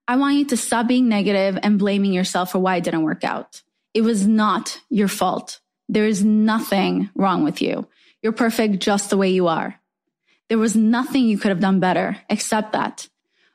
I 0.07 0.17
want 0.17 0.37
you 0.37 0.45
to 0.47 0.57
stop 0.57 0.87
being 0.87 1.09
negative 1.09 1.59
and 1.63 1.79
blaming 1.79 2.13
yourself 2.13 2.53
for 2.53 2.59
why 2.59 2.77
it 2.77 2.85
didn't 2.85 3.05
work 3.05 3.25
out. 3.25 3.63
It 3.95 4.03
was 4.03 4.27
not 4.27 4.81
your 4.91 5.09
fault. 5.09 5.61
There 5.89 6.07
is 6.07 6.25
nothing 6.25 7.11
wrong 7.15 7.45
with 7.45 7.63
you. 7.63 7.87
You're 8.23 8.33
perfect 8.33 8.81
just 8.81 9.11
the 9.11 9.17
way 9.17 9.31
you 9.31 9.49
are. 9.49 9.81
There 10.49 10.59
was 10.59 10.77
nothing 10.77 11.27
you 11.27 11.39
could 11.39 11.51
have 11.51 11.61
done 11.61 11.81
better 11.81 12.19
except 12.29 12.73
that. 12.73 13.09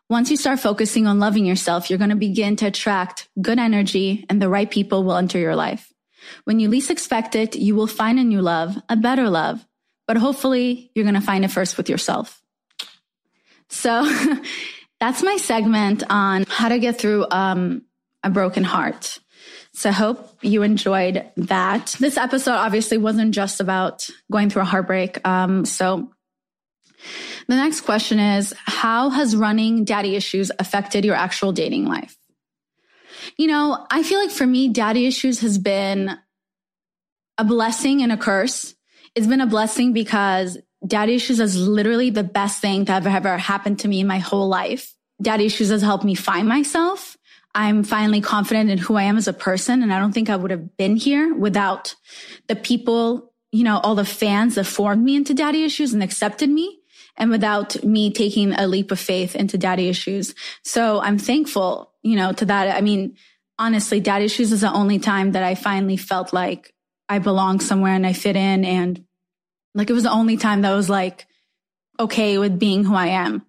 Once 0.10 0.32
you 0.32 0.38
start 0.38 0.60
focusing 0.60 1.06
on 1.06 1.20
loving 1.20 1.46
yourself, 1.46 1.90
you're 1.90 2.00
going 2.00 2.10
to 2.10 2.16
begin 2.16 2.56
to 2.56 2.66
attract 2.66 3.28
good 3.42 3.60
energy 3.60 4.26
and 4.30 4.42
the 4.42 4.50
right 4.50 4.72
people 4.72 5.04
will 5.04 5.18
enter 5.18 5.38
your 5.38 5.56
life. 5.56 5.94
When 6.46 6.60
you 6.60 6.70
least 6.70 6.90
expect 6.90 7.36
it, 7.36 7.56
you 7.56 7.76
will 7.76 7.88
find 7.88 8.20
a 8.20 8.24
new 8.24 8.42
love, 8.42 8.78
a 8.90 8.96
better 8.96 9.30
love, 9.30 9.66
but 10.08 10.18
hopefully 10.18 10.92
you're 10.96 11.06
going 11.06 11.14
to 11.14 11.22
find 11.22 11.46
it 11.46 11.52
first 11.52 11.78
with 11.78 11.90
yourself. 11.90 12.39
So 13.70 14.03
that's 14.99 15.24
my 15.24 15.38
segment 15.38 16.03
on 16.09 16.45
how 16.47 16.70
to 16.70 16.80
get 16.80 16.99
through 16.99 17.28
um, 17.32 17.84
a 18.24 18.30
broken 18.30 18.63
heart. 18.63 19.20
So 19.74 19.91
hope 19.91 20.38
you 20.41 20.63
enjoyed 20.63 21.26
that. 21.38 21.95
This 21.99 22.17
episode 22.17 22.55
obviously 22.55 22.97
wasn't 22.97 23.34
just 23.34 23.61
about 23.61 24.09
going 24.32 24.49
through 24.49 24.63
a 24.63 24.65
heartbreak. 24.65 25.26
Um, 25.26 25.63
so 25.63 26.11
the 27.47 27.55
next 27.55 27.82
question 27.82 28.20
is 28.20 28.53
How 28.65 29.09
has 29.09 29.36
running 29.36 29.86
daddy 29.86 30.15
issues 30.15 30.51
affected 30.59 31.05
your 31.05 31.15
actual 31.15 31.51
dating 31.51 31.86
life? 31.86 32.17
You 33.38 33.47
know, 33.47 33.86
I 33.89 34.03
feel 34.03 34.20
like 34.20 34.32
for 34.32 34.45
me, 34.45 34.70
daddy 34.70 35.05
issues 35.05 35.39
has 35.41 35.57
been 35.57 36.17
a 37.38 37.43
blessing 37.43 38.01
and 38.01 38.11
a 38.11 38.17
curse. 38.17 38.76
It's 39.15 39.28
been 39.28 39.41
a 39.41 39.47
blessing 39.47 39.93
because 39.93 40.57
daddy 40.86 41.16
issues 41.16 41.40
is 41.40 41.58
literally 41.58 42.10
the 42.10 42.24
best 42.24 42.62
thing 42.62 42.86
that 42.86 43.06
ever, 43.06 43.10
ever 43.10 43.38
happened 43.38 43.80
to 43.80 43.88
me 43.88 44.02
in 44.02 44.08
my 44.08 44.20
whole 44.20 44.48
life. 44.48 44.94
Daddy 45.22 45.46
issues 45.46 45.70
has 45.70 45.82
helped 45.82 46.06
me 46.06 46.16
find 46.16 46.48
myself. 46.48 47.18
I'm 47.54 47.84
finally 47.84 48.22
confident 48.22 48.70
in 48.70 48.78
who 48.78 48.96
I 48.96 49.04
am 49.04 49.18
as 49.18 49.28
a 49.28 49.34
person. 49.34 49.84
And 49.84 49.94
I 49.94 50.00
don't 50.00 50.14
think 50.14 50.30
I 50.30 50.36
would 50.36 50.52
have 50.52 50.78
been 50.78 50.96
here 50.96 51.34
without 51.34 51.96
the 52.48 52.56
people, 52.56 53.34
you 53.52 53.64
know, 53.64 53.80
all 53.80 53.96
the 53.96 54.06
fans 54.06 54.56
that 54.56 54.66
formed 54.66 55.04
me 55.04 55.16
into 55.16 55.34
daddy 55.34 55.64
issues 55.64 55.94
and 55.94 56.04
accepted 56.04 56.50
me 56.50 56.80
and 57.18 57.30
without 57.30 57.84
me 57.84 58.12
taking 58.14 58.54
a 58.54 58.68
leap 58.68 58.92
of 58.92 59.00
faith 59.00 59.36
into 59.36 59.58
daddy 59.58 59.90
issues. 59.90 60.36
So 60.64 61.02
I'm 61.02 61.18
thankful, 61.18 61.92
you 62.02 62.16
know, 62.16 62.32
to 62.34 62.46
that. 62.46 62.76
I 62.76 62.82
mean, 62.82 63.18
honestly, 63.58 64.00
daddy 64.00 64.26
issues 64.26 64.52
is 64.52 64.62
the 64.62 64.72
only 64.72 65.00
time 65.00 65.34
that 65.34 65.44
I 65.44 65.56
finally 65.56 65.98
felt 65.98 66.32
like 66.32 66.74
I 67.10 67.20
belong 67.20 67.60
somewhere 67.60 67.94
and 67.94 68.06
I 68.06 68.14
fit 68.14 68.36
in. 68.36 68.64
And 68.64 69.04
like 69.76 69.89
it 69.89 69.93
was 69.93 70.03
the 70.03 70.11
only 70.11 70.38
time 70.38 70.61
that 70.61 70.72
I 70.72 70.76
was 70.76 70.89
like 70.89 71.28
okay 71.99 72.38
with 72.38 72.59
being 72.59 72.84
who 72.84 72.95
I 72.95 73.07
am. 73.07 73.45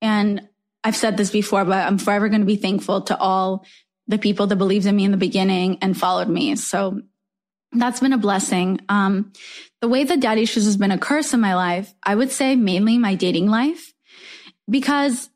And 0.00 0.48
I've 0.84 0.96
said 0.96 1.16
this 1.16 1.30
before, 1.30 1.64
but 1.64 1.86
I'm 1.86 1.98
forever 1.98 2.28
going 2.28 2.42
to 2.42 2.46
be 2.46 2.56
thankful 2.56 3.02
to 3.02 3.18
all 3.18 3.64
the 4.06 4.18
people 4.18 4.46
that 4.46 4.56
believed 4.56 4.86
in 4.86 4.96
me 4.96 5.04
in 5.04 5.10
the 5.10 5.16
beginning 5.16 5.78
and 5.82 5.98
followed 5.98 6.28
me. 6.28 6.56
So 6.56 7.02
that's 7.72 8.00
been 8.00 8.12
a 8.12 8.18
blessing. 8.18 8.80
Um, 8.88 9.32
the 9.80 9.88
way 9.88 10.04
that 10.04 10.20
daddy 10.20 10.42
issues 10.42 10.64
has 10.64 10.76
been 10.76 10.90
a 10.90 10.98
curse 10.98 11.34
in 11.34 11.40
my 11.40 11.54
life, 11.54 11.92
I 12.02 12.14
would 12.14 12.30
say 12.30 12.56
mainly 12.56 12.96
my 12.98 13.14
dating 13.14 13.48
life, 13.48 13.92
because 14.70 15.28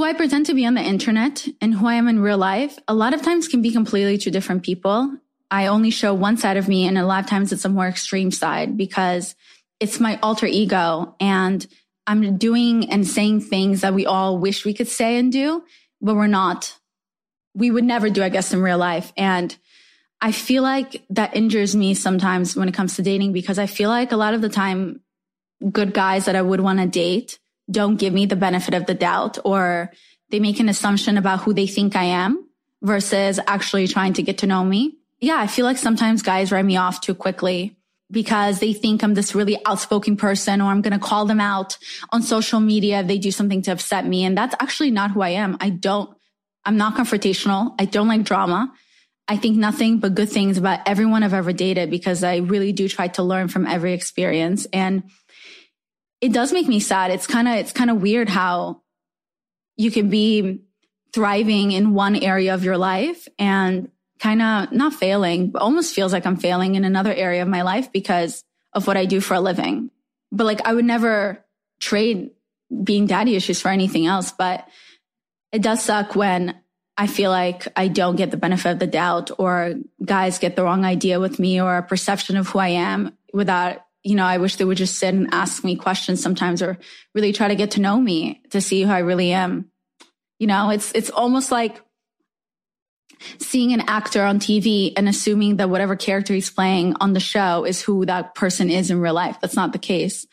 who 0.00 0.04
I 0.04 0.12
pretend 0.16 0.46
to 0.46 0.54
be 0.54 0.66
on 0.66 0.74
the 0.74 0.82
internet 0.82 1.46
and 1.60 1.74
who 1.74 1.86
I 1.86 1.94
am 1.94 2.08
in 2.08 2.20
real 2.20 2.38
life, 2.38 2.78
a 2.86 2.94
lot 2.94 3.14
of 3.14 3.22
times 3.22 3.48
can 3.48 3.62
be 3.62 3.70
completely 3.70 4.18
two 4.18 4.30
different 4.30 4.62
people. 4.62 5.16
I 5.50 5.66
only 5.66 5.90
show 5.90 6.14
one 6.14 6.36
side 6.36 6.56
of 6.56 6.68
me 6.68 6.86
and 6.86 6.96
a 6.96 7.04
lot 7.04 7.24
of 7.24 7.30
times 7.30 7.52
it's 7.52 7.64
a 7.64 7.68
more 7.68 7.88
extreme 7.88 8.30
side 8.30 8.76
because 8.76 9.34
it's 9.80 9.98
my 9.98 10.18
alter 10.22 10.46
ego 10.46 11.16
and 11.18 11.66
I'm 12.06 12.36
doing 12.36 12.90
and 12.90 13.06
saying 13.06 13.42
things 13.42 13.80
that 13.80 13.94
we 13.94 14.06
all 14.06 14.38
wish 14.38 14.64
we 14.64 14.74
could 14.74 14.88
say 14.88 15.18
and 15.18 15.32
do, 15.32 15.64
but 16.00 16.14
we're 16.14 16.26
not. 16.26 16.76
We 17.54 17.70
would 17.70 17.84
never 17.84 18.10
do, 18.10 18.22
I 18.22 18.28
guess, 18.28 18.52
in 18.52 18.62
real 18.62 18.78
life. 18.78 19.12
And 19.16 19.56
I 20.20 20.32
feel 20.32 20.62
like 20.62 21.04
that 21.10 21.34
injures 21.34 21.74
me 21.74 21.94
sometimes 21.94 22.56
when 22.56 22.68
it 22.68 22.74
comes 22.74 22.96
to 22.96 23.02
dating 23.02 23.32
because 23.32 23.58
I 23.58 23.66
feel 23.66 23.88
like 23.90 24.12
a 24.12 24.16
lot 24.16 24.34
of 24.34 24.42
the 24.42 24.48
time, 24.48 25.00
good 25.70 25.94
guys 25.94 26.26
that 26.26 26.36
I 26.36 26.42
would 26.42 26.60
want 26.60 26.78
to 26.78 26.86
date 26.86 27.38
don't 27.70 27.96
give 27.96 28.12
me 28.12 28.26
the 28.26 28.36
benefit 28.36 28.74
of 28.74 28.86
the 28.86 28.94
doubt 28.94 29.38
or 29.44 29.92
they 30.30 30.40
make 30.40 30.60
an 30.60 30.68
assumption 30.68 31.16
about 31.16 31.40
who 31.40 31.54
they 31.54 31.66
think 31.66 31.96
I 31.96 32.04
am 32.04 32.48
versus 32.82 33.38
actually 33.46 33.86
trying 33.88 34.14
to 34.14 34.22
get 34.22 34.38
to 34.38 34.46
know 34.46 34.64
me. 34.64 34.96
Yeah, 35.20 35.36
I 35.36 35.46
feel 35.46 35.66
like 35.66 35.76
sometimes 35.76 36.22
guys 36.22 36.50
write 36.50 36.64
me 36.64 36.76
off 36.76 37.00
too 37.00 37.14
quickly 37.14 37.76
because 38.10 38.58
they 38.58 38.72
think 38.72 39.02
I'm 39.02 39.14
this 39.14 39.34
really 39.34 39.58
outspoken 39.66 40.16
person 40.16 40.60
or 40.60 40.70
I'm 40.70 40.82
going 40.82 40.98
to 40.98 41.04
call 41.04 41.26
them 41.26 41.40
out 41.40 41.78
on 42.10 42.22
social 42.22 42.58
media 42.58 43.00
if 43.00 43.06
they 43.06 43.18
do 43.18 43.30
something 43.30 43.62
to 43.62 43.72
upset 43.72 44.06
me. 44.06 44.24
And 44.24 44.36
that's 44.36 44.54
actually 44.60 44.90
not 44.90 45.12
who 45.12 45.20
I 45.20 45.30
am. 45.30 45.56
I 45.60 45.70
don't, 45.70 46.10
I'm 46.64 46.76
not 46.76 46.96
confrontational. 46.96 47.74
I 47.78 47.84
don't 47.84 48.08
like 48.08 48.24
drama. 48.24 48.72
I 49.28 49.36
think 49.36 49.56
nothing 49.56 49.98
but 49.98 50.14
good 50.14 50.28
things 50.28 50.58
about 50.58 50.80
everyone 50.86 51.22
I've 51.22 51.34
ever 51.34 51.52
dated 51.52 51.90
because 51.90 52.24
I 52.24 52.38
really 52.38 52.72
do 52.72 52.88
try 52.88 53.08
to 53.08 53.22
learn 53.22 53.46
from 53.48 53.66
every 53.66 53.92
experience. 53.92 54.66
And 54.72 55.04
it 56.20 56.32
does 56.32 56.52
make 56.52 56.66
me 56.66 56.80
sad. 56.80 57.12
It's 57.12 57.26
kind 57.26 57.46
of, 57.46 57.54
it's 57.54 57.72
kind 57.72 57.90
of 57.90 58.02
weird 58.02 58.28
how 58.28 58.82
you 59.76 59.90
can 59.90 60.10
be 60.10 60.62
thriving 61.12 61.72
in 61.72 61.94
one 61.94 62.16
area 62.16 62.54
of 62.54 62.64
your 62.64 62.76
life 62.76 63.28
and 63.38 63.90
kind 64.20 64.42
of 64.42 64.70
not 64.70 64.94
failing, 64.94 65.50
but 65.50 65.62
almost 65.62 65.94
feels 65.94 66.12
like 66.12 66.26
I'm 66.26 66.36
failing 66.36 66.74
in 66.74 66.84
another 66.84 67.12
area 67.12 67.42
of 67.42 67.48
my 67.48 67.62
life 67.62 67.90
because 67.90 68.44
of 68.72 68.86
what 68.86 68.96
I 68.96 69.06
do 69.06 69.20
for 69.20 69.34
a 69.34 69.40
living. 69.40 69.90
But 70.30 70.44
like 70.44 70.60
I 70.64 70.74
would 70.74 70.84
never 70.84 71.44
trade 71.80 72.30
being 72.84 73.06
daddy 73.06 73.34
issues 73.34 73.60
for 73.60 73.70
anything 73.70 74.06
else. 74.06 74.30
But 74.30 74.68
it 75.52 75.62
does 75.62 75.82
suck 75.82 76.14
when 76.14 76.54
I 76.96 77.06
feel 77.06 77.30
like 77.30 77.66
I 77.76 77.88
don't 77.88 78.16
get 78.16 78.30
the 78.30 78.36
benefit 78.36 78.72
of 78.72 78.78
the 78.78 78.86
doubt 78.86 79.30
or 79.38 79.74
guys 80.04 80.38
get 80.38 80.54
the 80.54 80.62
wrong 80.62 80.84
idea 80.84 81.18
with 81.18 81.38
me 81.38 81.60
or 81.60 81.78
a 81.78 81.82
perception 81.82 82.36
of 82.36 82.48
who 82.48 82.58
I 82.58 82.68
am 82.68 83.16
without, 83.32 83.78
you 84.02 84.14
know, 84.14 84.24
I 84.24 84.38
wish 84.38 84.56
they 84.56 84.64
would 84.64 84.76
just 84.76 84.98
sit 84.98 85.14
and 85.14 85.32
ask 85.32 85.64
me 85.64 85.76
questions 85.76 86.22
sometimes 86.22 86.62
or 86.62 86.78
really 87.14 87.32
try 87.32 87.48
to 87.48 87.54
get 87.54 87.72
to 87.72 87.80
know 87.80 87.98
me 87.98 88.42
to 88.50 88.60
see 88.60 88.82
who 88.82 88.90
I 88.90 88.98
really 88.98 89.32
am. 89.32 89.70
You 90.38 90.46
know, 90.46 90.70
it's, 90.70 90.92
it's 90.92 91.10
almost 91.10 91.50
like 91.50 91.82
seeing 93.38 93.72
an 93.72 93.82
actor 93.82 94.22
on 94.22 94.38
TV 94.38 94.92
and 94.96 95.08
assuming 95.08 95.56
that 95.56 95.70
whatever 95.70 95.96
character 95.96 96.34
he's 96.34 96.50
playing 96.50 96.96
on 97.00 97.12
the 97.12 97.20
show 97.20 97.64
is 97.64 97.80
who 97.82 98.06
that 98.06 98.34
person 98.34 98.70
is 98.70 98.90
in 98.90 99.00
real 99.00 99.14
life. 99.14 99.38
That's 99.40 99.56
not 99.56 99.72
the 99.72 99.78
case. 99.78 100.26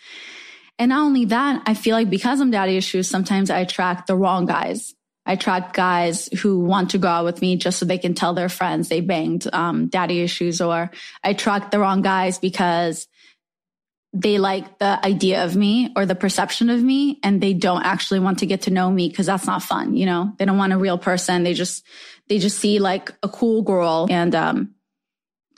And 0.79 0.89
not 0.89 1.05
only 1.05 1.25
that, 1.25 1.63
I 1.65 1.73
feel 1.73 1.95
like 1.95 2.09
because 2.09 2.39
I'm 2.39 2.51
daddy 2.51 2.77
issues, 2.77 3.09
sometimes 3.09 3.49
I 3.49 3.59
attract 3.59 4.07
the 4.07 4.15
wrong 4.15 4.45
guys. 4.45 4.93
I 5.25 5.33
attract 5.33 5.75
guys 5.75 6.29
who 6.41 6.59
want 6.59 6.91
to 6.91 6.97
go 6.97 7.09
out 7.09 7.25
with 7.25 7.41
me 7.41 7.57
just 7.57 7.79
so 7.79 7.85
they 7.85 7.97
can 7.97 8.13
tell 8.13 8.33
their 8.33 8.47
friends 8.47 8.87
they 8.87 9.01
banged 9.01 9.45
um, 9.51 9.87
daddy 9.87 10.21
issues, 10.21 10.61
or 10.61 10.89
I 11.23 11.29
attract 11.29 11.71
the 11.71 11.79
wrong 11.79 12.01
guys 12.01 12.39
because 12.39 13.07
they 14.13 14.37
like 14.37 14.79
the 14.79 15.05
idea 15.05 15.43
of 15.43 15.55
me 15.55 15.91
or 15.95 16.05
the 16.05 16.15
perception 16.15 16.69
of 16.69 16.81
me 16.81 17.19
and 17.23 17.41
they 17.41 17.53
don't 17.53 17.83
actually 17.83 18.19
want 18.19 18.39
to 18.39 18.45
get 18.45 18.63
to 18.63 18.71
know 18.71 18.89
me 18.89 19.09
because 19.09 19.25
that's 19.25 19.45
not 19.45 19.61
fun 19.61 19.95
you 19.95 20.05
know 20.05 20.31
they 20.37 20.45
don't 20.45 20.57
want 20.57 20.73
a 20.73 20.77
real 20.77 20.97
person 20.97 21.43
they 21.43 21.53
just 21.53 21.83
they 22.29 22.39
just 22.39 22.59
see 22.59 22.79
like 22.79 23.13
a 23.23 23.29
cool 23.29 23.61
girl 23.61 24.07
and 24.09 24.35
um 24.35 24.73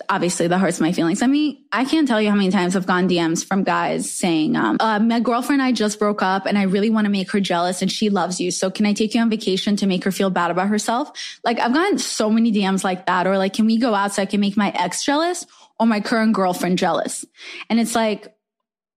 obviously 0.07 0.47
that 0.47 0.59
hurts 0.59 0.79
my 0.79 0.91
feelings. 0.91 1.21
I 1.21 1.27
mean, 1.27 1.63
I 1.71 1.83
can't 1.83 2.07
tell 2.07 2.21
you 2.21 2.29
how 2.29 2.35
many 2.35 2.51
times 2.51 2.75
I've 2.75 2.85
gotten 2.85 3.09
DMs 3.09 3.45
from 3.45 3.63
guys 3.63 4.09
saying, 4.09 4.55
um, 4.55 4.77
uh, 4.79 4.99
my 4.99 5.19
girlfriend 5.19 5.61
and 5.61 5.67
I 5.67 5.71
just 5.71 5.99
broke 5.99 6.21
up 6.21 6.45
and 6.45 6.57
I 6.57 6.63
really 6.63 6.89
want 6.89 7.05
to 7.05 7.11
make 7.11 7.31
her 7.31 7.39
jealous 7.39 7.81
and 7.81 7.91
she 7.91 8.09
loves 8.09 8.39
you. 8.39 8.51
So 8.51 8.71
can 8.71 8.85
I 8.85 8.93
take 8.93 9.13
you 9.13 9.21
on 9.21 9.29
vacation 9.29 9.75
to 9.77 9.87
make 9.87 10.03
her 10.05 10.11
feel 10.11 10.29
bad 10.29 10.51
about 10.51 10.69
herself? 10.69 11.11
Like 11.43 11.59
I've 11.59 11.73
gotten 11.73 11.97
so 11.97 12.29
many 12.29 12.51
DMs 12.51 12.83
like 12.83 13.07
that 13.07 13.27
or 13.27 13.37
like, 13.37 13.53
can 13.53 13.65
we 13.65 13.77
go 13.77 13.93
out 13.93 14.13
so 14.13 14.21
I 14.21 14.25
can 14.25 14.39
make 14.39 14.55
my 14.55 14.71
ex 14.71 15.03
jealous 15.03 15.45
or 15.79 15.85
my 15.85 15.99
current 15.99 16.33
girlfriend 16.33 16.77
jealous? 16.77 17.25
And 17.69 17.79
it's 17.79 17.95
like, 17.95 18.33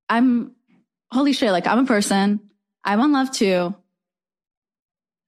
I'm 0.08 0.52
holy 1.10 1.32
shit. 1.32 1.50
Like 1.52 1.66
I'm 1.66 1.80
a 1.80 1.86
person. 1.86 2.40
I 2.84 2.96
want 2.96 3.12
love 3.12 3.30
too. 3.30 3.74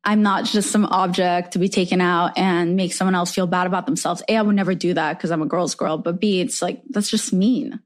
I'm 0.05 0.23
not 0.23 0.45
just 0.45 0.71
some 0.71 0.85
object 0.87 1.53
to 1.53 1.59
be 1.59 1.69
taken 1.69 2.01
out 2.01 2.37
and 2.37 2.77
make 2.77 2.93
someone 2.93 3.15
else 3.15 3.35
feel 3.35 3.47
bad 3.47 3.67
about 3.67 3.87
themselves. 3.87 4.23
A, 4.29 4.37
I 4.37 4.43
would 4.43 4.55
never 4.55 4.75
do 4.75 4.95
that 4.95 5.17
because 5.17 5.31
I'm 5.31 5.43
a 5.43 5.47
girl's 5.47 5.75
girl. 5.75 5.97
But 5.97 6.21
B, 6.21 6.41
it's 6.41 6.61
like, 6.61 6.83
that's 6.91 7.11
just 7.11 7.33
mean. 7.33 7.81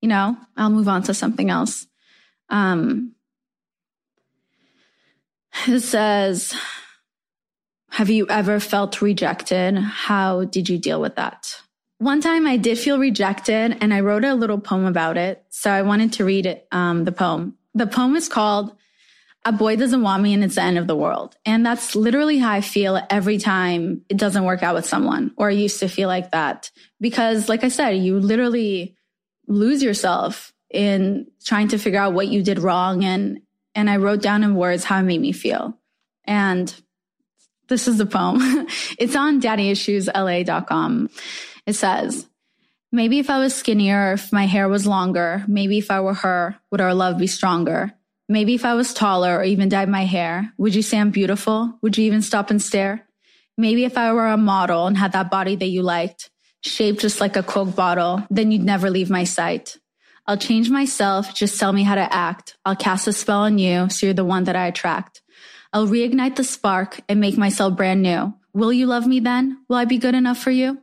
You 0.00 0.08
know, 0.08 0.36
I'll 0.56 0.70
move 0.70 0.88
on 0.88 1.02
to 1.04 1.14
something 1.14 1.50
else. 1.50 1.86
Um, 2.48 3.14
it 5.66 5.80
says, 5.80 6.54
have 7.90 8.08
you 8.08 8.26
ever 8.28 8.60
felt 8.60 9.02
rejected? 9.02 9.76
How 9.76 10.44
did 10.44 10.68
you 10.68 10.78
deal 10.78 11.00
with 11.00 11.16
that? 11.16 11.60
One 11.98 12.20
time 12.20 12.46
I 12.46 12.56
did 12.56 12.78
feel 12.78 12.98
rejected 12.98 13.76
and 13.80 13.92
I 13.92 14.00
wrote 14.00 14.24
a 14.24 14.34
little 14.34 14.58
poem 14.58 14.86
about 14.86 15.16
it. 15.16 15.44
So 15.50 15.70
I 15.70 15.82
wanted 15.82 16.12
to 16.14 16.24
read 16.24 16.46
it, 16.46 16.66
um, 16.70 17.04
the 17.04 17.12
poem. 17.12 17.56
The 17.74 17.88
poem 17.88 18.14
is 18.14 18.28
called 18.28 18.74
A 19.48 19.52
Boy 19.52 19.76
Doesn't 19.76 20.02
Want 20.02 20.22
Me 20.22 20.34
and 20.34 20.44
It's 20.44 20.56
the 20.56 20.62
End 20.62 20.76
of 20.76 20.86
the 20.86 20.94
World. 20.94 21.34
And 21.46 21.64
that's 21.64 21.96
literally 21.96 22.36
how 22.36 22.50
I 22.50 22.60
feel 22.60 23.00
every 23.08 23.38
time 23.38 24.02
it 24.10 24.18
doesn't 24.18 24.44
work 24.44 24.62
out 24.62 24.74
with 24.74 24.84
someone, 24.84 25.32
or 25.38 25.48
I 25.48 25.52
used 25.52 25.80
to 25.80 25.88
feel 25.88 26.06
like 26.06 26.32
that. 26.32 26.70
Because 27.00 27.48
like 27.48 27.64
I 27.64 27.68
said, 27.68 27.92
you 27.96 28.20
literally 28.20 28.94
lose 29.46 29.82
yourself 29.82 30.52
in 30.68 31.28
trying 31.46 31.68
to 31.68 31.78
figure 31.78 31.98
out 31.98 32.12
what 32.12 32.28
you 32.28 32.42
did 32.42 32.58
wrong. 32.58 33.04
And, 33.04 33.40
and 33.74 33.88
I 33.88 33.96
wrote 33.96 34.20
down 34.20 34.44
in 34.44 34.54
words 34.54 34.84
how 34.84 34.98
it 34.98 35.04
made 35.04 35.22
me 35.22 35.32
feel. 35.32 35.78
And 36.24 36.74
this 37.68 37.88
is 37.88 37.96
the 37.96 38.04
poem. 38.04 38.40
it's 38.98 39.16
on 39.16 39.40
daddyissuesla.com. 39.40 41.08
It 41.64 41.72
says, 41.72 42.28
maybe 42.92 43.18
if 43.18 43.30
I 43.30 43.38
was 43.38 43.54
skinnier, 43.54 44.12
if 44.12 44.30
my 44.30 44.44
hair 44.44 44.68
was 44.68 44.86
longer, 44.86 45.42
maybe 45.48 45.78
if 45.78 45.90
I 45.90 46.00
were 46.00 46.12
her, 46.12 46.58
would 46.70 46.82
our 46.82 46.92
love 46.92 47.16
be 47.16 47.26
stronger? 47.26 47.94
Maybe 48.28 48.54
if 48.54 48.64
I 48.64 48.74
was 48.74 48.92
taller 48.92 49.38
or 49.38 49.44
even 49.44 49.68
dyed 49.68 49.88
my 49.88 50.04
hair, 50.04 50.52
would 50.58 50.74
you 50.74 50.82
say 50.82 50.98
I'm 50.98 51.10
beautiful? 51.10 51.78
Would 51.80 51.96
you 51.96 52.04
even 52.04 52.20
stop 52.20 52.50
and 52.50 52.60
stare? 52.60 53.06
Maybe 53.56 53.84
if 53.84 53.96
I 53.96 54.12
were 54.12 54.26
a 54.26 54.36
model 54.36 54.86
and 54.86 54.96
had 54.96 55.12
that 55.12 55.30
body 55.30 55.56
that 55.56 55.66
you 55.66 55.82
liked, 55.82 56.30
shaped 56.60 57.00
just 57.00 57.20
like 57.20 57.36
a 57.36 57.42
Coke 57.42 57.74
bottle, 57.74 58.22
then 58.30 58.52
you'd 58.52 58.62
never 58.62 58.90
leave 58.90 59.08
my 59.08 59.24
sight. 59.24 59.78
I'll 60.26 60.36
change 60.36 60.68
myself. 60.68 61.34
Just 61.34 61.58
tell 61.58 61.72
me 61.72 61.84
how 61.84 61.94
to 61.94 62.14
act. 62.14 62.58
I'll 62.66 62.76
cast 62.76 63.08
a 63.08 63.14
spell 63.14 63.40
on 63.40 63.58
you 63.58 63.88
so 63.88 64.06
you're 64.06 64.14
the 64.14 64.24
one 64.24 64.44
that 64.44 64.56
I 64.56 64.66
attract. 64.66 65.22
I'll 65.72 65.86
reignite 65.86 66.36
the 66.36 66.44
spark 66.44 67.00
and 67.08 67.20
make 67.20 67.38
myself 67.38 67.76
brand 67.76 68.02
new. 68.02 68.34
Will 68.52 68.72
you 68.72 68.86
love 68.86 69.06
me 69.06 69.20
then? 69.20 69.64
Will 69.68 69.76
I 69.76 69.86
be 69.86 69.98
good 69.98 70.14
enough 70.14 70.38
for 70.38 70.50
you? 70.50 70.78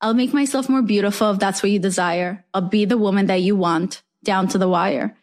I'll 0.00 0.14
make 0.14 0.34
myself 0.34 0.68
more 0.68 0.82
beautiful 0.82 1.30
if 1.30 1.38
that's 1.38 1.62
what 1.62 1.72
you 1.72 1.78
desire. 1.78 2.44
I'll 2.52 2.68
be 2.68 2.84
the 2.84 2.98
woman 2.98 3.26
that 3.26 3.40
you 3.40 3.56
want, 3.56 4.02
down 4.22 4.48
to 4.48 4.58
the 4.58 4.68
wire. 4.68 5.16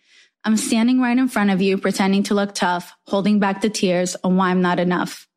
I'm 0.44 0.58
standing 0.58 1.00
right 1.00 1.18
in 1.18 1.28
front 1.28 1.52
of 1.52 1.62
you, 1.62 1.78
pretending 1.78 2.24
to 2.24 2.34
look 2.34 2.56
tough, 2.56 2.94
holding 3.06 3.40
back 3.40 3.62
the 3.62 3.70
tears 3.70 4.16
on 4.24 4.38
why 4.38 4.50
I'm 4.50 4.62
not 4.62 4.80
enough. 4.80 5.28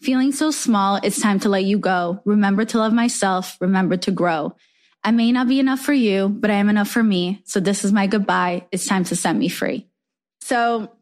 Feeling 0.00 0.32
so 0.32 0.50
small, 0.50 0.96
it's 0.96 1.20
time 1.20 1.40
to 1.40 1.48
let 1.48 1.64
you 1.64 1.78
go. 1.78 2.20
Remember 2.24 2.64
to 2.64 2.78
love 2.78 2.92
myself. 2.92 3.56
Remember 3.60 3.96
to 3.96 4.10
grow. 4.10 4.54
I 5.04 5.10
may 5.10 5.32
not 5.32 5.48
be 5.48 5.58
enough 5.58 5.80
for 5.80 5.92
you, 5.92 6.28
but 6.28 6.50
I 6.50 6.54
am 6.54 6.68
enough 6.68 6.88
for 6.88 7.02
me. 7.02 7.42
So 7.44 7.58
this 7.58 7.84
is 7.84 7.92
my 7.92 8.06
goodbye. 8.06 8.66
It's 8.70 8.86
time 8.86 9.04
to 9.04 9.16
set 9.16 9.34
me 9.34 9.48
free. 9.48 9.88
So 10.40 10.92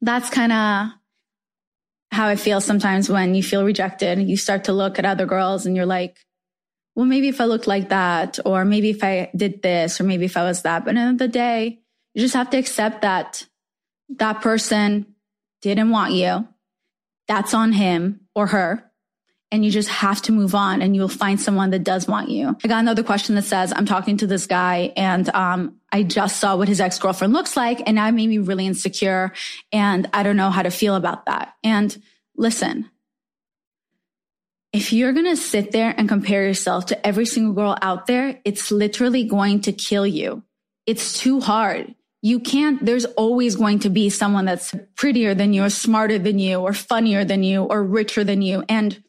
that's 0.00 0.30
kind 0.30 0.52
of 0.52 0.88
how 2.10 2.26
I 2.26 2.36
feel 2.36 2.60
sometimes 2.60 3.08
when 3.08 3.34
you 3.34 3.42
feel 3.42 3.64
rejected. 3.64 4.18
You 4.18 4.36
start 4.36 4.64
to 4.64 4.72
look 4.72 4.98
at 4.98 5.06
other 5.06 5.26
girls 5.26 5.66
and 5.66 5.76
you're 5.76 5.86
like, 5.86 6.18
well, 6.94 7.06
maybe 7.06 7.28
if 7.28 7.40
I 7.40 7.44
looked 7.44 7.66
like 7.66 7.88
that, 7.88 8.38
or 8.44 8.64
maybe 8.64 8.90
if 8.90 9.02
I 9.02 9.30
did 9.34 9.62
this, 9.62 10.00
or 10.00 10.04
maybe 10.04 10.26
if 10.26 10.36
I 10.36 10.42
was 10.42 10.62
that. 10.62 10.84
But 10.84 10.90
at 10.90 10.94
the 10.94 11.00
end 11.00 11.10
of 11.12 11.18
the 11.18 11.28
day, 11.28 11.81
you 12.14 12.22
just 12.22 12.34
have 12.34 12.50
to 12.50 12.58
accept 12.58 13.02
that 13.02 13.46
that 14.16 14.40
person 14.40 15.06
didn't 15.62 15.90
want 15.90 16.12
you. 16.12 16.46
That's 17.28 17.54
on 17.54 17.72
him 17.72 18.20
or 18.34 18.48
her. 18.48 18.90
And 19.50 19.64
you 19.64 19.70
just 19.70 19.90
have 19.90 20.22
to 20.22 20.32
move 20.32 20.54
on 20.54 20.80
and 20.80 20.96
you'll 20.96 21.08
find 21.08 21.38
someone 21.38 21.70
that 21.70 21.84
does 21.84 22.08
want 22.08 22.30
you. 22.30 22.56
I 22.64 22.68
got 22.68 22.80
another 22.80 23.02
question 23.02 23.34
that 23.34 23.44
says, 23.44 23.72
I'm 23.74 23.84
talking 23.84 24.16
to 24.18 24.26
this 24.26 24.46
guy 24.46 24.92
and, 24.96 25.28
um, 25.34 25.76
I 25.92 26.04
just 26.04 26.40
saw 26.40 26.56
what 26.56 26.68
his 26.68 26.80
ex-girlfriend 26.80 27.34
looks 27.34 27.54
like 27.54 27.82
and 27.86 27.98
that 27.98 28.14
made 28.14 28.28
me 28.28 28.38
really 28.38 28.66
insecure 28.66 29.32
and 29.70 30.08
I 30.14 30.22
don't 30.22 30.36
know 30.36 30.50
how 30.50 30.62
to 30.62 30.70
feel 30.70 30.94
about 30.94 31.26
that. 31.26 31.54
And 31.62 32.02
listen, 32.34 32.88
if 34.72 34.90
you're 34.94 35.12
going 35.12 35.26
to 35.26 35.36
sit 35.36 35.70
there 35.70 35.94
and 35.98 36.08
compare 36.08 36.44
yourself 36.44 36.86
to 36.86 37.06
every 37.06 37.26
single 37.26 37.52
girl 37.52 37.76
out 37.82 38.06
there, 38.06 38.40
it's 38.46 38.72
literally 38.72 39.24
going 39.24 39.60
to 39.62 39.72
kill 39.72 40.06
you. 40.06 40.42
It's 40.86 41.18
too 41.18 41.40
hard. 41.40 41.94
You 42.22 42.38
can't, 42.38 42.84
there's 42.84 43.04
always 43.04 43.56
going 43.56 43.80
to 43.80 43.90
be 43.90 44.08
someone 44.08 44.44
that's 44.44 44.74
prettier 44.94 45.34
than 45.34 45.52
you 45.52 45.64
or 45.64 45.70
smarter 45.70 46.18
than 46.18 46.38
you 46.38 46.60
or 46.60 46.72
funnier 46.72 47.24
than 47.24 47.42
you 47.42 47.64
or 47.64 47.82
richer 47.82 48.22
than 48.22 48.42
you. 48.42 48.64
And 48.68 49.02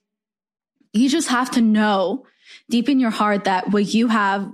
you 0.93 1.07
just 1.09 1.30
have 1.30 1.51
to 1.51 1.61
know 1.61 2.26
deep 2.70 2.89
in 2.89 2.99
your 2.99 3.11
heart 3.11 3.43
that 3.43 3.70
what 3.70 3.93
you 3.93 4.07
have 4.07 4.51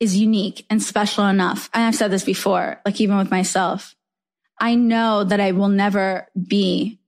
is 0.00 0.16
unique 0.16 0.66
and 0.68 0.82
special 0.82 1.26
enough. 1.26 1.70
And 1.72 1.84
I've 1.84 1.94
said 1.94 2.10
this 2.10 2.24
before, 2.24 2.80
like 2.84 3.00
even 3.00 3.16
with 3.16 3.30
myself. 3.30 3.94
I 4.60 4.74
know 4.74 5.24
that 5.24 5.40
I 5.40 5.52
will 5.52 5.68
never 5.68 6.28
be 6.36 6.98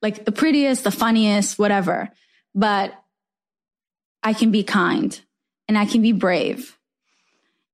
like 0.00 0.24
the 0.24 0.32
prettiest, 0.32 0.82
the 0.82 0.90
funniest, 0.90 1.58
whatever. 1.58 2.10
But 2.54 2.92
I 4.22 4.32
can 4.32 4.50
be 4.50 4.64
kind 4.64 5.18
and 5.68 5.78
I 5.78 5.86
can 5.86 6.02
be 6.02 6.12
brave 6.12 6.76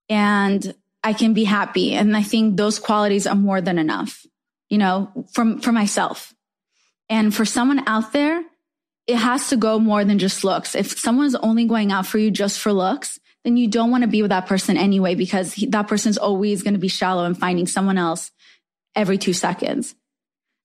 and 0.08 0.74
I 1.02 1.12
can 1.12 1.34
be 1.34 1.44
happy. 1.44 1.94
And 1.94 2.16
I 2.16 2.22
think 2.22 2.56
those 2.56 2.78
qualities 2.78 3.26
are 3.26 3.34
more 3.34 3.60
than 3.60 3.78
enough, 3.78 4.26
you 4.68 4.78
know, 4.78 5.26
from, 5.32 5.60
for 5.60 5.72
myself. 5.72 6.34
And 7.08 7.34
for 7.34 7.44
someone 7.44 7.86
out 7.86 8.12
there, 8.12 8.42
it 9.06 9.16
has 9.16 9.48
to 9.48 9.56
go 9.56 9.78
more 9.78 10.04
than 10.04 10.18
just 10.18 10.44
looks. 10.44 10.74
If 10.74 10.98
someone's 10.98 11.34
only 11.34 11.64
going 11.64 11.92
out 11.92 12.06
for 12.06 12.18
you 12.18 12.30
just 12.30 12.58
for 12.58 12.72
looks, 12.72 13.18
then 13.44 13.56
you 13.56 13.68
don't 13.68 13.90
want 13.90 14.02
to 14.02 14.08
be 14.08 14.20
with 14.20 14.30
that 14.30 14.46
person 14.46 14.76
anyway, 14.76 15.14
because 15.14 15.54
he, 15.54 15.66
that 15.66 15.88
person's 15.88 16.18
always 16.18 16.62
going 16.62 16.74
to 16.74 16.80
be 16.80 16.88
shallow 16.88 17.24
and 17.24 17.38
finding 17.38 17.66
someone 17.66 17.96
else 17.96 18.30
every 18.94 19.16
two 19.16 19.32
seconds 19.32 19.94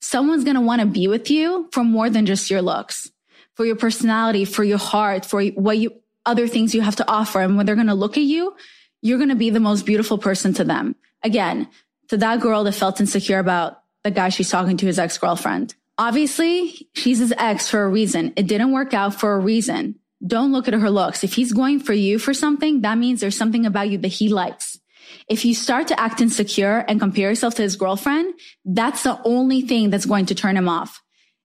someone's 0.04 0.44
going 0.44 0.56
to 0.56 0.62
want 0.62 0.82
to 0.82 0.88
be 0.88 1.08
with 1.08 1.32
you 1.32 1.70
for 1.72 1.84
more 1.84 2.10
than 2.10 2.26
just 2.26 2.52
your 2.52 2.62
looks, 2.62 3.10
for 3.56 3.66
your 3.66 3.78
personality, 3.78 4.44
for 4.44 4.64
your 4.64 4.78
heart, 4.78 5.26
for 5.26 5.44
what 5.44 5.78
you, 5.78 5.94
other 6.26 6.48
things 6.48 6.76
you 6.76 6.82
have 6.82 6.98
to 6.98 7.10
offer. 7.10 7.40
And 7.40 7.56
when 7.56 7.66
they're 7.66 7.76
going 7.76 7.88
to 7.88 7.94
look 7.94 8.18
at 8.18 8.24
you, 8.24 8.56
you're 9.04 9.18
going 9.20 9.30
to 9.30 9.36
be 9.36 9.50
the 9.50 9.60
most 9.60 9.86
beautiful 9.86 10.18
person 10.18 10.54
to 10.54 10.64
them. 10.64 10.96
Again, 11.24 11.68
to 12.08 12.18
that 12.18 12.40
girl 12.40 12.64
that 12.64 12.72
felt 12.72 13.00
insecure 13.00 13.38
about 13.38 13.82
the 14.04 14.12
guy 14.12 14.30
she's 14.30 14.50
talking 14.50 14.78
to, 14.78 14.86
his 14.86 14.98
ex-girlfriend. 14.98 15.76
Obviously, 15.98 16.88
she's 16.94 17.20
his 17.20 17.34
ex 17.38 17.70
for 17.70 17.84
a 17.84 17.90
reason. 17.90 18.34
It 18.36 18.48
didn't 18.48 18.72
work 18.72 18.94
out 18.94 19.14
for 19.14 19.34
a 19.34 19.40
reason. 19.40 20.00
Don't 20.26 20.54
look 20.54 20.68
at 20.68 20.74
her 20.74 20.90
looks. 20.90 21.24
If 21.24 21.34
he's 21.34 21.52
going 21.52 21.82
for 21.82 21.94
you 21.94 22.18
for 22.18 22.34
something, 22.34 22.82
that 22.82 22.98
means 22.98 23.20
there's 23.20 23.38
something 23.38 23.66
about 23.66 23.90
you 23.90 23.98
that 24.00 24.08
he 24.08 24.30
likes. 24.30 24.80
If 25.28 25.44
you 25.44 25.54
start 25.54 25.90
to 25.90 26.00
act 26.00 26.22
insecure 26.22 26.86
and 26.88 27.00
compare 27.00 27.30
yourself 27.30 27.56
to 27.56 27.62
his 27.62 27.76
girlfriend, 27.76 28.34
that's 28.64 29.04
the 29.04 29.22
only 29.26 29.62
thing 29.62 29.90
that's 29.90 30.06
going 30.06 30.28
to 30.28 30.36
turn 30.36 30.56
him 30.56 30.70
off. 30.70 31.02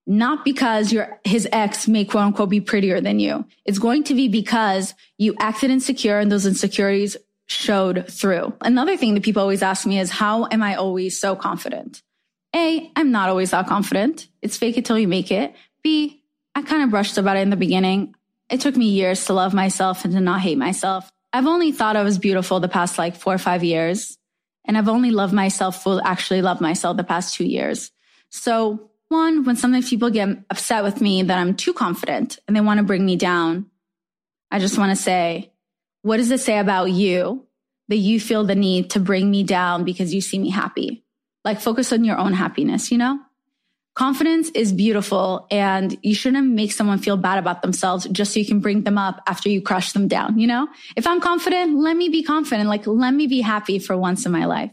Not 0.06 0.44
because 0.44 0.92
your 0.92 1.20
his 1.24 1.46
ex 1.52 1.86
may 1.86 2.04
quote 2.04 2.24
unquote 2.24 2.48
be 2.48 2.62
prettier 2.62 3.00
than 3.00 3.20
you. 3.20 3.44
It's 3.66 3.78
going 3.78 4.04
to 4.04 4.14
be 4.14 4.28
because 4.28 4.94
you 5.18 5.34
acted 5.38 5.70
insecure 5.70 6.18
and 6.18 6.32
those 6.32 6.46
insecurities 6.46 7.16
showed 7.48 8.06
through. 8.08 8.52
Another 8.60 8.96
thing 8.96 9.14
that 9.14 9.24
people 9.24 9.42
always 9.42 9.62
ask 9.62 9.86
me 9.86 9.98
is 9.98 10.10
how 10.10 10.46
am 10.50 10.62
I 10.62 10.76
always 10.76 11.18
so 11.18 11.34
confident? 11.34 12.02
A, 12.54 12.90
I'm 12.94 13.10
not 13.10 13.28
always 13.28 13.50
that 13.50 13.66
confident. 13.66 14.28
It's 14.42 14.56
fake 14.56 14.78
it 14.78 14.84
till 14.84 14.98
you 14.98 15.08
make 15.08 15.32
it. 15.32 15.54
B, 15.82 16.22
I 16.54 16.62
kind 16.62 16.82
of 16.82 16.90
brushed 16.90 17.18
about 17.18 17.36
it 17.36 17.40
in 17.40 17.50
the 17.50 17.56
beginning. 17.56 18.14
It 18.50 18.60
took 18.60 18.76
me 18.76 18.86
years 18.86 19.24
to 19.26 19.32
love 19.32 19.54
myself 19.54 20.04
and 20.04 20.14
to 20.14 20.20
not 20.20 20.40
hate 20.40 20.58
myself. 20.58 21.10
I've 21.32 21.46
only 21.46 21.72
thought 21.72 21.96
I 21.96 22.02
was 22.02 22.18
beautiful 22.18 22.60
the 22.60 22.68
past 22.68 22.98
like 22.98 23.16
four 23.16 23.34
or 23.34 23.38
five 23.38 23.64
years. 23.64 24.18
And 24.64 24.76
I've 24.76 24.88
only 24.88 25.10
loved 25.10 25.32
myself, 25.32 25.82
full, 25.82 26.00
actually 26.02 26.42
loved 26.42 26.60
myself 26.60 26.96
the 26.96 27.04
past 27.04 27.34
two 27.34 27.46
years. 27.46 27.90
So 28.28 28.90
one, 29.08 29.44
when 29.44 29.56
sometimes 29.56 29.88
people 29.88 30.10
get 30.10 30.28
upset 30.50 30.84
with 30.84 31.00
me 31.00 31.22
that 31.22 31.38
I'm 31.38 31.54
too 31.54 31.72
confident 31.72 32.38
and 32.46 32.54
they 32.54 32.60
want 32.60 32.78
to 32.78 32.84
bring 32.84 33.06
me 33.06 33.16
down, 33.16 33.66
I 34.50 34.58
just 34.58 34.76
want 34.76 34.90
to 34.90 35.02
say, 35.02 35.52
what 36.08 36.16
does 36.16 36.30
it 36.30 36.40
say 36.40 36.58
about 36.58 36.90
you 36.90 37.46
that 37.88 37.96
you 37.96 38.18
feel 38.18 38.42
the 38.42 38.54
need 38.54 38.88
to 38.90 38.98
bring 38.98 39.30
me 39.30 39.42
down 39.42 39.84
because 39.84 40.14
you 40.14 40.22
see 40.22 40.38
me 40.38 40.48
happy? 40.48 41.04
Like 41.44 41.60
focus 41.60 41.92
on 41.92 42.02
your 42.02 42.16
own 42.16 42.32
happiness, 42.32 42.90
you 42.90 42.96
know? 42.96 43.20
Confidence 43.94 44.48
is 44.50 44.72
beautiful 44.72 45.46
and 45.50 45.98
you 46.02 46.14
shouldn't 46.14 46.48
make 46.48 46.72
someone 46.72 46.98
feel 46.98 47.18
bad 47.18 47.38
about 47.38 47.60
themselves 47.60 48.06
just 48.10 48.32
so 48.32 48.40
you 48.40 48.46
can 48.46 48.60
bring 48.60 48.84
them 48.84 48.96
up 48.96 49.20
after 49.26 49.50
you 49.50 49.60
crush 49.60 49.92
them 49.92 50.08
down, 50.08 50.38
you 50.38 50.46
know? 50.46 50.66
If 50.96 51.06
I'm 51.06 51.20
confident, 51.20 51.76
let 51.78 51.94
me 51.94 52.08
be 52.08 52.22
confident. 52.22 52.70
Like, 52.70 52.86
let 52.86 53.12
me 53.12 53.26
be 53.26 53.42
happy 53.42 53.78
for 53.78 53.94
once 53.94 54.24
in 54.24 54.32
my 54.32 54.46
life. 54.46 54.70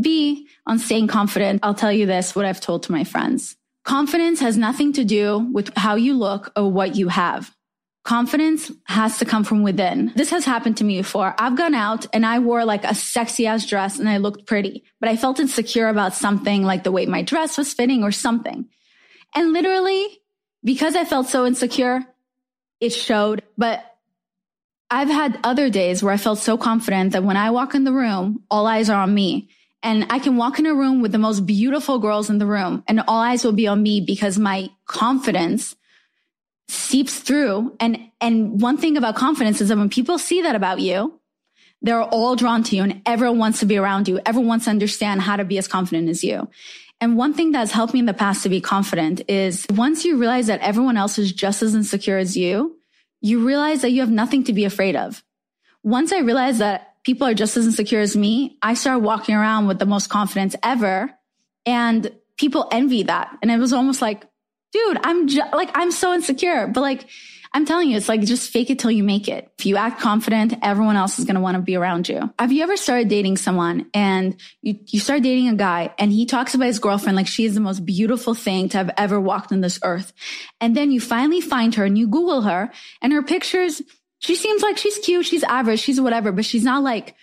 B, 0.00 0.48
on 0.66 0.78
staying 0.78 1.08
confident, 1.08 1.60
I'll 1.62 1.74
tell 1.74 1.92
you 1.92 2.06
this, 2.06 2.34
what 2.34 2.46
I've 2.46 2.60
told 2.60 2.84
to 2.84 2.92
my 2.92 3.04
friends. 3.04 3.54
Confidence 3.84 4.40
has 4.40 4.56
nothing 4.56 4.94
to 4.94 5.04
do 5.04 5.46
with 5.52 5.76
how 5.76 5.96
you 5.96 6.14
look 6.16 6.52
or 6.56 6.70
what 6.70 6.96
you 6.96 7.08
have. 7.08 7.54
Confidence 8.10 8.72
has 8.86 9.18
to 9.18 9.24
come 9.24 9.44
from 9.44 9.62
within. 9.62 10.10
This 10.16 10.30
has 10.30 10.44
happened 10.44 10.78
to 10.78 10.84
me 10.84 10.96
before. 10.98 11.32
I've 11.38 11.54
gone 11.54 11.76
out 11.76 12.06
and 12.12 12.26
I 12.26 12.40
wore 12.40 12.64
like 12.64 12.82
a 12.82 12.92
sexy 12.92 13.46
ass 13.46 13.64
dress 13.64 14.00
and 14.00 14.08
I 14.08 14.16
looked 14.16 14.48
pretty, 14.48 14.82
but 14.98 15.08
I 15.08 15.16
felt 15.16 15.38
insecure 15.38 15.86
about 15.86 16.14
something 16.14 16.64
like 16.64 16.82
the 16.82 16.90
way 16.90 17.06
my 17.06 17.22
dress 17.22 17.56
was 17.56 17.72
fitting 17.72 18.02
or 18.02 18.10
something. 18.10 18.68
And 19.32 19.52
literally, 19.52 20.04
because 20.64 20.96
I 20.96 21.04
felt 21.04 21.28
so 21.28 21.46
insecure, 21.46 22.04
it 22.80 22.90
showed. 22.90 23.44
But 23.56 23.84
I've 24.90 25.06
had 25.06 25.38
other 25.44 25.70
days 25.70 26.02
where 26.02 26.12
I 26.12 26.16
felt 26.16 26.40
so 26.40 26.58
confident 26.58 27.12
that 27.12 27.22
when 27.22 27.36
I 27.36 27.52
walk 27.52 27.76
in 27.76 27.84
the 27.84 27.92
room, 27.92 28.42
all 28.50 28.66
eyes 28.66 28.90
are 28.90 29.00
on 29.00 29.14
me. 29.14 29.50
And 29.84 30.08
I 30.10 30.18
can 30.18 30.36
walk 30.36 30.58
in 30.58 30.66
a 30.66 30.74
room 30.74 31.00
with 31.00 31.12
the 31.12 31.18
most 31.18 31.46
beautiful 31.46 32.00
girls 32.00 32.28
in 32.28 32.38
the 32.38 32.46
room 32.46 32.82
and 32.88 33.04
all 33.06 33.20
eyes 33.20 33.44
will 33.44 33.52
be 33.52 33.68
on 33.68 33.80
me 33.80 34.00
because 34.00 34.36
my 34.36 34.68
confidence 34.86 35.76
seeps 36.70 37.18
through. 37.18 37.76
And, 37.80 37.98
and 38.20 38.60
one 38.60 38.76
thing 38.76 38.96
about 38.96 39.16
confidence 39.16 39.60
is 39.60 39.68
that 39.68 39.78
when 39.78 39.90
people 39.90 40.18
see 40.18 40.42
that 40.42 40.54
about 40.54 40.80
you, 40.80 41.18
they're 41.82 42.02
all 42.02 42.36
drawn 42.36 42.62
to 42.64 42.76
you 42.76 42.82
and 42.82 43.02
everyone 43.06 43.38
wants 43.38 43.60
to 43.60 43.66
be 43.66 43.76
around 43.76 44.06
you. 44.06 44.20
Everyone 44.24 44.48
wants 44.48 44.66
to 44.66 44.70
understand 44.70 45.22
how 45.22 45.36
to 45.36 45.44
be 45.44 45.58
as 45.58 45.66
confident 45.66 46.08
as 46.08 46.22
you. 46.22 46.48
And 47.00 47.16
one 47.16 47.32
thing 47.32 47.52
that's 47.52 47.72
helped 47.72 47.94
me 47.94 48.00
in 48.00 48.06
the 48.06 48.14
past 48.14 48.42
to 48.42 48.50
be 48.50 48.60
confident 48.60 49.22
is 49.28 49.66
once 49.70 50.04
you 50.04 50.18
realize 50.18 50.48
that 50.48 50.60
everyone 50.60 50.98
else 50.98 51.18
is 51.18 51.32
just 51.32 51.62
as 51.62 51.74
insecure 51.74 52.18
as 52.18 52.36
you, 52.36 52.76
you 53.22 53.46
realize 53.46 53.80
that 53.82 53.90
you 53.90 54.00
have 54.00 54.10
nothing 54.10 54.44
to 54.44 54.52
be 54.52 54.64
afraid 54.64 54.96
of. 54.96 55.24
Once 55.82 56.12
I 56.12 56.18
realized 56.18 56.58
that 56.58 57.02
people 57.02 57.26
are 57.26 57.34
just 57.34 57.56
as 57.56 57.64
insecure 57.64 58.00
as 58.00 58.14
me, 58.14 58.58
I 58.60 58.74
started 58.74 59.00
walking 59.00 59.34
around 59.34 59.66
with 59.66 59.78
the 59.78 59.86
most 59.86 60.10
confidence 60.10 60.54
ever 60.62 61.10
and 61.64 62.12
people 62.36 62.68
envy 62.70 63.04
that. 63.04 63.36
And 63.40 63.50
it 63.50 63.58
was 63.58 63.72
almost 63.72 64.02
like, 64.02 64.26
dude, 64.72 64.98
I'm 65.02 65.28
ju- 65.28 65.42
like, 65.52 65.70
I'm 65.74 65.90
so 65.90 66.12
insecure, 66.14 66.66
but 66.66 66.80
like, 66.80 67.06
I'm 67.52 67.66
telling 67.66 67.90
you, 67.90 67.96
it's 67.96 68.08
like 68.08 68.20
just 68.20 68.50
fake 68.52 68.70
it 68.70 68.78
till 68.78 68.92
you 68.92 69.02
make 69.02 69.26
it. 69.26 69.50
If 69.58 69.66
you 69.66 69.76
act 69.76 70.00
confident, 70.00 70.54
everyone 70.62 70.94
else 70.94 71.18
is 71.18 71.24
going 71.24 71.34
to 71.34 71.40
want 71.40 71.56
to 71.56 71.62
be 71.62 71.74
around 71.74 72.08
you. 72.08 72.32
Have 72.38 72.52
you 72.52 72.62
ever 72.62 72.76
started 72.76 73.08
dating 73.08 73.38
someone 73.38 73.86
and 73.92 74.36
you, 74.62 74.78
you 74.86 75.00
start 75.00 75.22
dating 75.22 75.48
a 75.48 75.56
guy 75.56 75.92
and 75.98 76.12
he 76.12 76.26
talks 76.26 76.54
about 76.54 76.66
his 76.66 76.78
girlfriend 76.78 77.16
like 77.16 77.26
she 77.26 77.44
is 77.44 77.54
the 77.54 77.60
most 77.60 77.84
beautiful 77.84 78.34
thing 78.34 78.68
to 78.68 78.78
have 78.78 78.90
ever 78.96 79.20
walked 79.20 79.50
on 79.50 79.62
this 79.62 79.80
earth. 79.82 80.12
And 80.60 80.76
then 80.76 80.92
you 80.92 81.00
finally 81.00 81.40
find 81.40 81.74
her 81.74 81.84
and 81.84 81.98
you 81.98 82.06
Google 82.06 82.42
her 82.42 82.70
and 83.02 83.12
her 83.12 83.22
pictures, 83.22 83.82
she 84.20 84.36
seems 84.36 84.62
like 84.62 84.78
she's 84.78 84.98
cute. 84.98 85.26
She's 85.26 85.42
average. 85.42 85.80
She's 85.80 86.00
whatever, 86.00 86.30
but 86.30 86.44
she's 86.44 86.64
not 86.64 86.84
like 86.84 87.16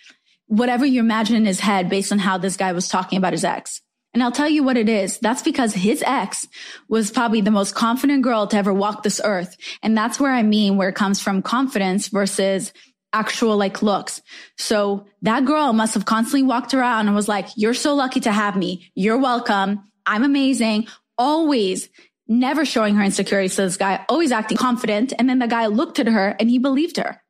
whatever 0.47 0.85
you 0.85 0.99
imagine 0.99 1.37
in 1.37 1.45
his 1.45 1.61
head 1.61 1.89
based 1.89 2.11
on 2.11 2.19
how 2.19 2.37
this 2.37 2.57
guy 2.57 2.73
was 2.73 2.89
talking 2.89 3.17
about 3.17 3.33
his 3.33 3.45
ex. 3.45 3.81
And 4.13 4.23
I'll 4.23 4.31
tell 4.31 4.49
you 4.49 4.63
what 4.63 4.77
it 4.77 4.89
is. 4.89 5.19
That's 5.19 5.41
because 5.43 5.73
his 5.73 6.03
ex 6.05 6.47
was 6.87 7.11
probably 7.11 7.41
the 7.41 7.51
most 7.51 7.75
confident 7.75 8.23
girl 8.23 8.47
to 8.47 8.57
ever 8.57 8.73
walk 8.73 9.03
this 9.03 9.21
earth. 9.23 9.55
And 9.83 9.95
that's 9.97 10.19
where 10.19 10.31
I 10.31 10.43
mean, 10.43 10.77
where 10.77 10.89
it 10.89 10.95
comes 10.95 11.21
from 11.21 11.41
confidence 11.41 12.07
versus 12.07 12.73
actual 13.13 13.57
like 13.57 13.81
looks. 13.81 14.21
So 14.57 15.05
that 15.21 15.45
girl 15.45 15.73
must 15.73 15.93
have 15.93 16.05
constantly 16.05 16.43
walked 16.43 16.73
around 16.73 17.07
and 17.07 17.15
was 17.15 17.27
like, 17.27 17.47
you're 17.55 17.73
so 17.73 17.95
lucky 17.95 18.19
to 18.21 18.31
have 18.31 18.55
me. 18.55 18.91
You're 18.95 19.17
welcome. 19.19 19.83
I'm 20.05 20.23
amazing. 20.23 20.87
Always 21.17 21.89
never 22.27 22.65
showing 22.65 22.95
her 22.95 23.03
insecurities 23.03 23.55
to 23.55 23.63
this 23.63 23.77
guy, 23.77 24.05
always 24.09 24.31
acting 24.31 24.57
confident. 24.57 25.13
And 25.17 25.29
then 25.29 25.39
the 25.39 25.47
guy 25.47 25.67
looked 25.67 25.99
at 25.99 26.07
her 26.07 26.35
and 26.39 26.49
he 26.49 26.59
believed 26.59 26.97
her. 26.97 27.21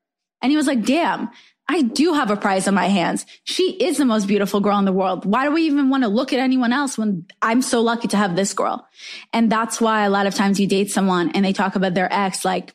And 0.42 0.52
he 0.52 0.58
was 0.58 0.68
like, 0.68 0.84
damn, 0.84 1.30
I 1.70 1.82
do 1.82 2.14
have 2.14 2.32
a 2.32 2.38
prize 2.38 2.68
on 2.68 2.74
my 2.74 2.88
hands. 2.88 3.26
She 3.44 3.72
is 3.72 3.98
the 3.98 4.06
most 4.06 4.28
beautiful 4.28 4.62
girl 4.62 4.80
in 4.80 4.86
the 4.86 4.94
world. 4.94 5.26
Why 5.26 5.46
do 5.46 5.52
we 5.52 5.64
even 5.64 5.90
want 5.90 6.04
to 6.04 6.10
look 6.10 6.32
at 6.32 6.40
anyone 6.40 6.72
else 6.72 6.98
when 6.98 7.26
I'm 7.42 7.62
so 7.62 7.82
lucky 7.82 8.08
to 8.10 8.18
have 8.18 8.36
this 8.36 8.54
girl? 8.54 8.88
And 9.34 9.52
that's 9.52 9.82
why 9.82 10.06
a 10.06 10.10
lot 10.10 10.28
of 10.28 10.36
times 10.36 10.60
you 10.60 10.68
date 10.68 10.92
someone 10.92 11.32
and 11.32 11.44
they 11.44 11.54
talk 11.54 11.76
about 11.76 11.94
their 11.94 12.12
ex 12.12 12.46
like 12.46 12.74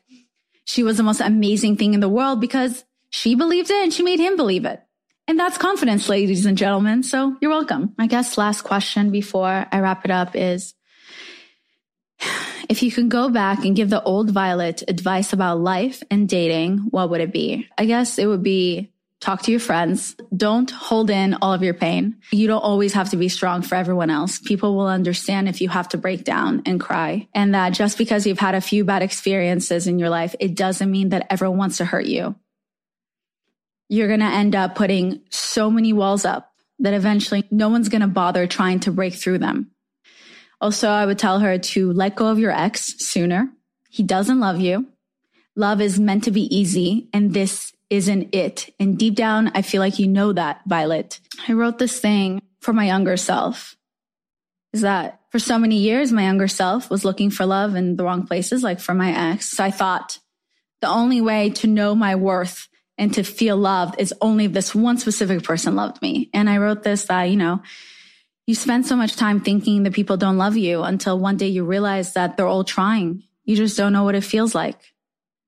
she 0.65 0.83
was 0.83 0.97
the 0.97 1.03
most 1.03 1.21
amazing 1.21 1.77
thing 1.77 1.93
in 1.93 1.99
the 1.99 2.09
world 2.09 2.39
because 2.39 2.85
she 3.09 3.35
believed 3.35 3.71
it 3.71 3.83
and 3.83 3.93
she 3.93 4.03
made 4.03 4.19
him 4.19 4.35
believe 4.35 4.65
it. 4.65 4.81
And 5.27 5.39
that's 5.39 5.57
confidence, 5.57 6.09
ladies 6.09 6.45
and 6.45 6.57
gentlemen. 6.57 7.01
So 7.01 7.35
you're 7.41 7.51
welcome. 7.51 7.95
I 7.97 8.07
guess 8.07 8.37
last 8.37 8.61
question 8.61 9.09
before 9.09 9.65
I 9.71 9.79
wrap 9.79 10.05
it 10.05 10.11
up 10.11 10.35
is 10.35 10.73
if 12.69 12.83
you 12.83 12.91
could 12.91 13.09
go 13.09 13.29
back 13.29 13.65
and 13.65 13.75
give 13.75 13.89
the 13.89 14.03
old 14.03 14.31
Violet 14.31 14.83
advice 14.87 15.33
about 15.33 15.59
life 15.59 16.01
and 16.09 16.27
dating, 16.27 16.79
what 16.89 17.09
would 17.09 17.21
it 17.21 17.33
be? 17.33 17.67
I 17.77 17.85
guess 17.85 18.17
it 18.17 18.25
would 18.25 18.43
be 18.43 18.91
talk 19.19 19.41
to 19.43 19.51
your 19.51 19.59
friends. 19.59 20.15
Don't 20.35 20.69
hold 20.69 21.09
in 21.09 21.33
all 21.35 21.53
of 21.53 21.63
your 21.63 21.73
pain. 21.73 22.17
You 22.31 22.47
don't 22.47 22.61
always 22.61 22.93
have 22.93 23.11
to 23.11 23.17
be 23.17 23.29
strong 23.29 23.61
for 23.61 23.75
everyone 23.75 24.09
else. 24.09 24.39
People 24.39 24.75
will 24.75 24.87
understand 24.87 25.47
if 25.47 25.61
you 25.61 25.69
have 25.69 25.87
to 25.89 25.97
break 25.97 26.25
down 26.25 26.61
and 26.65 26.79
cry. 26.79 27.27
And 27.33 27.55
that 27.55 27.71
just 27.71 27.97
because 27.97 28.27
you've 28.27 28.39
had 28.39 28.53
a 28.53 28.61
few 28.61 28.83
bad 28.83 29.01
experiences 29.01 29.87
in 29.87 29.97
your 29.97 30.09
life, 30.09 30.35
it 30.39 30.55
doesn't 30.55 30.91
mean 30.91 31.09
that 31.09 31.27
everyone 31.29 31.57
wants 31.57 31.77
to 31.77 31.85
hurt 31.85 32.05
you. 32.05 32.35
You're 33.87 34.07
going 34.07 34.19
to 34.19 34.25
end 34.25 34.55
up 34.55 34.75
putting 34.75 35.21
so 35.29 35.69
many 35.69 35.93
walls 35.93 36.25
up 36.25 36.51
that 36.79 36.93
eventually 36.93 37.47
no 37.49 37.69
one's 37.69 37.89
going 37.89 38.01
to 38.01 38.07
bother 38.07 38.45
trying 38.45 38.81
to 38.81 38.91
break 38.91 39.13
through 39.13 39.37
them. 39.37 39.71
Also, 40.63 40.87
I 40.87 41.05
would 41.05 41.19
tell 41.19 41.39
her 41.39 41.57
to 41.57 41.91
let 41.91 42.15
go 42.15 42.27
of 42.27 42.39
your 42.39 42.51
ex 42.51 42.95
sooner. 42.97 43.49
He 43.89 44.01
doesn't 44.01 44.39
love 44.39 44.61
you. 44.61 44.87
Love 45.57 45.81
is 45.81 45.99
meant 45.99 46.23
to 46.23 46.31
be 46.31 46.43
easy, 46.55 47.09
and 47.11 47.33
this 47.33 47.73
isn't 47.89 48.33
it. 48.33 48.73
And 48.79 48.97
deep 48.97 49.15
down, 49.15 49.51
I 49.55 49.61
feel 49.61 49.81
like 49.81 49.99
you 49.99 50.07
know 50.07 50.31
that, 50.31 50.61
Violet. 50.65 51.19
I 51.49 51.51
wrote 51.51 51.79
this 51.79 51.99
thing 51.99 52.41
for 52.61 52.71
my 52.71 52.85
younger 52.85 53.17
self. 53.17 53.75
Is 54.71 54.79
that 54.81 55.19
for 55.31 55.37
so 55.37 55.59
many 55.59 55.75
years, 55.75 56.13
my 56.13 56.23
younger 56.23 56.47
self 56.47 56.89
was 56.89 57.03
looking 57.03 57.29
for 57.29 57.45
love 57.45 57.75
in 57.75 57.97
the 57.97 58.05
wrong 58.05 58.25
places, 58.25 58.63
like 58.63 58.79
for 58.79 58.93
my 58.93 59.33
ex. 59.33 59.49
So 59.49 59.65
I 59.65 59.69
thought 59.69 60.19
the 60.79 60.87
only 60.87 61.19
way 61.19 61.49
to 61.49 61.67
know 61.67 61.93
my 61.93 62.15
worth 62.15 62.69
and 62.97 63.13
to 63.15 63.23
feel 63.23 63.57
loved 63.57 63.99
is 63.99 64.13
only 64.21 64.45
if 64.45 64.53
this 64.53 64.73
one 64.73 64.97
specific 64.97 65.43
person 65.43 65.75
loved 65.75 66.01
me. 66.01 66.29
And 66.33 66.49
I 66.49 66.57
wrote 66.57 66.83
this 66.83 67.03
that, 67.07 67.23
you 67.23 67.35
know, 67.35 67.61
you 68.45 68.55
spend 68.55 68.85
so 68.85 68.95
much 68.95 69.15
time 69.15 69.39
thinking 69.39 69.83
that 69.83 69.93
people 69.93 70.17
don't 70.17 70.37
love 70.37 70.57
you 70.57 70.83
until 70.83 71.17
one 71.17 71.37
day 71.37 71.47
you 71.47 71.63
realize 71.63 72.13
that 72.13 72.35
they're 72.35 72.47
all 72.47 72.63
trying. 72.63 73.23
You 73.45 73.55
just 73.55 73.77
don't 73.77 73.93
know 73.93 74.03
what 74.03 74.15
it 74.15 74.21
feels 74.21 74.53
like. 74.53 74.93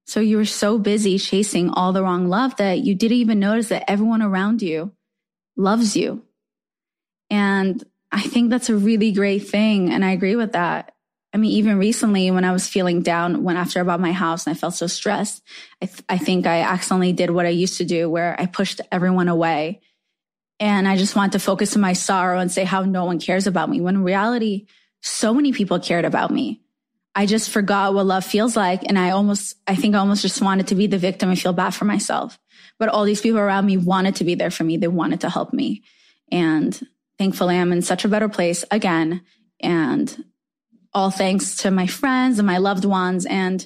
So 0.06 0.20
you 0.20 0.38
were 0.38 0.46
so 0.46 0.78
busy 0.78 1.18
chasing 1.18 1.70
all 1.70 1.92
the 1.92 2.04
wrong 2.04 2.30
love 2.30 2.56
that 2.58 2.80
you 2.80 2.96
didn't 2.96 3.18
even 3.18 3.40
notice 3.40 3.70
that 3.70 3.90
everyone 3.90 4.22
around 4.22 4.62
you 4.62 4.94
loves 5.58 5.96
you. 5.96 6.24
And 7.30 7.84
I 8.12 8.22
think 8.22 8.50
that's 8.50 8.70
a 8.70 8.76
really 8.76 9.12
great 9.12 9.48
thing. 9.48 9.92
And 9.92 10.06
I 10.06 10.12
agree 10.12 10.36
with 10.36 10.54
that. 10.54 10.94
I 11.34 11.38
mean, 11.38 11.52
even 11.52 11.78
recently 11.78 12.32
when 12.32 12.46
I 12.46 12.54
was 12.54 12.68
feeling 12.68 13.02
down, 13.02 13.44
when 13.44 13.58
after 13.58 13.80
I 13.80 13.84
bought 13.84 14.00
my 14.00 14.14
house 14.14 14.48
and 14.48 14.56
I 14.56 14.60
felt 14.60 14.76
so 14.76 14.88
stressed, 14.88 15.44
I, 15.82 15.88
th- 15.88 16.04
I 16.08 16.18
think 16.18 16.46
I 16.46 16.62
accidentally 16.62 17.12
did 17.12 17.32
what 17.32 17.46
I 17.46 17.50
used 17.50 17.78
to 17.80 17.84
do 17.84 18.10
where 18.10 18.40
I 18.40 18.46
pushed 18.46 18.80
everyone 18.90 19.28
away 19.28 19.82
and 20.60 20.88
I 20.88 20.98
just 20.98 21.16
want 21.16 21.34
to 21.34 21.40
focus 21.40 21.76
on 21.76 21.82
my 21.82 21.94
sorrow 21.94 22.40
and 22.40 22.52
say 22.52 22.64
how 22.64 22.84
no 22.84 23.06
one 23.06 23.20
cares 23.20 23.48
about 23.48 23.70
me. 23.70 23.82
When 23.82 23.96
in 23.96 24.04
reality, 24.04 24.68
so 25.02 25.34
many 25.34 25.52
people 25.52 25.80
cared 25.80 26.06
about 26.06 26.32
me. 26.32 26.62
I 27.14 27.26
just 27.26 27.50
forgot 27.50 27.94
what 27.94 28.06
love 28.06 28.26
feels 28.26 28.56
like. 28.56 28.84
And 28.88 28.98
I 28.98 29.12
almost, 29.12 29.56
I 29.68 29.76
think 29.76 29.96
I 29.96 30.00
almost 30.00 30.22
just 30.22 30.42
wanted 30.42 30.68
to 30.68 30.76
be 30.76 30.88
the 30.88 30.98
victim 30.98 31.30
and 31.30 31.40
feel 31.40 31.54
bad 31.54 31.74
for 31.74 31.86
myself. 31.86 32.38
But 32.78 32.90
all 32.90 33.06
these 33.06 33.22
people 33.22 33.40
around 33.40 33.66
me 33.66 33.78
wanted 33.78 34.16
to 34.16 34.26
be 34.26 34.36
there 34.36 34.52
for 34.52 34.64
me. 34.64 34.78
They 34.78 34.88
wanted 34.88 35.22
to 35.22 35.30
help 35.30 35.54
me. 35.54 35.84
And 36.32 36.78
thankfully, 37.18 37.58
I'm 37.58 37.72
in 37.72 37.82
such 37.82 38.04
a 38.04 38.10
better 38.10 38.28
place 38.28 38.66
again. 38.70 39.22
And 39.62 40.26
all 40.94 41.12
thanks 41.12 41.58
to 41.58 41.72
my 41.72 41.88
friends 41.88 42.40
and 42.40 42.48
my 42.48 42.58
loved 42.58 42.86
ones. 42.86 43.26
And 43.26 43.66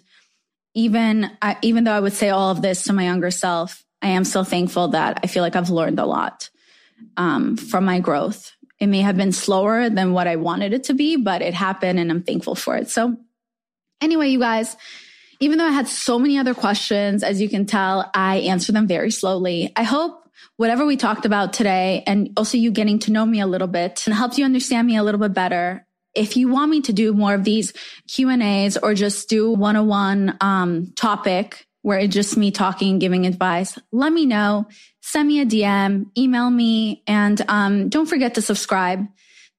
even, 0.75 1.31
I, 1.41 1.57
even 1.61 1.83
though 1.83 1.93
I 1.93 1.99
would 1.99 2.13
say 2.13 2.29
all 2.29 2.51
of 2.51 2.61
this 2.61 2.83
to 2.83 2.93
my 2.93 3.03
younger 3.03 3.31
self, 3.31 3.83
I 4.01 4.09
am 4.09 4.23
so 4.23 4.43
thankful 4.43 4.89
that 4.89 5.19
I 5.23 5.27
feel 5.27 5.43
like 5.43 5.55
I've 5.55 5.69
learned 5.69 5.99
a 5.99 6.05
lot 6.05 6.49
um, 7.17 7.57
from 7.57 7.85
my 7.85 7.99
growth. 7.99 8.51
It 8.79 8.87
may 8.87 9.01
have 9.01 9.17
been 9.17 9.31
slower 9.31 9.89
than 9.89 10.13
what 10.13 10.27
I 10.27 10.37
wanted 10.37 10.73
it 10.73 10.85
to 10.85 10.93
be, 10.93 11.17
but 11.17 11.41
it 11.41 11.53
happened 11.53 11.99
and 11.99 12.09
I'm 12.09 12.23
thankful 12.23 12.55
for 12.55 12.77
it. 12.77 12.89
So 12.89 13.17
anyway, 14.01 14.29
you 14.29 14.39
guys, 14.39 14.77
even 15.39 15.57
though 15.57 15.67
I 15.67 15.71
had 15.71 15.87
so 15.87 16.17
many 16.17 16.37
other 16.37 16.53
questions, 16.53 17.23
as 17.23 17.41
you 17.41 17.49
can 17.49 17.65
tell, 17.65 18.09
I 18.13 18.37
answer 18.37 18.71
them 18.71 18.87
very 18.87 19.11
slowly. 19.11 19.71
I 19.75 19.83
hope 19.83 20.29
whatever 20.57 20.85
we 20.85 20.97
talked 20.97 21.25
about 21.25 21.53
today 21.53 22.03
and 22.07 22.31
also 22.37 22.57
you 22.57 22.71
getting 22.71 22.99
to 22.99 23.11
know 23.11 23.25
me 23.25 23.41
a 23.41 23.47
little 23.47 23.67
bit 23.67 24.05
and 24.05 24.15
helps 24.15 24.37
you 24.37 24.45
understand 24.45 24.87
me 24.87 24.97
a 24.97 25.03
little 25.03 25.19
bit 25.19 25.33
better. 25.33 25.85
If 26.15 26.35
you 26.37 26.49
want 26.49 26.71
me 26.71 26.81
to 26.81 26.93
do 26.93 27.13
more 27.13 27.33
of 27.33 27.43
these 27.43 27.73
Q 28.07 28.29
and 28.29 28.41
A's 28.41 28.77
or 28.77 28.93
just 28.93 29.29
do 29.29 29.51
one 29.51 29.75
on 29.75 29.87
one, 29.87 30.37
um, 30.41 30.93
topic 30.95 31.65
where 31.81 31.99
it's 31.99 32.13
just 32.13 32.35
me 32.35 32.51
talking, 32.51 32.91
and 32.91 33.01
giving 33.01 33.25
advice, 33.25 33.77
let 33.91 34.11
me 34.11 34.25
know. 34.25 34.67
Send 35.09 35.27
me 35.27 35.39
a 35.39 35.45
DM, 35.45 36.05
email 36.15 36.51
me, 36.51 37.01
and, 37.07 37.43
um, 37.47 37.89
don't 37.89 38.05
forget 38.05 38.35
to 38.35 38.43
subscribe 38.43 39.07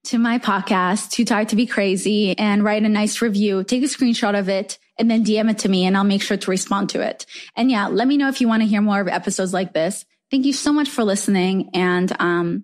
to 0.05 0.16
my 0.16 0.38
podcast, 0.38 1.11
Too 1.11 1.24
Tired 1.24 1.48
to 1.48 1.57
Be 1.57 1.66
Crazy, 1.66 2.38
and 2.38 2.62
write 2.62 2.84
a 2.84 2.88
nice 2.88 3.20
review. 3.20 3.64
Take 3.64 3.82
a 3.82 3.86
screenshot 3.86 4.38
of 4.38 4.48
it 4.48 4.78
and 4.96 5.11
then 5.11 5.24
DM 5.24 5.51
it 5.51 5.59
to 5.59 5.68
me 5.68 5.86
and 5.86 5.96
I'll 5.96 6.05
make 6.05 6.22
sure 6.22 6.36
to 6.36 6.51
respond 6.53 6.90
to 6.90 7.01
it. 7.01 7.26
And 7.57 7.68
yeah, 7.68 7.88
let 7.88 8.07
me 8.07 8.16
know 8.16 8.28
if 8.28 8.40
you 8.40 8.46
want 8.46 8.62
to 8.62 8.68
hear 8.68 8.80
more 8.80 9.01
of 9.01 9.09
episodes 9.09 9.53
like 9.53 9.72
this. 9.72 10.05
Thank 10.30 10.46
you 10.46 10.53
so 10.53 10.72
much 10.72 10.88
for 10.88 11.03
listening. 11.03 11.70
And, 11.74 12.12
um, 12.20 12.62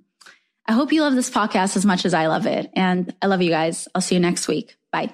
I 0.65 0.73
hope 0.73 0.93
you 0.93 1.03
love 1.03 1.17
this 1.17 1.29
podcast 1.29 1.77
as 1.77 1.85
much 1.85 2.05
as 2.05 2.15
I 2.15 2.29
love 2.29 2.47
it. 2.47 2.71
And 2.75 3.13
I 3.21 3.27
love 3.27 3.43
you 3.43 3.51
guys. 3.51 3.89
I'll 3.97 4.01
see 4.01 4.15
you 4.15 4.21
next 4.21 4.47
week. 4.47 4.77
Bye. 4.93 5.13